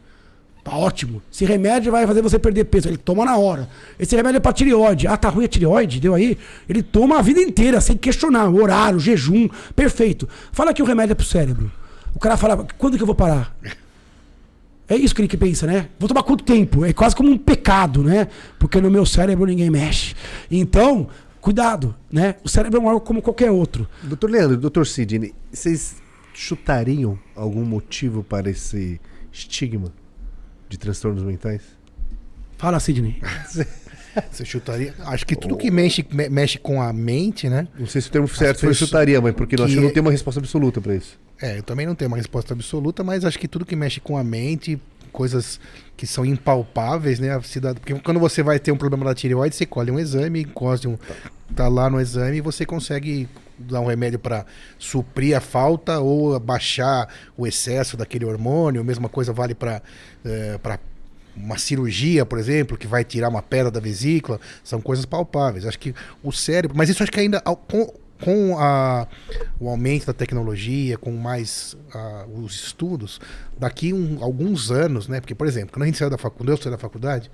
Tá 0.65 0.75
ótimo. 0.75 1.23
Esse 1.31 1.45
remédio 1.45 1.93
vai 1.93 2.07
fazer 2.07 2.23
você 2.23 2.39
perder 2.39 2.65
peso. 2.65 2.89
Ele 2.89 2.97
toma 2.97 3.23
na 3.23 3.37
hora. 3.37 3.69
Esse 3.99 4.17
remédio 4.17 4.39
é 4.39 4.41
pra 4.41 4.51
tireoide. 4.51 5.07
Ah, 5.07 5.15
tá 5.15 5.29
ruim 5.29 5.45
a 5.45 5.49
tireoide? 5.49 6.01
Deu 6.01 6.15
aí? 6.15 6.39
Ele 6.67 6.83
toma 6.83 7.19
a 7.19 7.23
vida 7.23 7.39
inteira, 7.39 7.83
sem 7.83 7.99
questionar. 7.99 8.49
O 8.49 8.63
horário, 8.63 8.97
o 8.97 9.01
jejum. 9.01 9.47
Perfeito. 9.77 10.27
Fala 10.53 10.73
que 10.73 10.83
o 10.83 10.87
remédio 10.87 11.13
é 11.13 11.15
pro 11.15 11.27
cérebro. 11.27 11.71
O 12.15 12.19
cara 12.19 12.39
fala, 12.39 12.67
quando 12.79 12.97
que 12.97 13.03
eu 13.03 13.07
vou 13.07 13.15
parar? 13.15 13.55
É 14.89 14.97
isso 14.97 15.15
que 15.15 15.21
ele 15.21 15.29
pensa, 15.29 15.67
né? 15.67 15.91
Vou 15.99 16.09
tomar 16.09 16.23
quanto 16.23 16.43
tempo? 16.43 16.83
É 16.83 16.95
quase 16.95 17.15
como 17.15 17.31
um 17.31 17.37
pecado, 17.37 18.03
né? 18.03 18.29
Porque 18.59 18.81
no 18.81 18.91
meu 18.91 19.05
cérebro 19.05 19.45
ninguém 19.45 19.69
mexe. 19.69 20.15
Então, 20.51 21.09
cuidado, 21.43 21.95
né? 22.11 22.37
O 22.43 22.49
cérebro 22.49 22.79
é 22.79 22.83
um 22.83 22.87
órgão 22.87 23.01
como 23.01 23.21
qualquer 23.21 23.51
outro. 23.51 23.87
Doutor 24.03 24.31
Leandro, 24.31 24.57
doutor 24.57 24.87
Sidney, 24.87 25.35
vocês 25.53 25.97
chutariam 26.33 27.19
algum 27.37 27.65
motivo 27.65 28.23
para 28.23 28.49
esse 28.49 28.99
estigma 29.31 29.93
de 30.75 30.79
transtornos 30.79 31.23
mentais? 31.23 31.63
Fala, 32.59 32.79
Sidney. 32.81 33.21
Você 34.31 34.45
chutaria? 34.45 34.95
Acho 35.07 35.27
que 35.27 35.35
tudo 35.35 35.57
que 35.57 35.71
mexe, 35.71 36.07
me- 36.13 36.29
mexe 36.29 36.57
com 36.59 36.81
a 36.81 36.93
mente, 36.93 37.49
né? 37.49 37.67
Não 37.77 37.87
sei 37.87 38.01
se 38.01 38.09
o 38.09 38.11
termo 38.13 38.29
certo 38.29 38.61
foi 38.61 38.69
pessoas 38.69 38.89
chutaria, 38.89 39.21
mas 39.21 39.35
porque 39.35 39.57
nós 39.57 39.71
que- 39.71 39.77
não 39.81 39.91
temos 39.91 40.07
uma 40.07 40.13
resposta 40.13 40.39
absoluta 40.41 40.81
para 40.81 40.95
isso. 40.95 41.19
É, 41.43 41.59
eu 41.59 41.63
também 41.65 41.85
não 41.85 41.95
tenho 41.97 42.09
uma 42.09 42.17
resposta 42.17 42.55
absoluta, 42.55 43.03
mas 43.03 43.25
acho 43.25 43.39
que 43.39 43.49
tudo 43.49 43.65
que 43.67 43.75
mexe 43.75 43.99
com 44.01 44.17
a 44.17 44.23
mente, 44.23 44.79
coisas 45.11 45.59
que 45.97 46.07
são 46.07 46.25
impalpáveis, 46.25 47.19
né? 47.19 47.35
A 47.35 47.43
cidade, 47.43 47.81
porque 47.81 47.95
quando 47.95 48.21
você 48.21 48.41
vai 48.43 48.59
ter 48.61 48.71
um 48.71 48.77
problema 48.77 49.05
da 49.05 49.15
tireoide, 49.17 49.57
você 49.57 49.67
colhe 49.67 49.91
um 49.91 49.99
exame, 49.99 50.43
encosta 50.43 50.89
um, 50.89 50.97
tá 51.57 51.67
lá 51.67 51.91
no 51.91 52.01
exame 52.01 52.37
e 52.37 52.41
você 52.41 52.65
consegue 52.65 53.29
dar 53.59 53.81
um 53.81 53.87
remédio 53.87 54.19
para 54.19 54.45
suprir 54.79 55.37
a 55.37 55.41
falta 55.41 56.01
ou 56.01 56.39
baixar 56.41 57.09
o 57.37 57.47
excesso 57.47 57.97
daquele 57.97 58.25
hormônio. 58.25 58.81
A 58.81 58.85
mesma 58.85 59.09
coisa 59.09 59.33
vale 59.33 59.55
para 59.55 59.83
para 60.63 60.79
uma 61.37 61.59
cirurgia, 61.59 62.25
por 62.25 62.39
exemplo, 62.39 62.77
que 62.77 62.87
vai 62.87 63.03
tirar 63.03 63.29
uma 63.29 63.43
pedra 63.43 63.69
da 63.71 63.81
vesícula, 63.81 64.41
são 64.63 64.81
coisas 64.81 65.05
palpáveis. 65.05 65.67
Acho 65.67 65.79
que 65.79 65.93
o 66.23 66.31
cérebro, 66.31 66.77
mas 66.77 66.89
isso 66.89 67.03
acho 67.03 67.11
que 67.11 67.19
ainda 67.19 67.41
com, 67.41 67.93
com 68.23 68.57
a, 68.57 69.09
o 69.59 69.69
aumento 69.69 70.07
da 70.07 70.13
tecnologia, 70.13 70.97
com 70.97 71.11
mais 71.11 71.77
ah, 71.93 72.25
os 72.33 72.55
estudos, 72.55 73.21
daqui 73.59 73.93
um, 73.93 74.23
alguns 74.23 74.71
anos, 74.71 75.09
né? 75.09 75.21
Porque, 75.21 75.35
por 75.35 75.49
exemplo, 75.49 75.73
quando 75.73 75.83
a 75.83 75.87
gente 75.87 75.99
saiu 75.99 76.09
da 76.09 76.17
facu- 76.17 76.37
quando 76.37 76.51
eu 76.51 76.57
saí 76.57 76.71
da 76.71 76.79
faculdade, 76.79 77.29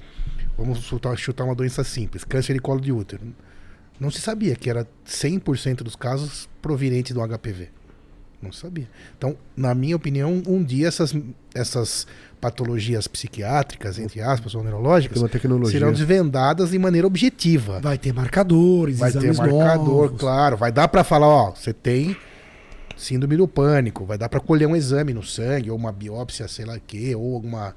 vamos 0.57 0.81
chutar, 0.81 1.15
chutar 1.19 1.45
uma 1.45 1.55
doença 1.55 1.85
simples, 1.85 2.25
câncer 2.25 2.55
de 2.55 2.59
colo 2.61 2.81
de 2.81 2.91
útero. 2.93 3.21
Não 4.01 4.11
se 4.11 4.21
sabia 4.21 4.57
que 4.57 4.71
era 4.71 4.87
100% 5.07 5.83
dos 5.83 5.95
casos 5.95 6.49
provenientes 6.63 7.13
do 7.13 7.21
HPV. 7.21 7.69
Não 8.43 8.51
sabia. 8.51 8.89
Então, 9.19 9.37
na 9.55 9.75
minha 9.75 9.95
opinião, 9.95 10.43
um 10.47 10.65
dia 10.65 10.89
essas, 10.89 11.15
essas 11.55 12.07
patologias 12.41 13.07
psiquiátricas, 13.07 13.99
entre 13.99 14.23
aspas, 14.23 14.55
ou 14.55 14.63
neurológicas, 14.65 15.17
Tem 15.17 15.23
uma 15.23 15.29
tecnologia. 15.29 15.79
serão 15.79 15.93
desvendadas 15.93 16.71
de 16.71 16.79
maneira 16.79 17.07
objetiva. 17.07 17.81
Vai 17.81 17.99
ter 17.99 18.15
marcadores, 18.15 18.99
Vai 18.99 19.13
ter 19.13 19.35
marcador, 19.35 20.05
novos. 20.07 20.19
claro. 20.21 20.57
Vai 20.57 20.73
dar 20.73 20.89
pra 20.89 21.05
falar, 21.05 21.29
ó, 21.29 21.51
você 21.51 21.75
tem 21.75 22.17
síndrome 22.97 23.37
do 23.37 23.47
pânico. 23.47 24.07
Vai 24.07 24.17
dar 24.17 24.31
pra 24.31 24.41
colher 24.41 24.67
um 24.67 24.75
exame 24.75 25.13
no 25.13 25.23
sangue, 25.23 25.71
ou 25.71 25.77
uma 25.77 25.93
biópsia, 25.93 26.49
sei 26.49 26.65
lá 26.65 26.77
o 26.77 26.81
quê, 26.81 27.15
ou 27.15 27.35
alguma 27.35 27.75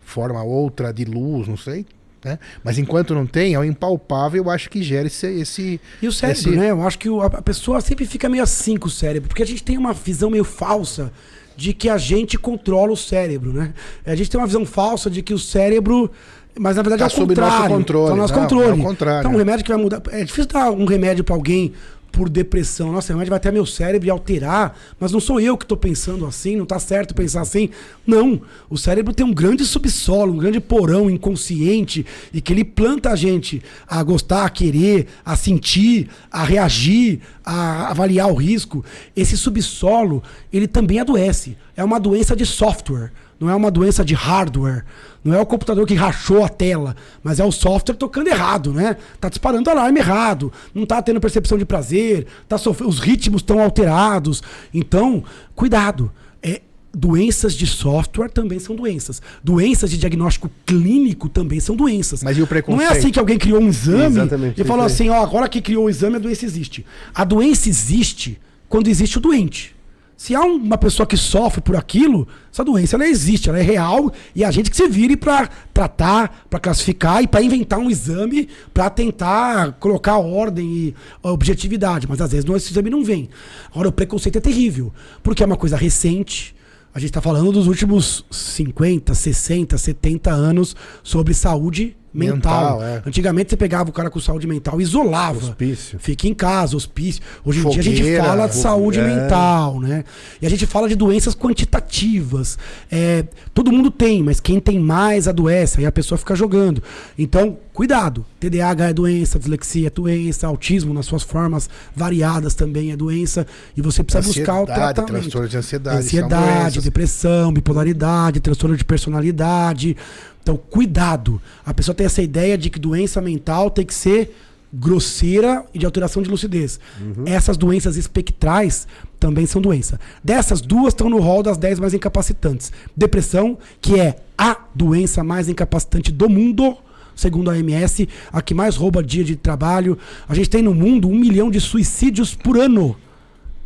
forma 0.00 0.42
outra 0.42 0.92
de 0.92 1.06
luz, 1.06 1.48
não 1.48 1.56
sei. 1.56 1.86
Né? 2.24 2.38
Mas 2.62 2.78
enquanto 2.78 3.14
não 3.14 3.26
tem, 3.26 3.54
é 3.54 3.58
o 3.58 3.64
impalpável, 3.64 4.44
eu 4.44 4.50
acho 4.50 4.70
que 4.70 4.80
gera 4.82 5.06
esse. 5.08 5.26
esse 5.26 5.80
E 6.00 6.06
o 6.06 6.12
cérebro, 6.12 6.40
esse- 6.40 6.50
né? 6.56 6.70
Eu 6.70 6.86
acho 6.86 6.98
que 6.98 7.08
a 7.08 7.42
pessoa 7.42 7.80
sempre 7.80 8.06
fica 8.06 8.28
meio 8.28 8.42
assim 8.44 8.76
com 8.76 8.86
o 8.86 8.90
cérebro, 8.90 9.28
porque 9.28 9.42
a 9.42 9.46
gente 9.46 9.62
tem 9.64 9.76
uma 9.76 9.92
visão 9.92 10.30
meio 10.30 10.44
falsa 10.44 11.12
de 11.56 11.72
que 11.74 11.88
a 11.88 11.98
gente 11.98 12.38
controla 12.38 12.92
o 12.92 12.96
cérebro, 12.96 13.52
né? 13.52 13.74
A 14.06 14.14
gente 14.14 14.30
tem 14.30 14.40
uma 14.40 14.46
visão 14.46 14.64
falsa 14.64 15.10
de 15.10 15.20
que 15.20 15.34
o 15.34 15.38
cérebro. 15.38 16.10
Mas 16.58 16.76
na 16.76 16.82
verdade 16.82 16.98
Tá 17.00 17.04
é 17.06 17.08
o 17.08 17.10
sob 17.10 17.34
nosso 17.34 17.50
contrário. 17.50 17.76
controle. 17.76 18.06
Tá 18.08 18.10
no 18.14 18.20
nosso 18.22 18.34
Não, 18.34 18.40
controle. 18.42 18.68
é 18.68 18.72
o 18.74 18.86
contrário. 18.86 19.20
Então, 19.20 19.32
um 19.32 19.36
remédio 19.38 19.64
que 19.64 19.72
vai 19.72 19.82
mudar. 19.82 20.02
É 20.10 20.22
difícil 20.22 20.46
dar 20.46 20.70
um 20.70 20.84
remédio 20.84 21.24
pra 21.24 21.34
alguém 21.34 21.72
por 22.12 22.28
depressão. 22.28 22.92
Nossa, 22.92 23.12
remédio 23.12 23.30
vai 23.30 23.38
até 23.38 23.50
meu 23.50 23.64
cérebro 23.64 24.06
e 24.06 24.10
alterar, 24.10 24.78
mas 25.00 25.10
não 25.10 25.18
sou 25.18 25.40
eu 25.40 25.56
que 25.56 25.66
tô 25.66 25.76
pensando 25.76 26.26
assim, 26.26 26.54
não 26.54 26.66
tá 26.66 26.78
certo 26.78 27.14
pensar 27.14 27.40
assim. 27.40 27.70
Não. 28.06 28.42
O 28.68 28.76
cérebro 28.76 29.14
tem 29.14 29.24
um 29.24 29.32
grande 29.32 29.64
subsolo, 29.64 30.34
um 30.34 30.36
grande 30.36 30.60
porão 30.60 31.10
inconsciente 31.10 32.04
e 32.32 32.40
que 32.40 32.52
ele 32.52 32.64
planta 32.64 33.10
a 33.10 33.16
gente 33.16 33.62
a 33.88 34.02
gostar, 34.02 34.44
a 34.44 34.50
querer, 34.50 35.06
a 35.24 35.34
sentir, 35.34 36.08
a 36.30 36.44
reagir, 36.44 37.20
a 37.44 37.90
avaliar 37.90 38.30
o 38.30 38.34
risco. 38.34 38.84
Esse 39.16 39.36
subsolo, 39.36 40.22
ele 40.52 40.68
também 40.68 41.00
adoece. 41.00 41.56
É 41.74 41.82
uma 41.82 41.98
doença 41.98 42.36
de 42.36 42.44
software, 42.44 43.10
não 43.42 43.50
é 43.50 43.54
uma 43.56 43.70
doença 43.72 44.04
de 44.04 44.14
hardware. 44.14 44.84
Não 45.24 45.34
é 45.34 45.40
o 45.40 45.46
computador 45.46 45.84
que 45.86 45.94
rachou 45.94 46.44
a 46.44 46.48
tela, 46.48 46.94
mas 47.22 47.40
é 47.40 47.44
o 47.44 47.50
software 47.52 47.96
tocando 47.96 48.28
errado, 48.28 48.72
né? 48.72 48.96
Tá 49.20 49.28
disparando 49.28 49.68
alarme 49.68 49.98
errado, 49.98 50.52
não 50.74 50.86
tá 50.86 51.02
tendo 51.02 51.20
percepção 51.20 51.58
de 51.58 51.64
prazer, 51.64 52.26
tá 52.48 52.56
sofrendo, 52.56 52.90
os 52.90 52.98
ritmos 53.00 53.42
estão 53.42 53.60
alterados. 53.60 54.42
Então, 54.72 55.22
cuidado. 55.54 56.10
É, 56.42 56.60
doenças 56.94 57.54
de 57.54 57.66
software 57.66 58.28
também 58.28 58.58
são 58.58 58.76
doenças. 58.76 59.20
Doenças 59.42 59.90
de 59.90 59.98
diagnóstico 59.98 60.50
clínico 60.64 61.28
também 61.28 61.58
são 61.60 61.74
doenças. 61.74 62.22
Mas 62.22 62.36
e 62.36 62.40
o 62.40 62.42
Não 62.42 62.46
preconceito? 62.48 62.92
é 62.92 62.98
assim 62.98 63.10
que 63.10 63.18
alguém 63.18 63.38
criou 63.38 63.60
um 63.60 63.68
exame 63.68 64.18
Exatamente, 64.18 64.60
e 64.60 64.64
falou 64.64 64.86
isso 64.86 65.02
aí. 65.02 65.08
assim, 65.08 65.18
ó, 65.18 65.22
agora 65.22 65.48
que 65.48 65.60
criou 65.60 65.86
o 65.86 65.90
exame, 65.90 66.16
a 66.16 66.20
doença 66.20 66.44
existe. 66.44 66.84
A 67.14 67.24
doença 67.24 67.68
existe 67.68 68.40
quando 68.68 68.88
existe 68.88 69.18
o 69.18 69.20
doente. 69.20 69.74
Se 70.22 70.36
há 70.36 70.40
um- 70.40 70.54
uma 70.54 70.78
pessoa 70.78 71.04
que 71.04 71.16
sofre 71.16 71.60
por 71.60 71.74
aquilo, 71.74 72.28
essa 72.52 72.62
doença 72.64 72.94
ela 72.94 73.08
existe, 73.08 73.48
ela 73.48 73.58
é 73.58 73.62
real 73.62 74.12
e 74.36 74.44
a 74.44 74.52
gente 74.52 74.70
que 74.70 74.76
se 74.76 74.86
vire 74.86 75.16
para 75.16 75.48
tratar, 75.74 76.46
para 76.48 76.60
classificar 76.60 77.24
e 77.24 77.26
para 77.26 77.42
inventar 77.42 77.80
um 77.80 77.90
exame 77.90 78.48
para 78.72 78.88
tentar 78.88 79.72
colocar 79.80 80.18
ordem 80.18 80.64
e 80.72 80.94
objetividade. 81.24 82.06
Mas 82.08 82.20
às 82.20 82.30
vezes 82.30 82.44
não- 82.44 82.54
esse 82.54 82.70
exame 82.70 82.88
não 82.88 83.02
vem. 83.02 83.30
Agora, 83.72 83.88
o 83.88 83.92
preconceito 83.92 84.36
é 84.36 84.40
terrível, 84.40 84.92
porque 85.24 85.42
é 85.42 85.46
uma 85.46 85.56
coisa 85.56 85.76
recente. 85.76 86.54
A 86.94 87.00
gente 87.00 87.10
está 87.10 87.20
falando 87.20 87.50
dos 87.50 87.66
últimos 87.66 88.24
50, 88.30 89.14
60, 89.14 89.76
70 89.76 90.30
anos 90.30 90.76
sobre 91.02 91.34
saúde 91.34 91.96
mental. 92.12 92.78
Mental, 92.78 92.82
é. 92.82 93.02
Antigamente 93.06 93.50
você 93.50 93.56
pegava 93.56 93.90
o 93.90 93.92
cara 93.92 94.10
com 94.10 94.20
saúde 94.20 94.46
mental 94.46 94.80
e 94.80 94.82
isolava. 94.82 95.38
Hospício. 95.38 95.98
Fica 95.98 96.28
em 96.28 96.34
casa, 96.34 96.76
hospício. 96.76 97.22
Hoje 97.44 97.60
em 97.60 97.70
dia 97.70 97.80
a 97.80 97.84
gente 97.84 97.96
Fogueira, 97.98 98.24
fala 98.24 98.46
de 98.48 98.54
saúde 98.56 99.00
é. 99.00 99.06
mental, 99.06 99.80
né? 99.80 100.04
E 100.40 100.46
a 100.46 100.50
gente 100.50 100.66
fala 100.66 100.88
de 100.88 100.94
doenças 100.94 101.34
quantitativas. 101.34 102.58
É, 102.90 103.24
todo 103.54 103.72
mundo 103.72 103.90
tem, 103.90 104.22
mas 104.22 104.40
quem 104.40 104.60
tem 104.60 104.78
mais 104.78 105.26
adoece, 105.26 105.80
aí 105.80 105.86
a 105.86 105.92
pessoa 105.92 106.18
fica 106.18 106.34
jogando. 106.34 106.82
Então, 107.18 107.56
cuidado. 107.72 108.24
TDAH 108.38 108.88
é 108.88 108.92
doença, 108.92 109.38
dislexia 109.38 109.86
é 109.86 109.90
doença, 109.90 110.46
autismo 110.46 110.92
nas 110.92 111.06
suas 111.06 111.22
formas 111.22 111.70
variadas 111.94 112.54
também 112.54 112.92
é 112.92 112.96
doença. 112.96 113.46
E 113.76 113.80
você 113.80 114.02
precisa 114.02 114.26
buscar 114.26 114.54
o 114.54 114.62
Ansiedade, 114.62 114.94
tratamento. 114.94 115.22
transtorno 115.22 115.48
de 115.48 115.56
ansiedade, 115.56 115.98
Ansiedade, 115.98 116.80
depressão, 116.80 117.52
bipolaridade, 117.52 118.40
transtorno 118.40 118.76
de 118.76 118.84
personalidade. 118.84 119.96
Então, 120.42 120.56
cuidado. 120.56 121.40
A 121.64 121.72
pessoa 121.72 121.94
tem 121.94 122.06
essa 122.06 122.22
ideia 122.22 122.58
de 122.58 122.68
que 122.68 122.78
doença 122.78 123.20
mental 123.20 123.70
tem 123.70 123.86
que 123.86 123.94
ser 123.94 124.34
grosseira 124.72 125.64
e 125.74 125.78
de 125.78 125.84
alteração 125.84 126.22
de 126.22 126.30
lucidez. 126.30 126.80
Essas 127.26 127.56
doenças 127.56 127.96
espectrais 127.96 128.86
também 129.20 129.46
são 129.46 129.60
doença. 129.60 130.00
Dessas 130.24 130.60
duas 130.60 130.94
estão 130.94 131.10
no 131.10 131.20
rol 131.20 131.42
das 131.42 131.58
10 131.58 131.78
mais 131.78 131.94
incapacitantes. 131.94 132.72
Depressão, 132.96 133.58
que 133.80 134.00
é 134.00 134.16
a 134.36 134.56
doença 134.74 135.22
mais 135.22 135.48
incapacitante 135.48 136.10
do 136.10 136.28
mundo, 136.28 136.76
segundo 137.14 137.50
a 137.50 137.52
OMS, 137.52 138.08
a 138.32 138.40
que 138.40 138.54
mais 138.54 138.74
rouba 138.74 139.02
dia 139.02 139.22
de 139.22 139.36
trabalho. 139.36 139.98
A 140.26 140.34
gente 140.34 140.48
tem 140.48 140.62
no 140.62 140.74
mundo 140.74 141.08
um 141.08 141.16
milhão 141.16 141.50
de 141.50 141.60
suicídios 141.60 142.34
por 142.34 142.58
ano 142.58 142.96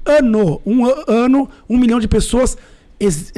ano, 0.07 0.61
um 0.65 0.87
ano, 1.09 1.49
um 1.69 1.77
milhão 1.77 1.99
de 1.99 2.07
pessoas 2.07 2.57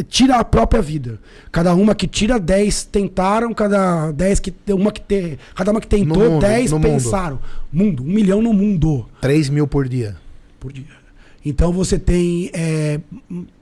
tira 0.08 0.36
a 0.36 0.44
própria 0.44 0.80
vida. 0.80 1.18
Cada 1.50 1.74
uma 1.74 1.94
que 1.94 2.06
tira, 2.06 2.38
10 2.38 2.84
tentaram, 2.84 3.52
cada 3.52 4.12
10 4.12 4.40
que 4.40 4.54
uma 4.70 4.92
que 4.92 5.00
te, 5.00 5.38
cada 5.54 5.70
uma 5.70 5.80
que 5.80 5.86
tentou, 5.88 6.16
No 6.24 6.30
mundo, 6.30 6.40
10 6.42 6.70
no 6.70 6.78
mundo. 6.78 6.88
pensaram. 6.88 7.38
Mundo. 7.72 8.02
um 8.02 8.06
milhão 8.06 8.40
no 8.40 8.52
mundo 8.52 9.06
3 9.20 9.48
mil 9.48 9.66
por 9.66 9.88
dia. 9.88 10.16
por 10.60 10.72
dia. 10.72 10.84
Então 11.44 11.72
você 11.72 11.98
tem 11.98 12.50
é, 12.52 13.00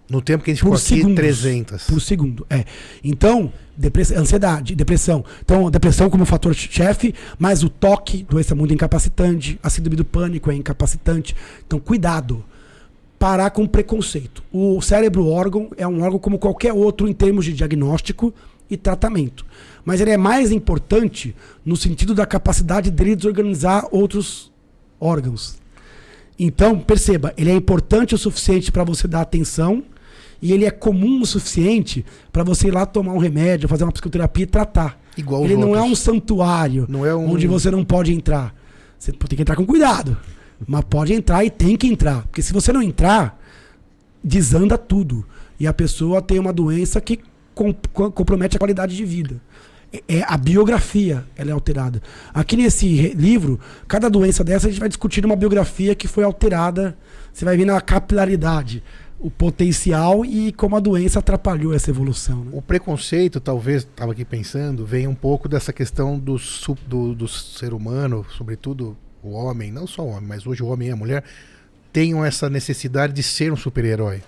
No 0.09 0.21
tempo 0.23 0.45
que 0.45 0.51
a 0.51 0.55
gente 0.55 0.63
por 0.63 0.79
ficou 0.79 0.97
aqui, 0.97 1.03
segundos. 1.03 1.17
300. 1.17 1.85
Por 1.85 2.01
segundo, 2.01 2.47
é. 2.49 2.65
Então, 3.03 3.53
depress- 3.77 4.13
ansiedade, 4.13 4.75
depressão. 4.75 5.25
Então, 5.45 5.69
depressão 5.71 6.09
como 6.09 6.25
fator 6.25 6.55
chefe, 6.55 7.15
mas 7.39 7.63
o 7.65 7.69
toque, 7.69 8.25
doença 8.29 8.55
muito 8.55 8.73
incapacitante, 8.73 9.59
a 9.63 9.69
síndrome 9.71 9.97
do 9.97 10.05
pânico 10.05 10.51
é 10.51 10.55
incapacitante. 10.55 11.35
Então, 11.67 11.79
cuidado. 11.81 12.45
Parar 13.19 13.51
com 13.51 13.67
preconceito. 13.67 14.43
O 14.53 14.81
cérebro 14.83 15.27
órgão 15.29 15.71
é 15.77 15.87
um 15.89 16.03
órgão 16.03 16.19
como 16.19 16.39
qualquer 16.39 16.73
outro 16.73 17.09
em 17.09 17.13
termos 17.15 17.45
de 17.47 17.53
diagnóstico 17.55 18.33
e 18.69 18.77
tratamento. 18.77 19.45
Mas 19.85 20.01
ele 20.01 20.11
é 20.11 20.17
mais 20.17 20.53
importante 20.53 21.35
no 21.65 21.77
sentido 21.77 22.15
da 22.15 22.27
capacidade 22.27 22.91
dele 22.91 23.17
desorganizar 23.17 23.87
outros 23.91 24.53
órgãos. 25.01 25.57
Então, 26.39 26.79
perceba, 26.79 27.33
ele 27.39 27.51
é 27.51 27.55
importante 27.55 28.15
o 28.15 28.19
suficiente 28.19 28.71
para 28.71 28.85
você 28.85 29.09
dar 29.09 29.23
atenção 29.23 29.83
e 30.43 30.53
ele 30.53 30.67
é 30.67 30.71
comum 30.71 31.23
o 31.23 31.27
suficiente 31.27 32.05
para 32.31 32.45
você 32.45 32.69
ir 32.69 32.73
lá 32.73 32.85
tomar 32.85 33.15
um 33.15 33.19
remédio, 33.19 33.69
fazer 33.69 33.85
uma 33.85 33.93
psicoterapia 33.93 34.43
e 34.43 34.47
tratar. 34.47 35.01
Igual 35.17 35.45
ele 35.45 35.57
não 35.57 35.75
é 35.75 35.79
outros. 35.81 35.93
um 35.93 35.95
santuário 35.95 36.85
Não 36.91 37.07
é 37.07 37.15
um- 37.17 37.33
onde 37.33 37.47
você 37.47 37.71
não 37.71 37.83
pode 37.83 38.13
entrar. 38.13 38.55
Você 38.99 39.13
tem 39.13 39.37
que 39.37 39.41
entrar 39.43 39.57
com 39.57 39.65
cuidado. 39.65 40.17
Mas 40.67 40.85
pode 40.85 41.13
entrar 41.13 41.45
e 41.45 41.51
tem 41.51 41.77
que 41.77 41.87
entrar. 41.87 42.23
Porque 42.23 42.41
se 42.43 42.53
você 42.53 42.73
não 42.73 42.83
entrar, 42.83 43.39
desanda 44.23 44.77
tudo. 44.79 45.25
E 45.59 45.67
a 45.67 45.73
pessoa 45.73 46.21
tem 46.23 46.39
uma 46.39 46.53
doença 46.53 47.01
que 47.01 47.21
com- 47.55 47.75
com- 47.93 48.11
compromete 48.11 48.57
a 48.57 48.59
qualidade 48.59 48.97
de 48.97 49.05
vida. 49.05 49.41
É, 49.93 50.19
é 50.19 50.25
a 50.27 50.37
biografia, 50.37 51.25
ela 51.37 51.51
é 51.51 51.53
alterada. 51.53 52.03
Aqui 52.35 52.57
nesse 52.57 53.09
livro, 53.15 53.59
cada 53.89 54.09
doença 54.11 54.43
dessa 54.45 54.67
a 54.67 54.71
gente 54.71 54.81
vai 54.81 54.89
discutir 54.89 55.25
uma 55.25 55.37
biografia 55.37 55.95
que 55.95 56.07
foi 56.09 56.25
alterada. 56.25 56.97
Você 57.33 57.45
vai 57.45 57.57
ver 57.57 57.65
na 57.65 57.81
capilaridade, 57.81 58.83
o 59.19 59.31
potencial 59.31 60.25
e 60.25 60.53
como 60.53 60.77
a 60.77 60.81
doença 60.81 61.21
atrapalhou 61.21 61.73
essa 61.73 61.89
evolução. 61.91 62.45
né? 62.45 62.51
O 62.53 62.61
preconceito, 62.61 63.41
talvez, 63.41 63.83
estava 63.83 64.13
aqui 64.13 64.25
pensando, 64.25 64.85
vem 64.85 65.07
um 65.07 65.15
pouco 65.15 65.49
dessa 65.49 65.73
questão 65.73 66.19
do, 66.19 66.37
do, 66.87 67.15
do 67.15 67.29
ser 67.29 67.73
humano, 67.73 68.27
sobretudo 68.37 68.97
o 69.27 69.33
homem, 69.33 69.71
não 69.71 69.87
só 69.87 70.03
o 70.03 70.09
homem, 70.09 70.29
mas 70.29 70.47
hoje 70.47 70.63
o 70.63 70.67
homem 70.67 70.89
e 70.89 70.91
a 70.93 70.97
mulher, 70.97 71.25
tenham 71.93 72.25
essa 72.25 72.49
necessidade 72.49 73.13
de 73.13 73.23
ser 73.23 73.53
um 73.53 73.57
super-herói. 73.57 74.23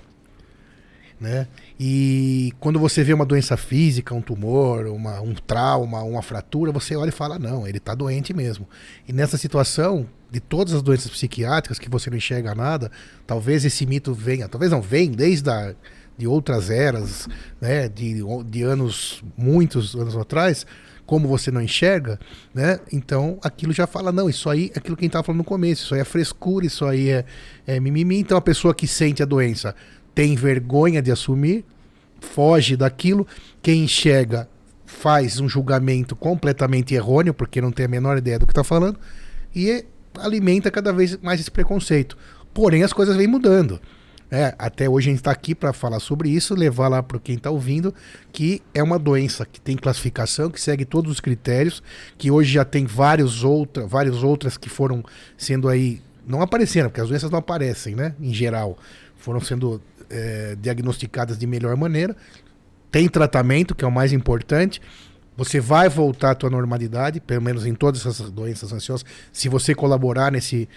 Né? 1.20 1.49
E 1.80 2.53
quando 2.61 2.78
você 2.78 3.03
vê 3.03 3.12
uma 3.12 3.26
doença 3.26 3.57
física, 3.57 4.14
um 4.14 4.22
tumor, 4.22 4.86
uma, 4.86 5.20
um 5.20 5.34
trauma, 5.34 6.01
uma 6.03 6.22
fratura, 6.22 6.70
você 6.70 6.94
olha 6.94 7.09
e 7.09 7.12
fala: 7.12 7.38
não, 7.38 7.66
ele 7.66 7.78
está 7.78 7.92
doente 7.92 8.32
mesmo. 8.32 8.68
E 9.07 9.12
nessa 9.12 9.36
situação, 9.36 10.07
de 10.30 10.38
todas 10.38 10.74
as 10.74 10.82
doenças 10.82 11.11
psiquiátricas 11.11 11.78
que 11.78 11.88
você 11.88 12.09
não 12.09 12.16
enxerga 12.16 12.55
nada, 12.55 12.90
talvez 13.26 13.64
esse 13.64 13.84
mito 13.84 14.14
venha, 14.14 14.49
talvez 14.49 14.70
não, 14.70 14.80
vem 14.80 15.11
desde 15.11 15.51
a, 15.51 15.74
de 16.16 16.26
outras 16.26 16.70
eras, 16.70 17.28
né, 17.61 17.88
de, 17.88 18.22
de 18.46 18.62
anos, 18.62 19.22
muitos 19.36 19.94
anos 19.94 20.16
atrás, 20.16 20.64
como 21.09 21.26
você 21.26 21.50
não 21.50 21.62
enxerga, 21.62 22.20
né? 22.52 22.78
Então 22.92 23.38
aquilo 23.42 23.72
já 23.72 23.86
fala, 23.86 24.12
não, 24.12 24.28
isso 24.28 24.50
aí 24.50 24.70
é 24.74 24.78
aquilo 24.78 24.94
que 24.94 25.00
a 25.00 25.06
gente 25.06 25.12
estava 25.12 25.24
falando 25.24 25.38
no 25.38 25.44
começo, 25.44 25.82
isso 25.82 25.94
aí 25.94 26.02
é 26.02 26.04
frescura, 26.04 26.66
isso 26.66 26.84
aí 26.84 27.09
é, 27.09 27.24
é 27.66 27.80
mimimi. 27.80 28.18
Então 28.18 28.36
a 28.36 28.42
pessoa 28.42 28.74
que 28.74 28.86
sente 28.86 29.22
a 29.22 29.26
doença 29.26 29.74
tem 30.14 30.36
vergonha 30.36 31.00
de 31.00 31.11
assumir, 31.11 31.64
foge 32.20 32.76
daquilo, 32.76 33.26
quem 33.62 33.84
enxerga 33.84 34.50
faz 34.84 35.40
um 35.40 35.48
julgamento 35.48 36.14
completamente 36.14 36.94
errôneo, 36.94 37.32
porque 37.32 37.59
não 37.59 37.72
tem 37.72 37.86
a 37.86 37.88
menor 37.88 38.18
ideia 38.18 38.38
do 38.38 38.46
que 38.46 38.52
está 38.52 38.62
falando, 38.62 39.00
e 39.56 39.86
alimenta 40.18 40.70
cada 40.70 40.92
vez 40.92 41.16
mais 41.22 41.40
esse 41.40 41.50
preconceito. 41.50 42.18
Porém, 42.52 42.82
as 42.82 42.92
coisas 42.92 43.16
vêm 43.16 43.26
mudando. 43.26 43.80
É, 44.31 44.55
até 44.59 44.89
hoje 44.89 45.09
a 45.09 45.11
gente 45.11 45.20
está 45.20 45.31
aqui 45.31 45.55
para 45.55 45.72
falar 45.72 46.01
sobre 46.01 46.29
isso, 46.29 46.55
levar 46.55 46.89
lá 46.89 47.03
para 47.03 47.18
quem 47.18 47.37
está 47.37 47.51
ouvindo 47.51 47.95
que 48.31 48.61
é 48.74 48.83
uma 48.83 48.99
doença 48.99 49.47
que 49.47 49.59
tem 49.59 49.74
classificação, 49.74 50.51
que 50.51 50.61
segue 50.61 50.85
todos 50.85 51.11
os 51.11 51.18
critérios, 51.18 51.83
que 52.18 52.31
hoje 52.31 52.53
já 52.53 52.64
tem 52.64 52.85
vários 52.85 53.43
outra, 53.43 53.87
várias 53.87 54.22
outras 54.22 54.59
que 54.59 54.68
foram 54.68 55.03
sendo 55.37 55.68
aí 55.68 56.03
não 56.26 56.43
apareceram, 56.43 56.91
porque 56.91 57.01
as 57.01 57.09
doenças 57.09 57.31
não 57.31 57.39
aparecem, 57.39 57.95
né? 57.95 58.14
Em 58.20 58.35
geral, 58.35 58.76
foram 59.16 59.41
sendo 59.41 59.81
é, 60.11 60.55
diagnosticadas 60.61 61.39
de 61.39 61.47
melhor 61.47 61.74
maneira. 61.74 62.14
Tem 62.91 63.09
tratamento, 63.09 63.74
que 63.74 63.83
é 63.83 63.89
o 63.89 63.93
mais 63.93 64.12
importante. 64.12 64.81
Você 65.39 65.59
vai 65.59 65.89
voltar 65.89 66.33
à 66.33 66.35
tua 66.35 66.51
normalidade, 66.51 67.20
pelo 67.20 67.41
menos 67.41 67.64
em 67.64 67.74
todas 67.74 68.05
essas 68.05 68.31
doenças 68.31 68.72
ansiosas, 68.72 69.07
se 69.33 69.49
você 69.49 69.74
colaborar 69.74 70.31
nesse 70.31 70.68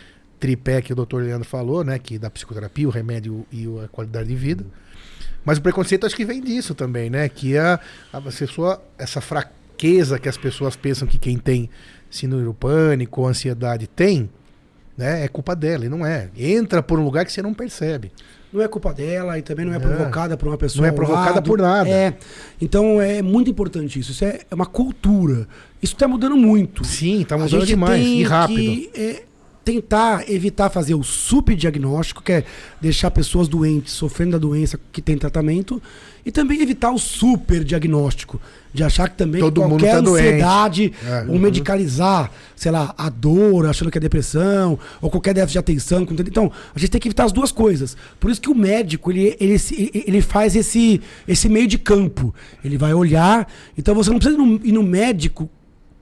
tripé 0.41 0.81
que 0.81 0.91
o 0.91 0.95
doutor 0.95 1.23
Leandro 1.23 1.47
falou, 1.47 1.83
né? 1.83 1.97
Que 1.99 2.17
da 2.19 2.29
psicoterapia, 2.29 2.87
o 2.87 2.91
remédio 2.91 3.45
e 3.51 3.65
a 3.85 3.87
qualidade 3.87 4.27
de 4.27 4.35
vida. 4.35 4.65
Mas 5.45 5.57
o 5.57 5.61
preconceito 5.61 6.05
acho 6.05 6.15
que 6.15 6.25
vem 6.25 6.41
disso 6.41 6.73
também, 6.75 7.09
né? 7.09 7.29
Que 7.29 7.57
a, 7.57 7.79
a 8.11 8.19
pessoa, 8.19 8.81
essa 8.97 9.21
fraqueza 9.21 10.19
que 10.19 10.27
as 10.27 10.37
pessoas 10.37 10.75
pensam 10.75 11.07
que 11.07 11.17
quem 11.17 11.37
tem 11.37 11.69
síndrome 12.09 12.43
do 12.43 12.53
pânico 12.53 13.21
ou 13.21 13.27
ansiedade 13.27 13.87
tem, 13.87 14.29
né? 14.97 15.23
É 15.23 15.27
culpa 15.27 15.55
dela, 15.55 15.85
e 15.85 15.89
não 15.89 16.05
é. 16.05 16.29
Entra 16.37 16.83
por 16.83 16.99
um 16.99 17.03
lugar 17.05 17.23
que 17.25 17.31
você 17.31 17.41
não 17.41 17.53
percebe. 17.53 18.11
Não 18.51 18.61
é 18.61 18.67
culpa 18.67 18.93
dela 18.93 19.39
e 19.39 19.41
também 19.41 19.65
não 19.65 19.71
é, 19.73 19.77
É. 19.77 19.79
provocada 19.79 20.35
por 20.35 20.49
uma 20.49 20.57
pessoa. 20.57 20.81
Não 20.81 20.89
é 20.89 20.91
provocada 20.91 21.35
lado. 21.35 21.43
por 21.43 21.57
nada. 21.59 21.89
É. 21.89 22.13
Então 22.59 23.01
é 23.01 23.21
muito 23.21 23.49
importante 23.49 23.97
isso. 23.97 24.11
Isso 24.11 24.25
é 24.25 24.41
é 24.51 24.53
uma 24.53 24.65
cultura. 24.65 25.47
Isso 25.81 25.93
está 25.93 26.05
mudando 26.07 26.35
muito. 26.35 26.83
Sim, 26.83 27.23
tá 27.25 27.35
A 27.35 27.37
mudando 27.37 27.65
demais 27.65 28.05
e 28.05 28.23
rápido. 28.23 28.57
que, 28.57 28.91
é, 28.93 29.23
tentar 29.63 30.29
evitar 30.29 30.69
fazer 30.69 30.95
o 30.95 31.03
subdiagnóstico, 31.03 32.23
que 32.23 32.31
é 32.31 32.43
deixar 32.79 33.11
pessoas 33.11 33.47
doentes 33.47 33.93
sofrendo 33.93 34.31
da 34.31 34.37
doença 34.37 34.79
que 34.91 35.01
tem 35.01 35.17
tratamento, 35.17 35.81
e 36.25 36.31
também 36.31 36.61
evitar 36.61 36.91
o 36.91 36.97
superdiagnóstico, 36.97 38.41
de 38.73 38.83
achar 38.83 39.09
que 39.09 39.17
também 39.17 39.41
Todo 39.41 39.61
mundo 39.61 39.81
qualquer 39.81 40.03
tá 40.03 40.09
ansiedade 40.09 40.93
É. 41.05 41.25
ou 41.27 41.37
medicalizar, 41.37 42.31
sei 42.55 42.71
lá, 42.71 42.93
a 42.97 43.09
dor, 43.09 43.65
achando 43.65 43.91
que 43.91 43.97
é 43.97 44.01
depressão, 44.01 44.79
ou 45.01 45.09
qualquer 45.09 45.33
déficit 45.33 45.53
de 45.53 45.59
atenção. 45.59 46.07
Então, 46.09 46.51
a 46.73 46.79
gente 46.79 46.89
tem 46.89 47.01
que 47.01 47.07
evitar 47.07 47.25
as 47.25 47.31
duas 47.31 47.51
coisas. 47.51 47.95
Por 48.19 48.31
isso 48.31 48.41
que 48.41 48.49
o 48.49 48.55
médico, 48.55 49.11
ele, 49.11 49.35
ele, 49.39 49.57
ele 49.93 50.21
faz 50.21 50.55
esse, 50.55 51.01
esse 51.27 51.49
meio 51.49 51.67
de 51.67 51.77
campo. 51.77 52.33
Ele 52.63 52.77
vai 52.77 52.93
olhar, 52.93 53.47
então 53.77 53.93
você 53.93 54.09
não 54.09 54.17
precisa 54.17 54.39
ir 54.39 54.45
no, 54.45 54.59
ir 54.63 54.71
no 54.71 54.83
médico 54.83 55.49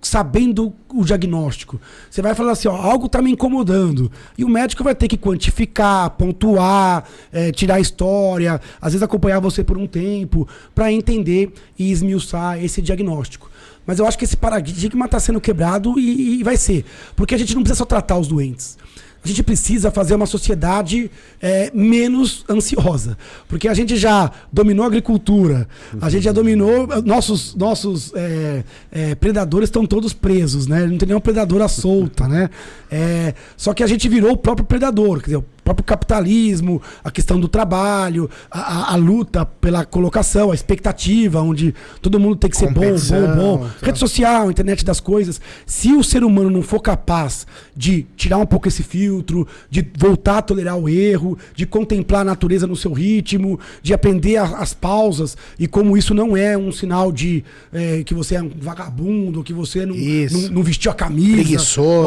sabendo 0.01 0.73
o 0.93 1.03
diagnóstico. 1.03 1.79
Você 2.09 2.21
vai 2.21 2.33
falar 2.33 2.53
assim, 2.53 2.67
ó, 2.67 2.75
algo 2.75 3.07
está 3.07 3.21
me 3.21 3.31
incomodando. 3.31 4.11
E 4.37 4.43
o 4.43 4.49
médico 4.49 4.83
vai 4.83 4.95
ter 4.95 5.07
que 5.07 5.17
quantificar, 5.17 6.09
pontuar, 6.11 7.03
eh, 7.31 7.51
tirar 7.51 7.75
a 7.75 7.79
história, 7.79 8.61
às 8.81 8.93
vezes 8.93 9.03
acompanhar 9.03 9.39
você 9.39 9.63
por 9.63 9.77
um 9.77 9.87
tempo, 9.87 10.47
para 10.73 10.91
entender 10.91 11.51
e 11.77 11.91
esmiuçar 11.91 12.63
esse 12.63 12.81
diagnóstico. 12.81 13.49
Mas 13.85 13.99
eu 13.99 14.05
acho 14.05 14.17
que 14.17 14.23
esse 14.23 14.37
paradigma 14.37 15.05
está 15.05 15.19
sendo 15.19 15.41
quebrado 15.41 15.99
e, 15.99 16.39
e 16.39 16.43
vai 16.43 16.55
ser. 16.55 16.85
Porque 17.15 17.33
a 17.33 17.37
gente 17.37 17.55
não 17.55 17.63
precisa 17.63 17.79
só 17.79 17.85
tratar 17.85 18.17
os 18.17 18.27
doentes. 18.27 18.77
A 19.23 19.27
gente 19.27 19.43
precisa 19.43 19.91
fazer 19.91 20.15
uma 20.15 20.25
sociedade 20.25 21.11
eh, 21.41 21.69
menos 21.73 22.45
ansiosa. 22.49 23.17
Porque 23.47 23.67
a 23.67 23.73
gente 23.73 23.97
já 23.97 24.31
dominou 24.51 24.85
a 24.85 24.87
agricultura, 24.87 25.67
a 25.99 26.09
gente 26.09 26.23
já 26.23 26.31
dominou. 26.31 26.87
Nossos, 27.03 27.53
nossos 27.55 28.13
eh, 28.15 28.63
eh, 28.91 29.15
predadores 29.15 29.67
estão 29.67 29.85
todos 29.85 30.13
presos, 30.13 30.67
né? 30.67 30.85
Não 30.85 30.97
tem 30.97 31.07
nenhuma 31.07 31.21
predadora 31.21 31.67
solta, 31.67 32.27
né? 32.27 32.49
Eh, 32.89 33.33
só 33.57 33.73
que 33.73 33.83
a 33.83 33.87
gente 33.87 34.07
virou 34.07 34.31
o 34.31 34.37
próprio 34.37 34.65
predador. 34.65 35.19
Quer 35.19 35.31
dizer, 35.31 35.43
próprio 35.69 35.85
capitalismo, 35.85 36.81
a 37.03 37.11
questão 37.11 37.39
do 37.39 37.47
trabalho, 37.47 38.29
a, 38.49 38.59
a- 38.59 38.93
a 38.93 38.95
luta 38.95 39.45
pela 39.45 39.85
colocação, 39.85 40.51
a 40.51 40.55
expectativa, 40.55 41.41
onde 41.41 41.73
todo 42.01 42.19
mundo 42.19 42.35
tem 42.35 42.49
que 42.49 42.57
ser 42.57 42.73
bom, 42.73 42.81
bom, 42.81 43.35
bom. 43.35 43.57
tá. 43.79 43.85
Rede 43.85 43.99
social, 43.99 44.49
internet 44.49 44.83
das 44.83 44.99
coisas. 44.99 45.39
Se 45.65 45.93
o 45.93 46.03
ser 46.03 46.23
humano 46.23 46.49
não 46.49 46.61
for 46.63 46.79
capaz 46.81 47.45
de 47.75 48.05
tirar 48.17 48.37
um 48.39 48.45
pouco 48.45 48.67
esse 48.67 48.81
filtro, 48.83 49.47
de 49.69 49.85
voltar 49.97 50.39
a 50.39 50.41
tolerar 50.41 50.77
o 50.77 50.89
erro, 50.89 51.37
de 51.55 51.65
contemplar 51.65 52.21
a 52.21 52.25
natureza 52.25 52.65
no 52.65 52.75
seu 52.75 52.91
ritmo, 52.93 53.59
de 53.83 53.93
aprender 53.93 54.37
a- 54.37 54.57
as 54.57 54.73
pausas 54.73 55.37
e 55.59 55.67
como 55.67 55.95
isso 55.95 56.13
não 56.13 56.35
é 56.35 56.57
um 56.57 56.71
sinal 56.71 57.11
de 57.11 57.43
eh, 57.71 58.01
que 58.05 58.13
você 58.13 58.35
é 58.35 58.41
um 58.41 58.49
vagabundo, 58.59 59.43
que 59.43 59.53
você 59.53 59.85
não, 59.85 59.95
não, 60.33 60.49
não 60.49 60.63
vestiu 60.63 60.91
a 60.91 60.95
camisa, 60.95 61.41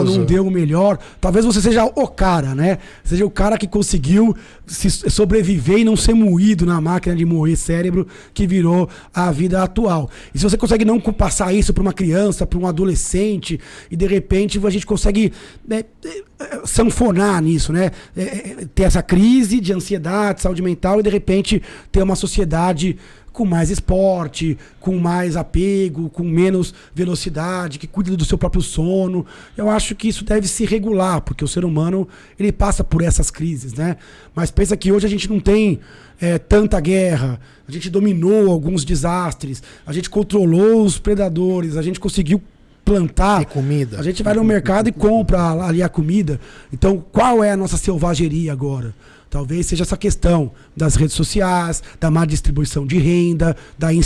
não 0.04 0.24
deu 0.24 0.46
o 0.46 0.50
melhor. 0.50 0.98
Talvez 1.20 1.44
você 1.44 1.60
seja 1.60 1.84
o 1.84 2.08
cara, 2.08 2.54
né? 2.54 2.78
Seja 3.04 3.24
o 3.24 3.30
cara 3.30 3.51
que 3.58 3.66
conseguiu 3.66 4.34
se 4.66 4.90
sobreviver 4.90 5.78
e 5.78 5.84
não 5.84 5.96
ser 5.96 6.14
moído 6.14 6.64
na 6.66 6.80
máquina 6.80 7.14
de 7.14 7.24
moer 7.24 7.56
cérebro 7.56 8.06
que 8.32 8.46
virou 8.46 8.88
a 9.12 9.30
vida 9.30 9.62
atual. 9.62 10.10
E 10.34 10.38
se 10.38 10.44
você 10.44 10.56
consegue 10.56 10.84
não 10.84 11.00
passar 11.00 11.52
isso 11.52 11.72
para 11.72 11.82
uma 11.82 11.92
criança, 11.92 12.46
para 12.46 12.58
um 12.58 12.66
adolescente, 12.66 13.60
e 13.90 13.96
de 13.96 14.06
repente 14.06 14.60
a 14.64 14.70
gente 14.70 14.86
consegue 14.86 15.32
né, 15.66 15.84
eh, 16.04 16.60
sanfonar 16.64 17.42
nisso, 17.42 17.72
né? 17.72 17.90
Eh, 18.16 18.22
eh, 18.22 18.66
ter 18.74 18.84
essa 18.84 19.02
crise 19.02 19.60
de 19.60 19.72
ansiedade, 19.72 20.42
saúde 20.42 20.62
mental 20.62 21.00
e 21.00 21.02
de 21.02 21.10
repente 21.10 21.62
ter 21.90 22.02
uma 22.02 22.16
sociedade 22.16 22.96
com 23.32 23.44
mais 23.44 23.70
esporte, 23.70 24.58
com 24.78 24.98
mais 24.98 25.36
apego, 25.36 26.10
com 26.10 26.22
menos 26.22 26.74
velocidade, 26.94 27.78
que 27.78 27.86
cuida 27.86 28.16
do 28.16 28.24
seu 28.24 28.36
próprio 28.36 28.62
sono. 28.62 29.24
Eu 29.56 29.70
acho 29.70 29.94
que 29.94 30.08
isso 30.08 30.24
deve 30.24 30.46
se 30.46 30.64
regular, 30.64 31.20
porque 31.22 31.44
o 31.44 31.48
ser 31.48 31.64
humano 31.64 32.06
ele 32.38 32.52
passa 32.52 32.84
por 32.84 33.02
essas 33.02 33.30
crises, 33.30 33.74
né? 33.74 33.96
Mas 34.34 34.50
pensa 34.50 34.76
que 34.76 34.92
hoje 34.92 35.06
a 35.06 35.10
gente 35.10 35.28
não 35.28 35.40
tem 35.40 35.80
eh, 36.20 36.38
tanta 36.38 36.78
guerra, 36.80 37.40
a 37.66 37.72
gente 37.72 37.88
dominou 37.88 38.50
alguns 38.50 38.84
desastres, 38.84 39.62
a 39.86 39.92
gente 39.92 40.10
controlou 40.10 40.84
os 40.84 40.98
predadores, 40.98 41.76
a 41.76 41.82
gente 41.82 41.98
conseguiu 41.98 42.42
plantar. 42.84 43.40
Ter 43.40 43.46
comida. 43.46 43.98
A 43.98 44.02
gente 44.02 44.22
vai 44.22 44.34
no 44.34 44.44
mercado 44.44 44.88
e 44.88 44.92
compra 44.92 45.52
ali 45.64 45.82
a 45.82 45.88
comida. 45.88 46.40
Então, 46.72 47.02
qual 47.12 47.42
é 47.42 47.52
a 47.52 47.56
nossa 47.56 47.76
selvageria 47.76 48.52
agora? 48.52 48.94
Talvez 49.32 49.64
seja 49.64 49.82
essa 49.82 49.96
questão 49.96 50.52
das 50.76 50.94
redes 50.94 51.16
sociais, 51.16 51.82
da 51.98 52.10
má 52.10 52.26
distribuição 52.26 52.86
de 52.86 52.98
renda, 52.98 53.56
da 53.78 53.90
eh, 53.90 53.98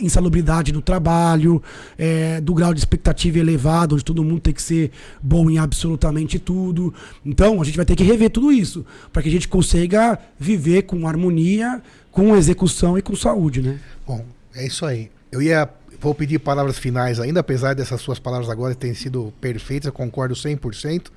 insalubridade 0.00 0.72
no 0.72 0.82
trabalho, 0.82 1.62
eh, 1.96 2.40
do 2.40 2.52
grau 2.52 2.74
de 2.74 2.80
expectativa 2.80 3.38
elevado, 3.38 3.94
onde 3.94 4.04
todo 4.04 4.24
mundo 4.24 4.40
tem 4.40 4.52
que 4.52 4.60
ser 4.60 4.90
bom 5.22 5.48
em 5.48 5.58
absolutamente 5.58 6.40
tudo. 6.40 6.92
Então, 7.24 7.62
a 7.62 7.64
gente 7.64 7.76
vai 7.76 7.86
ter 7.86 7.94
que 7.94 8.02
rever 8.02 8.30
tudo 8.30 8.50
isso, 8.50 8.84
para 9.12 9.22
que 9.22 9.28
a 9.28 9.32
gente 9.32 9.46
consiga 9.46 10.18
viver 10.36 10.82
com 10.82 11.06
harmonia, 11.06 11.80
com 12.10 12.34
execução 12.34 12.98
e 12.98 13.02
com 13.02 13.14
saúde, 13.14 13.62
né? 13.62 13.78
Bom, 14.04 14.24
é 14.56 14.66
isso 14.66 14.84
aí. 14.84 15.08
Eu 15.30 15.40
ia. 15.40 15.68
Vou 16.00 16.16
pedir 16.16 16.40
palavras 16.40 16.80
finais 16.80 17.20
ainda, 17.20 17.38
apesar 17.38 17.74
dessas 17.74 18.00
suas 18.00 18.18
palavras 18.18 18.50
agora 18.50 18.74
terem 18.74 18.92
sido 18.92 19.32
perfeitas, 19.40 19.86
eu 19.86 19.92
concordo 19.92 20.34
100%. 20.34 21.12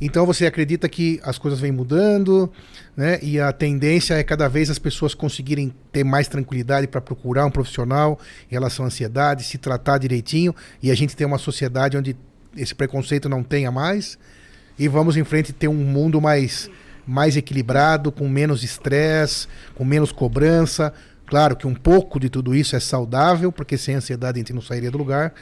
Então 0.00 0.24
você 0.24 0.46
acredita 0.46 0.88
que 0.88 1.20
as 1.22 1.36
coisas 1.36 1.60
vêm 1.60 1.70
mudando, 1.70 2.50
né? 2.96 3.18
E 3.22 3.38
a 3.38 3.52
tendência 3.52 4.14
é 4.14 4.22
cada 4.22 4.48
vez 4.48 4.70
as 4.70 4.78
pessoas 4.78 5.14
conseguirem 5.14 5.74
ter 5.92 6.04
mais 6.04 6.26
tranquilidade 6.26 6.86
para 6.86 7.00
procurar 7.00 7.44
um 7.44 7.50
profissional 7.50 8.18
em 8.50 8.54
relação 8.54 8.84
à 8.84 8.88
ansiedade, 8.88 9.44
se 9.44 9.58
tratar 9.58 9.98
direitinho 9.98 10.54
e 10.82 10.90
a 10.90 10.94
gente 10.94 11.14
ter 11.14 11.26
uma 11.26 11.38
sociedade 11.38 11.98
onde 11.98 12.16
esse 12.56 12.74
preconceito 12.74 13.28
não 13.28 13.42
tenha 13.42 13.70
mais 13.70 14.18
e 14.78 14.88
vamos 14.88 15.16
em 15.16 15.24
frente 15.24 15.52
ter 15.52 15.68
um 15.68 15.74
mundo 15.74 16.20
mais 16.20 16.70
mais 17.06 17.36
equilibrado, 17.36 18.12
com 18.12 18.28
menos 18.28 18.62
estresse, 18.62 19.48
com 19.74 19.84
menos 19.84 20.12
cobrança. 20.12 20.92
Claro 21.26 21.56
que 21.56 21.66
um 21.66 21.74
pouco 21.74 22.20
de 22.20 22.30
tudo 22.30 22.54
isso 22.54 22.76
é 22.76 22.80
saudável, 22.80 23.50
porque 23.50 23.76
sem 23.76 23.96
ansiedade 23.96 24.38
a 24.38 24.40
gente 24.40 24.52
não 24.52 24.62
sairia 24.62 24.90
do 24.90 24.98
lugar. 24.98 25.34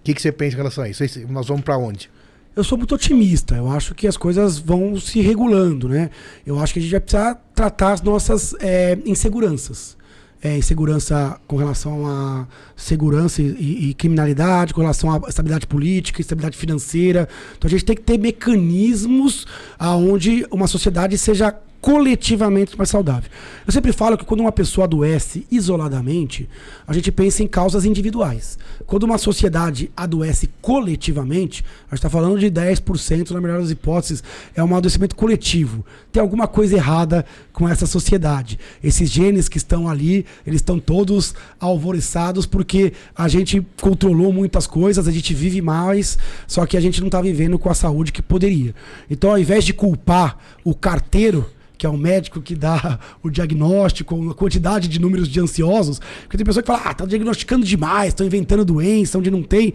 O 0.00 0.04
que, 0.04 0.14
que 0.14 0.22
você 0.22 0.32
pensa 0.32 0.54
em 0.54 0.58
relação 0.58 0.84
a 0.84 0.88
isso? 0.88 1.04
Nós 1.28 1.46
vamos 1.46 1.62
para 1.62 1.76
onde? 1.76 2.10
Eu 2.54 2.62
sou 2.62 2.76
muito 2.76 2.94
otimista. 2.94 3.54
Eu 3.56 3.70
acho 3.70 3.94
que 3.94 4.06
as 4.06 4.16
coisas 4.16 4.58
vão 4.58 4.98
se 5.00 5.20
regulando, 5.20 5.88
né? 5.88 6.10
Eu 6.44 6.58
acho 6.60 6.72
que 6.74 6.78
a 6.78 6.82
gente 6.82 6.90
vai 6.90 7.00
precisar 7.00 7.34
tratar 7.54 7.92
as 7.92 8.02
nossas 8.02 8.54
eh, 8.60 8.98
inseguranças. 9.06 9.96
Eh, 10.42 10.58
insegurança 10.58 11.40
com 11.46 11.56
relação 11.56 12.06
a 12.06 12.46
segurança 12.76 13.40
e, 13.40 13.46
e- 13.46 13.90
e 13.90 13.94
criminalidade, 13.94 14.74
com 14.74 14.80
relação 14.82 15.10
à 15.10 15.28
estabilidade 15.28 15.66
política, 15.66 16.20
estabilidade 16.20 16.58
financeira. 16.58 17.26
Então 17.56 17.68
a 17.68 17.70
gente 17.70 17.84
tem 17.86 17.96
que 17.96 18.02
ter 18.02 18.18
mecanismos 18.18 19.46
aonde 19.78 20.44
uma 20.50 20.66
sociedade 20.66 21.16
seja 21.16 21.54
coletivamente 21.82 22.78
mais 22.78 22.88
saudável. 22.88 23.28
Eu 23.66 23.72
sempre 23.72 23.92
falo 23.92 24.16
que 24.16 24.24
quando 24.24 24.40
uma 24.40 24.52
pessoa 24.52 24.84
adoece 24.84 25.44
isoladamente, 25.50 26.48
a 26.86 26.92
gente 26.92 27.10
pensa 27.10 27.42
em 27.42 27.48
causas 27.48 27.84
individuais. 27.84 28.56
Quando 28.86 29.02
uma 29.02 29.18
sociedade 29.18 29.90
adoece 29.96 30.48
coletivamente, 30.62 31.64
a 31.88 31.94
gente 31.94 31.98
está 31.98 32.08
falando 32.08 32.38
de 32.38 32.48
10%, 32.48 33.30
na 33.32 33.40
melhor 33.40 33.60
das 33.60 33.70
hipóteses, 33.70 34.22
é 34.54 34.62
um 34.62 34.76
adoecimento 34.76 35.16
coletivo. 35.16 35.84
Tem 36.12 36.20
alguma 36.20 36.46
coisa 36.46 36.76
errada 36.76 37.26
com 37.52 37.68
essa 37.68 37.84
sociedade. 37.84 38.60
Esses 38.82 39.10
genes 39.10 39.48
que 39.48 39.56
estão 39.56 39.88
ali, 39.88 40.24
eles 40.46 40.60
estão 40.60 40.78
todos 40.78 41.34
alvoroçados 41.58 42.46
porque 42.46 42.92
a 43.16 43.26
gente 43.26 43.66
controlou 43.80 44.32
muitas 44.32 44.68
coisas, 44.68 45.08
a 45.08 45.10
gente 45.10 45.34
vive 45.34 45.60
mais, 45.60 46.16
só 46.46 46.64
que 46.64 46.76
a 46.76 46.80
gente 46.80 47.00
não 47.00 47.08
está 47.08 47.20
vivendo 47.20 47.58
com 47.58 47.68
a 47.68 47.74
saúde 47.74 48.12
que 48.12 48.22
poderia. 48.22 48.72
Então, 49.10 49.30
ao 49.30 49.38
invés 49.38 49.64
de 49.64 49.74
culpar 49.74 50.38
o 50.64 50.74
carteiro, 50.74 51.48
que 51.76 51.86
é 51.86 51.88
o 51.88 51.96
médico 51.96 52.40
que 52.40 52.54
dá 52.54 52.98
o 53.22 53.28
diagnóstico, 53.30 54.30
a 54.30 54.34
quantidade 54.34 54.86
de 54.86 55.00
números 55.00 55.26
de 55.28 55.40
ansiosos. 55.40 56.00
Porque 56.22 56.36
tem 56.36 56.46
pessoa 56.46 56.62
que 56.62 56.66
fala, 56.68 56.82
ah, 56.84 56.94
tá 56.94 57.04
diagnosticando 57.04 57.64
demais, 57.66 58.08
estão 58.08 58.24
inventando 58.26 58.64
doença 58.64 59.18
onde 59.18 59.30
não 59.30 59.42
tem. 59.42 59.74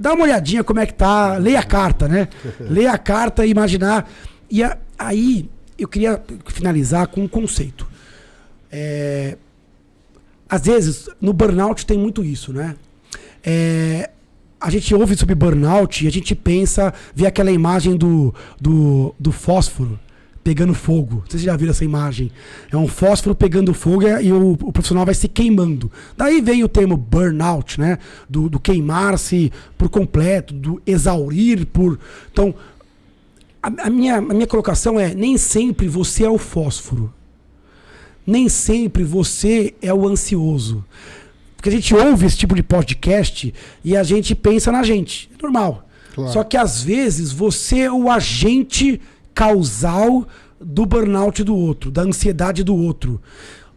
Dá 0.00 0.14
uma 0.14 0.24
olhadinha 0.24 0.64
como 0.64 0.80
é 0.80 0.86
que 0.86 0.94
tá, 0.94 1.36
leia 1.36 1.60
a 1.60 1.62
carta, 1.64 2.08
né? 2.08 2.28
leia 2.60 2.92
a 2.92 2.98
carta 2.98 3.44
e 3.44 3.50
imaginar. 3.50 4.10
E 4.50 4.62
a- 4.62 4.78
aí 4.98 5.50
eu 5.78 5.86
queria 5.88 6.22
finalizar 6.46 7.06
com 7.08 7.22
um 7.22 7.28
conceito. 7.28 7.86
É, 8.70 9.36
às 10.48 10.62
vezes, 10.62 11.08
no 11.20 11.32
burnout 11.32 11.84
tem 11.84 11.98
muito 11.98 12.24
isso, 12.24 12.52
né? 12.52 12.76
É, 13.44 14.08
a 14.60 14.70
gente 14.70 14.94
ouve 14.94 15.16
sobre 15.16 15.34
burnout 15.34 16.04
e 16.04 16.08
a 16.08 16.10
gente 16.10 16.34
pensa, 16.34 16.94
vê 17.14 17.26
aquela 17.26 17.50
imagem 17.50 17.96
do, 17.96 18.34
do, 18.60 19.14
do 19.18 19.32
fósforo 19.32 19.98
pegando 20.42 20.74
fogo. 20.74 21.22
Vocês 21.28 21.42
já 21.42 21.56
viram 21.56 21.70
essa 21.70 21.84
imagem? 21.84 22.30
É 22.70 22.76
um 22.76 22.88
fósforo 22.88 23.34
pegando 23.34 23.72
fogo 23.72 24.02
e, 24.02 24.32
o, 24.32 24.52
o 24.52 24.72
profissional 24.72 25.04
vai 25.04 25.14
se 25.14 25.28
queimando. 25.28 25.90
Daí 26.16 26.40
vem 26.40 26.64
o 26.64 26.68
termo 26.68 26.96
burnout, 26.96 27.80
né? 27.80 27.98
Do, 28.28 28.48
do 28.48 28.58
queimar-se 28.58 29.52
por 29.78 29.88
completo, 29.88 30.52
do 30.52 30.82
exaurir 30.86 31.66
por. 31.66 31.98
Então, 32.32 32.54
a, 33.62 33.86
a 33.86 33.90
minha, 33.90 34.16
a 34.16 34.20
minha 34.20 34.46
colocação 34.46 34.98
é: 34.98 35.14
nem 35.14 35.36
sempre 35.36 35.86
você 35.88 36.24
é 36.24 36.30
o 36.30 36.38
fósforo. 36.38 37.12
Nem 38.26 38.48
sempre 38.48 39.02
você 39.02 39.74
é 39.82 39.92
o 39.92 40.06
ansioso. 40.06 40.84
Porque 41.56 41.68
a 41.68 41.72
gente 41.72 41.94
ouve 41.94 42.26
esse 42.26 42.36
tipo 42.36 42.54
de 42.54 42.62
podcast 42.62 43.54
e 43.84 43.96
a 43.96 44.02
gente 44.02 44.34
pensa 44.34 44.72
na 44.72 44.82
gente. 44.82 45.30
É 45.38 45.42
normal. 45.42 45.88
Claro. 46.14 46.32
Só 46.32 46.44
que 46.44 46.56
às 46.56 46.82
vezes 46.82 47.32
você 47.32 47.80
é 47.80 47.92
o 47.92 48.10
agente 48.10 49.00
causal 49.34 50.26
do 50.60 50.86
burnout 50.86 51.42
do 51.42 51.56
outro, 51.56 51.90
da 51.90 52.02
ansiedade 52.02 52.62
do 52.62 52.74
outro. 52.74 53.20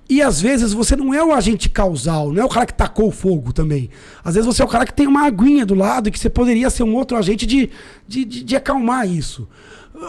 E 0.08 0.22
às 0.22 0.40
vezes 0.40 0.72
você 0.72 0.96
não 0.96 1.14
é 1.14 1.24
o 1.24 1.34
agente 1.34 1.68
causal, 1.68 2.32
não 2.32 2.44
é 2.44 2.46
o 2.46 2.50
cara 2.50 2.66
que 2.66 2.74
tacou 2.74 3.08
o 3.08 3.12
fogo 3.12 3.52
também. 3.52 3.90
Às 4.24 4.36
vezes 4.36 4.46
você 4.46 4.62
é 4.62 4.66
o 4.66 4.68
cara 4.68 4.86
que 4.86 4.94
tem 4.94 5.08
uma 5.08 5.26
aguinha 5.26 5.66
do 5.66 5.74
lado 5.74 6.08
e 6.08 6.12
que 6.12 6.20
você 6.20 6.30
poderia 6.30 6.70
ser 6.70 6.84
um 6.84 6.94
outro 6.94 7.18
agente 7.18 7.46
de, 7.46 7.72
de, 8.08 8.24
de, 8.24 8.44
de 8.44 8.56
acalmar 8.56 9.10
isso. 9.10 9.48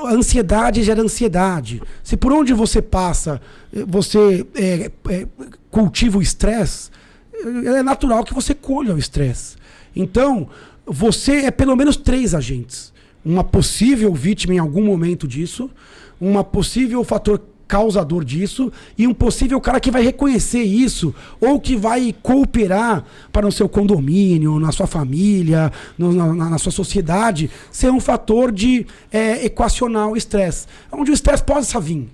A 0.05 0.13
ansiedade 0.13 0.83
gera 0.83 1.01
ansiedade. 1.01 1.81
Se 2.03 2.17
por 2.17 2.31
onde 2.31 2.53
você 2.53 2.83
passa 2.83 3.41
eh, 3.75 3.85
você 3.87 4.47
é, 4.55 4.91
é, 5.09 5.27
cultiva 5.71 6.19
o 6.19 6.23
estresse, 6.23 6.91
é 7.65 7.83
natural 7.83 8.25
que 8.25 8.35
você 8.35 8.55
colha 8.55 8.95
o 8.95 8.99
estresse. 8.99 9.57
Então, 9.95 10.49
você 10.85 11.47
é 11.47 11.51
pelo 11.51 11.77
menos 11.77 11.97
três 11.97 12.35
agentes. 12.35 12.93
Uma 13.29 13.43
possível 13.43 14.15
vítima 14.15 14.55
em 14.55 14.59
algum 14.59 14.85
momento 14.85 15.27
disso, 15.27 15.69
uma 16.21 16.45
possível 16.45 17.03
fator 17.03 17.41
causador 17.67 18.25
disso 18.25 18.73
e 18.97 19.09
um 19.09 19.13
possível 19.13 19.61
cara 19.61 19.81
que 19.81 19.91
vai 19.91 20.01
reconhecer 20.01 20.63
isso 20.63 21.13
ou 21.41 21.59
que 21.59 21.75
vai 21.75 22.15
cooperar 22.23 23.05
para 23.33 23.45
no 23.47 23.51
seu 23.51 23.69
condomínio, 23.69 24.61
na 24.61 24.71
sua 24.71 24.87
família, 24.87 25.73
no- 25.99 26.13
na, 26.13 26.33
na- 26.51 26.59
sua 26.59 26.71
sociedade, 26.71 27.51
ser 27.73 27.91
um 27.91 27.99
fator 27.99 28.53
de 28.53 28.87
é, 29.11 29.45
equacionar 29.45 30.09
o 30.09 30.17
estresse. 30.17 30.69
Onde 30.93 31.11
o 31.11 31.15
estresse 31.15 31.43
possa 31.43 31.81
vir 31.81 32.09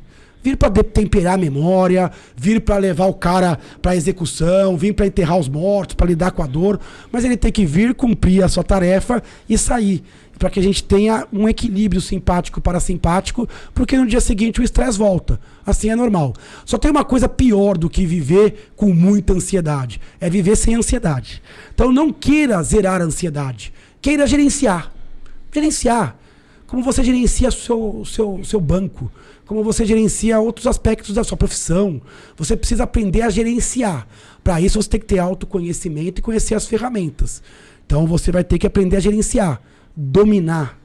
vir 0.45 0.57
para 0.57 0.71
temperar 0.83 1.35
a 1.35 1.39
memória, 1.39 2.11
vir 2.37 2.61
para 2.63 2.77
levar 2.77 3.07
o 3.07 3.15
cara 3.15 3.57
para 3.81 3.95
execução, 3.95 4.77
vir 4.77 4.93
para 4.93 5.07
enterrar 5.07 5.39
os 5.39 5.49
mortos, 5.49 5.95
para 5.95 6.09
lidar 6.09 6.33
com 6.33 6.43
a 6.43 6.47
dor, 6.49 6.81
mas 7.13 7.25
ele 7.25 7.37
tem 7.37 7.53
que 7.53 7.65
vir 7.65 7.95
cumprir 7.95 8.43
a 8.43 8.49
sua 8.49 8.65
tarefa 8.65 9.23
e 9.49 9.57
sair, 9.57 10.03
para 10.43 10.51
que 10.51 10.59
a 10.59 10.63
gente 10.63 10.83
tenha 10.83 11.25
um 11.33 11.49
equilíbrio 11.49 12.01
simpático 12.01 12.61
para 12.61 12.81
simpático, 12.81 13.49
porque 13.73 13.97
no 13.97 14.05
dia 14.05 14.21
seguinte 14.21 14.61
o 14.61 14.65
estresse 14.65 14.99
volta. 14.99 15.39
Assim 15.65 15.89
é 15.89 15.95
normal. 15.95 16.35
Só 16.65 16.77
tem 16.77 16.91
uma 16.91 17.05
coisa 17.05 17.29
pior 17.29 17.79
do 17.79 17.89
que 17.89 18.05
viver 18.05 18.73
com 18.75 18.93
muita 18.93 19.35
ansiedade, 19.35 20.01
é 20.21 20.29
viver 20.29 20.57
sem 20.57 20.75
ansiedade. 20.75 21.41
Então 21.73 21.93
não 21.93 22.13
queira 22.13 22.61
zerar 22.61 23.01
a 23.01 23.05
ansiedade, 23.05 23.73
queira 24.01 24.27
gerenciar. 24.27 24.93
Gerenciar 25.55 26.17
como 26.67 26.83
você 26.83 27.05
gerencia 27.05 27.49
o 27.49 27.53
seu, 27.53 28.03
seu, 28.05 28.41
seu 28.43 28.61
banco, 28.61 29.13
como 29.47 29.63
você 29.63 29.87
gerencia 29.87 30.41
outros 30.41 30.67
aspectos 30.67 31.15
da 31.15 31.23
sua 31.23 31.37
profissão. 31.37 32.03
Você 32.37 32.57
precisa 32.57 32.83
aprender 32.83 33.23
a 33.23 33.31
gerenciar. 33.31 34.09
Para 34.43 34.61
isso, 34.61 34.83
você 34.83 34.89
tem 34.89 34.99
que 34.99 35.07
ter 35.07 35.21
autoconhecimento 35.21 36.19
e 36.19 36.23
conhecer 36.23 36.57
as 36.57 36.67
ferramentas. 36.67 37.41
Então, 37.87 38.09
você 38.09 38.33
vai 38.33 38.43
ter 38.43 38.59
que 38.59 38.67
aprender 38.67 38.97
a 38.97 39.01
gerenciar, 39.01 39.63
dominar. 39.97 40.79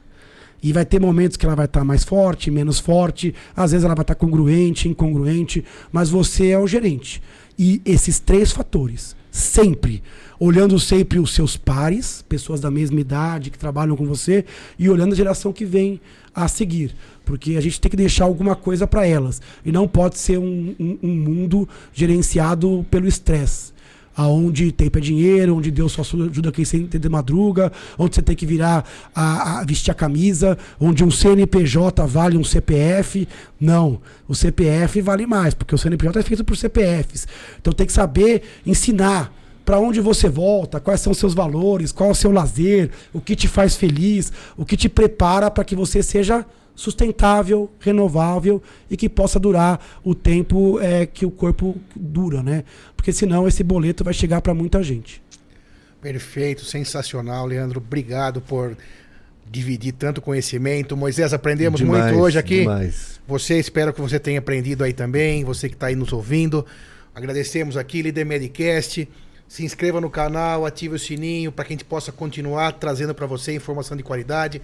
E 0.62 0.72
vai 0.72 0.84
ter 0.84 1.00
momentos 1.00 1.36
que 1.36 1.46
ela 1.46 1.54
vai 1.54 1.66
estar 1.66 1.84
mais 1.84 2.02
forte, 2.02 2.50
menos 2.50 2.80
forte, 2.80 3.34
às 3.54 3.70
vezes 3.70 3.84
ela 3.84 3.94
vai 3.94 4.02
estar 4.02 4.16
congruente, 4.16 4.88
incongruente, 4.88 5.64
mas 5.92 6.10
você 6.10 6.48
é 6.48 6.58
o 6.58 6.66
gerente. 6.66 7.22
E 7.56 7.80
esses 7.84 8.18
três 8.18 8.50
fatores, 8.50 9.14
sempre, 9.30 10.02
olhando 10.40 10.78
sempre 10.80 11.20
os 11.20 11.32
seus 11.32 11.56
pares, 11.56 12.24
pessoas 12.28 12.60
da 12.60 12.70
mesma 12.72 13.00
idade 13.00 13.50
que 13.50 13.58
trabalham 13.58 13.96
com 13.96 14.04
você, 14.04 14.44
e 14.76 14.88
olhando 14.90 15.12
a 15.12 15.16
geração 15.16 15.52
que 15.52 15.64
vem 15.64 16.00
a 16.34 16.48
seguir. 16.48 16.92
Porque 17.24 17.56
a 17.56 17.60
gente 17.60 17.80
tem 17.80 17.90
que 17.90 17.96
deixar 17.96 18.24
alguma 18.24 18.56
coisa 18.56 18.84
para 18.86 19.06
elas. 19.06 19.40
E 19.64 19.70
não 19.70 19.86
pode 19.86 20.18
ser 20.18 20.38
um, 20.38 20.74
um- 20.78 20.98
um 21.02 21.14
mundo 21.14 21.68
gerenciado 21.92 22.84
pelo 22.90 23.06
estresse 23.06 23.72
aonde 24.18 24.72
tempo 24.72 24.98
é 24.98 25.00
dinheiro, 25.00 25.56
onde 25.56 25.70
Deus 25.70 25.92
só 25.92 26.02
ajuda 26.02 26.50
quem 26.50 26.64
sente 26.64 26.98
de 26.98 27.08
madruga, 27.08 27.70
onde 27.96 28.16
você 28.16 28.20
tem 28.22 28.34
que 28.34 28.44
virar 28.44 28.84
a, 29.14 29.60
a- 29.60 29.64
vestir 29.64 29.92
a 29.92 29.94
camisa, 29.94 30.58
onde 30.80 31.04
um 31.04 31.10
CNPJ 31.10 32.04
vale 32.04 32.36
um 32.36 32.42
CPF. 32.42 33.28
Não, 33.60 34.00
o 34.26 34.34
CPF 34.34 35.00
vale 35.00 35.24
mais, 35.24 35.54
porque 35.54 35.74
o 35.74 35.78
CNPJ 35.78 36.18
é 36.18 36.22
feito 36.24 36.44
por 36.44 36.56
CPFs. 36.56 37.28
Então 37.60 37.72
tem 37.72 37.86
que 37.86 37.92
saber 37.92 38.42
ensinar 38.66 39.32
para 39.64 39.78
onde 39.78 40.00
você 40.00 40.28
volta, 40.28 40.80
quais 40.80 41.00
são 41.00 41.12
os 41.12 41.18
seus 41.18 41.34
valores, 41.34 41.92
qual 41.92 42.08
é 42.08 42.12
o 42.12 42.14
seu 42.14 42.32
lazer, 42.32 42.90
o 43.12 43.20
que 43.20 43.36
te 43.36 43.46
faz 43.46 43.76
feliz, 43.76 44.32
o 44.56 44.64
que 44.64 44.76
te 44.76 44.88
prepara 44.88 45.50
para 45.50 45.62
que 45.62 45.76
você 45.76 46.02
seja 46.02 46.44
sustentável, 46.78 47.68
renovável 47.80 48.62
e 48.88 48.96
que 48.96 49.08
possa 49.08 49.40
durar 49.40 49.84
o 50.04 50.14
tempo 50.14 50.78
é, 50.78 51.06
que 51.06 51.26
o 51.26 51.30
corpo 51.30 51.76
dura, 51.94 52.40
né? 52.40 52.62
Porque 52.96 53.12
senão 53.12 53.48
esse 53.48 53.64
boleto 53.64 54.04
vai 54.04 54.14
chegar 54.14 54.40
para 54.40 54.54
muita 54.54 54.80
gente. 54.80 55.20
Perfeito, 56.00 56.64
sensacional, 56.64 57.46
Leandro. 57.46 57.80
Obrigado 57.84 58.40
por 58.40 58.76
dividir 59.50 59.90
tanto 59.90 60.22
conhecimento. 60.22 60.96
Moisés, 60.96 61.32
aprendemos 61.32 61.80
Demais, 61.80 62.12
muito 62.12 62.20
hoje 62.20 62.38
aqui. 62.38 62.60
demais. 62.60 63.18
Você, 63.26 63.58
espero 63.58 63.92
que 63.92 64.00
você 64.00 64.20
tenha 64.20 64.38
aprendido 64.38 64.84
aí 64.84 64.92
também, 64.92 65.42
você 65.42 65.68
que 65.68 65.74
está 65.74 65.88
aí 65.88 65.96
nos 65.96 66.12
ouvindo. 66.12 66.64
Agradecemos 67.12 67.76
aqui, 67.76 68.02
Líder 68.02 68.24
Medicast. 68.24 69.08
Se 69.48 69.64
inscreva 69.64 70.00
no 70.00 70.08
canal, 70.10 70.64
ative 70.64 70.94
o 70.94 70.98
sininho 70.98 71.50
para 71.50 71.64
que 71.64 71.72
a 71.72 71.74
gente 71.74 71.84
possa 71.84 72.12
continuar 72.12 72.70
trazendo 72.74 73.12
para 73.16 73.26
você 73.26 73.52
informação 73.52 73.96
de 73.96 74.04
qualidade. 74.04 74.62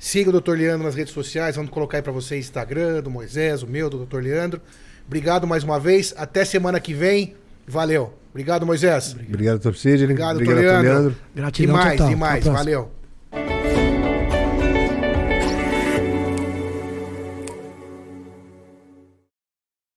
Siga 0.00 0.30
o 0.30 0.40
Dr. 0.40 0.52
Leandro 0.52 0.86
nas 0.86 0.94
redes 0.94 1.12
sociais, 1.12 1.56
vamos 1.56 1.70
colocar 1.70 1.98
aí 1.98 2.02
para 2.02 2.10
você 2.10 2.38
Instagram, 2.38 3.02
do 3.02 3.10
Moisés, 3.10 3.62
o 3.62 3.66
meu, 3.66 3.90
do 3.90 4.06
Dr. 4.06 4.20
Leandro. 4.22 4.58
Obrigado 5.06 5.46
mais 5.46 5.62
uma 5.62 5.78
vez, 5.78 6.14
até 6.16 6.42
semana 6.42 6.80
que 6.80 6.94
vem. 6.94 7.34
Valeu. 7.66 8.14
Obrigado, 8.30 8.64
Moisés. 8.64 9.12
Obrigado. 9.12 9.34
Obrigado, 9.34 9.66
Obrigado, 10.04 10.38
Dr. 10.38 10.44
Dr. 10.44 10.54
Leandro. 10.54 10.88
Leandro. 10.88 11.16
Gratidão 11.34 11.74
demais, 11.76 11.92
total. 11.92 11.94
Até 11.94 12.04
a 12.04 12.14
demais. 12.14 12.44
próxima. 12.44 12.58
Valeu. 12.58 12.99